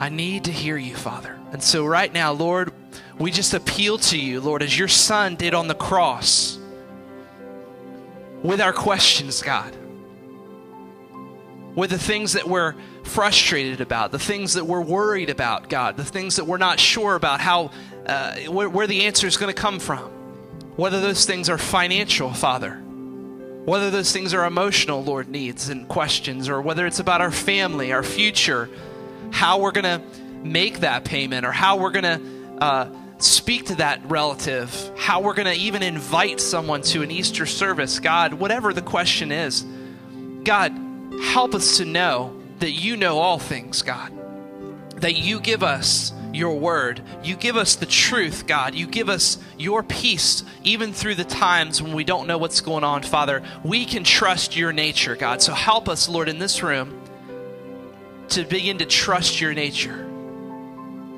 I 0.00 0.08
need 0.08 0.44
to 0.44 0.52
hear 0.52 0.76
you, 0.76 0.94
Father. 0.94 1.38
And 1.52 1.62
so, 1.62 1.86
right 1.86 2.12
now, 2.12 2.32
Lord, 2.32 2.72
we 3.18 3.30
just 3.30 3.54
appeal 3.54 3.98
to 3.98 4.18
you, 4.18 4.40
Lord, 4.40 4.62
as 4.62 4.76
your 4.76 4.88
Son 4.88 5.36
did 5.36 5.54
on 5.54 5.68
the 5.68 5.74
cross 5.74 6.58
with 8.42 8.60
our 8.60 8.72
questions, 8.72 9.42
God. 9.42 9.74
With 11.74 11.90
the 11.90 11.98
things 11.98 12.34
that 12.34 12.46
we're 12.46 12.74
frustrated 13.04 13.80
about, 13.80 14.12
the 14.12 14.18
things 14.18 14.54
that 14.54 14.64
we're 14.64 14.80
worried 14.80 15.30
about, 15.30 15.68
God, 15.68 15.96
the 15.96 16.04
things 16.04 16.36
that 16.36 16.44
we're 16.44 16.58
not 16.58 16.78
sure 16.78 17.14
about, 17.14 17.40
how, 17.40 17.70
uh, 18.06 18.34
where, 18.42 18.68
where 18.68 18.86
the 18.86 19.06
answer 19.06 19.26
is 19.26 19.36
going 19.36 19.52
to 19.52 19.60
come 19.60 19.78
from. 19.78 20.10
Whether 20.76 21.00
those 21.00 21.24
things 21.24 21.48
are 21.48 21.58
financial, 21.58 22.32
Father, 22.32 22.74
whether 23.64 23.90
those 23.90 24.12
things 24.12 24.34
are 24.34 24.44
emotional, 24.44 25.02
Lord, 25.02 25.28
needs 25.28 25.68
and 25.68 25.88
questions, 25.88 26.48
or 26.48 26.60
whether 26.60 26.86
it's 26.86 26.98
about 26.98 27.20
our 27.20 27.30
family, 27.30 27.92
our 27.92 28.02
future, 28.02 28.68
how 29.34 29.58
we're 29.58 29.72
going 29.72 29.82
to 29.82 30.00
make 30.46 30.78
that 30.78 31.04
payment 31.04 31.44
or 31.44 31.50
how 31.50 31.76
we're 31.76 31.90
going 31.90 32.04
to 32.04 32.62
uh, 32.62 32.88
speak 33.18 33.66
to 33.66 33.74
that 33.74 34.00
relative, 34.08 34.92
how 34.96 35.20
we're 35.20 35.34
going 35.34 35.52
to 35.52 35.60
even 35.60 35.82
invite 35.82 36.40
someone 36.40 36.82
to 36.82 37.02
an 37.02 37.10
Easter 37.10 37.44
service. 37.44 37.98
God, 37.98 38.34
whatever 38.34 38.72
the 38.72 38.80
question 38.80 39.32
is, 39.32 39.66
God, 40.44 40.70
help 41.20 41.52
us 41.52 41.78
to 41.78 41.84
know 41.84 42.40
that 42.60 42.70
you 42.70 42.96
know 42.96 43.18
all 43.18 43.40
things, 43.40 43.82
God. 43.82 44.12
That 45.00 45.16
you 45.16 45.40
give 45.40 45.64
us 45.64 46.12
your 46.32 46.56
word. 46.56 47.02
You 47.24 47.34
give 47.34 47.56
us 47.56 47.74
the 47.74 47.86
truth, 47.86 48.46
God. 48.46 48.76
You 48.76 48.86
give 48.86 49.08
us 49.08 49.38
your 49.58 49.82
peace, 49.82 50.44
even 50.62 50.92
through 50.92 51.16
the 51.16 51.24
times 51.24 51.82
when 51.82 51.92
we 51.92 52.04
don't 52.04 52.28
know 52.28 52.38
what's 52.38 52.60
going 52.60 52.84
on, 52.84 53.02
Father. 53.02 53.42
We 53.64 53.84
can 53.84 54.04
trust 54.04 54.56
your 54.56 54.72
nature, 54.72 55.16
God. 55.16 55.42
So 55.42 55.52
help 55.54 55.88
us, 55.88 56.08
Lord, 56.08 56.28
in 56.28 56.38
this 56.38 56.62
room 56.62 57.03
to 58.30 58.44
begin 58.44 58.78
to 58.78 58.86
trust 58.86 59.40
your 59.40 59.54
nature. 59.54 60.10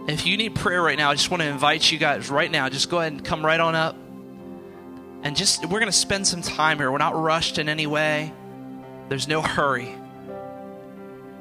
If 0.08 0.26
you 0.26 0.36
need 0.36 0.54
prayer 0.54 0.82
right 0.82 0.96
now, 0.96 1.10
I 1.10 1.14
just 1.14 1.30
want 1.30 1.42
to 1.42 1.48
invite 1.48 1.90
you 1.90 1.98
guys 1.98 2.30
right 2.30 2.50
now. 2.50 2.68
Just 2.68 2.88
go 2.88 3.00
ahead 3.00 3.12
and 3.12 3.24
come 3.24 3.44
right 3.44 3.58
on 3.58 3.74
up. 3.74 3.96
And 5.22 5.36
just, 5.36 5.64
we're 5.66 5.80
going 5.80 5.90
to 5.90 5.96
spend 5.96 6.26
some 6.26 6.42
time 6.42 6.78
here. 6.78 6.92
We're 6.92 6.98
not 6.98 7.20
rushed 7.20 7.58
in 7.58 7.68
any 7.68 7.86
way, 7.86 8.32
there's 9.08 9.26
no 9.26 9.42
hurry. 9.42 9.94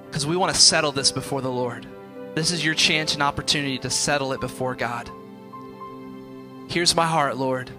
Because 0.08 0.26
we 0.26 0.36
want 0.36 0.54
to 0.56 0.60
settle 0.60 0.92
this 0.92 1.12
before 1.12 1.42
the 1.42 1.52
Lord. 1.52 1.86
This 2.36 2.52
is 2.52 2.64
your 2.64 2.74
chance 2.74 3.14
and 3.14 3.22
opportunity 3.22 3.78
to 3.80 3.90
settle 3.90 4.34
it 4.34 4.42
before 4.42 4.76
God. 4.76 5.10
Here's 6.70 6.96
my 6.96 7.06
heart, 7.06 7.38
Lord. 7.38 7.70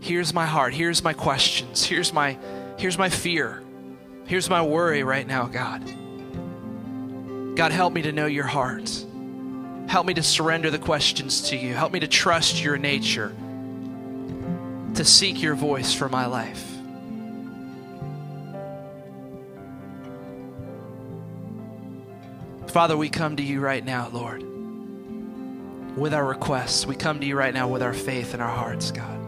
Here's 0.00 0.32
my 0.32 0.46
heart. 0.46 0.72
Here's 0.72 1.04
my 1.04 1.12
questions. 1.12 1.84
Here's 1.84 2.12
my 2.12 2.38
here's 2.78 2.96
my 2.96 3.08
fear. 3.08 3.62
Here's 4.24 4.48
my 4.48 4.62
worry 4.62 5.02
right 5.02 5.26
now, 5.26 5.46
God. 5.46 5.82
God, 7.54 7.72
help 7.72 7.92
me 7.92 8.02
to 8.02 8.12
know 8.12 8.26
your 8.26 8.44
heart. 8.44 9.04
Help 9.88 10.06
me 10.06 10.14
to 10.14 10.22
surrender 10.22 10.70
the 10.70 10.78
questions 10.78 11.50
to 11.50 11.56
you. 11.56 11.74
Help 11.74 11.92
me 11.92 12.00
to 12.00 12.06
trust 12.06 12.62
your 12.62 12.78
nature, 12.78 13.34
to 14.94 15.04
seek 15.04 15.42
your 15.42 15.54
voice 15.54 15.92
for 15.92 16.08
my 16.08 16.26
life. 16.26 16.64
Father, 22.68 22.96
we 22.96 23.08
come 23.08 23.34
to 23.36 23.42
you 23.42 23.60
right 23.60 23.84
now, 23.84 24.08
Lord, 24.12 24.44
with 25.96 26.14
our 26.14 26.24
requests. 26.24 26.86
We 26.86 26.94
come 26.94 27.18
to 27.18 27.26
you 27.26 27.36
right 27.36 27.52
now 27.52 27.66
with 27.66 27.82
our 27.82 27.92
faith 27.92 28.32
in 28.32 28.40
our 28.40 28.48
hearts, 28.48 28.92
God. 28.92 29.18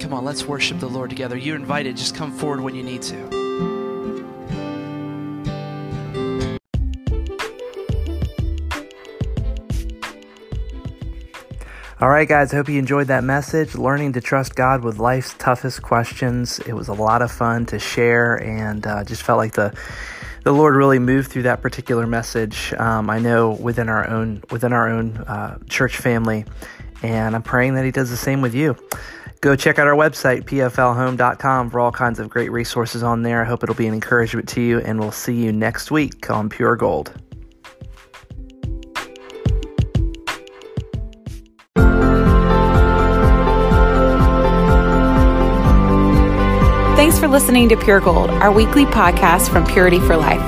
Come 0.00 0.12
on, 0.12 0.24
let's 0.24 0.44
worship 0.44 0.80
the 0.80 0.88
Lord 0.88 1.10
together. 1.10 1.36
You're 1.36 1.54
invited. 1.54 1.96
Just 1.96 2.16
come 2.16 2.32
forward 2.32 2.60
when 2.60 2.74
you 2.74 2.82
need 2.82 3.02
to. 3.02 3.81
All 12.02 12.10
right, 12.10 12.26
guys, 12.26 12.52
I 12.52 12.56
hope 12.56 12.68
you 12.68 12.80
enjoyed 12.80 13.06
that 13.06 13.22
message. 13.22 13.76
Learning 13.76 14.12
to 14.14 14.20
trust 14.20 14.56
God 14.56 14.82
with 14.82 14.98
life's 14.98 15.34
toughest 15.34 15.82
questions. 15.82 16.58
It 16.66 16.72
was 16.72 16.88
a 16.88 16.94
lot 16.94 17.22
of 17.22 17.30
fun 17.30 17.64
to 17.66 17.78
share 17.78 18.42
and 18.42 18.84
uh, 18.84 19.04
just 19.04 19.22
felt 19.22 19.38
like 19.38 19.52
the 19.52 19.72
the 20.42 20.50
Lord 20.50 20.74
really 20.74 20.98
moved 20.98 21.30
through 21.30 21.44
that 21.44 21.62
particular 21.62 22.04
message. 22.08 22.74
Um, 22.76 23.08
I 23.08 23.20
know 23.20 23.52
within 23.52 23.88
our 23.88 24.10
own 24.10 24.42
within 24.50 24.72
our 24.72 24.88
own 24.88 25.16
uh, 25.16 25.58
church 25.70 25.96
family, 25.96 26.44
and 27.04 27.36
I'm 27.36 27.42
praying 27.44 27.74
that 27.74 27.84
He 27.84 27.92
does 27.92 28.10
the 28.10 28.16
same 28.16 28.42
with 28.42 28.52
you. 28.52 28.74
Go 29.40 29.54
check 29.54 29.78
out 29.78 29.86
our 29.86 29.94
website, 29.94 30.42
pflhome.com, 30.42 31.70
for 31.70 31.78
all 31.78 31.92
kinds 31.92 32.18
of 32.18 32.28
great 32.28 32.50
resources 32.50 33.04
on 33.04 33.22
there. 33.22 33.42
I 33.42 33.44
hope 33.44 33.62
it'll 33.62 33.76
be 33.76 33.86
an 33.86 33.94
encouragement 33.94 34.48
to 34.48 34.60
you, 34.60 34.80
and 34.80 34.98
we'll 34.98 35.12
see 35.12 35.34
you 35.34 35.52
next 35.52 35.92
week 35.92 36.28
on 36.30 36.48
Pure 36.48 36.78
Gold. 36.78 37.12
Thanks 47.02 47.18
for 47.18 47.26
listening 47.26 47.68
to 47.70 47.76
Pure 47.76 48.02
Gold, 48.02 48.30
our 48.30 48.52
weekly 48.52 48.84
podcast 48.84 49.50
from 49.50 49.66
Purity 49.66 49.98
for 49.98 50.16
Life. 50.16 50.38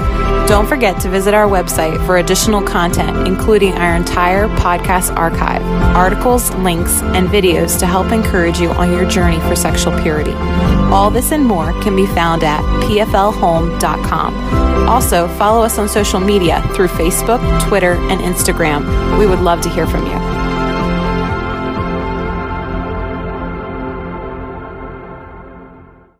Don't 0.49 0.69
forget 0.69 1.01
to 1.01 1.11
visit 1.11 1.35
our 1.35 1.49
website 1.49 2.07
for 2.07 2.19
additional 2.19 2.63
content, 2.63 3.27
including 3.27 3.73
our 3.73 3.97
entire 3.97 4.47
podcast 4.47 5.13
archive, 5.17 5.65
articles, 5.97 6.55
links, 6.55 7.03
and 7.03 7.27
videos 7.27 7.77
to 7.81 7.87
help 7.87 8.13
encourage 8.13 8.61
you 8.61 8.71
on 8.71 8.93
your 8.93 9.05
journey 9.05 9.41
for 9.41 9.57
sexual 9.57 10.01
purity. 10.01 10.35
All 10.93 11.11
this 11.11 11.33
and 11.33 11.45
more 11.45 11.73
can 11.83 11.97
be 11.97 12.07
found 12.07 12.45
at 12.45 12.61
pflhome.com. 12.85 14.35
Also, 14.89 15.27
follow 15.37 15.65
us 15.65 15.77
on 15.77 15.89
social 15.89 16.21
media 16.21 16.63
through 16.77 16.87
Facebook, 16.87 17.41
Twitter, 17.67 17.95
and 17.95 18.21
Instagram. 18.21 19.19
We 19.19 19.27
would 19.27 19.41
love 19.41 19.61
to 19.63 19.69
hear 19.69 19.89
from 19.89 20.07
you. 20.07 20.44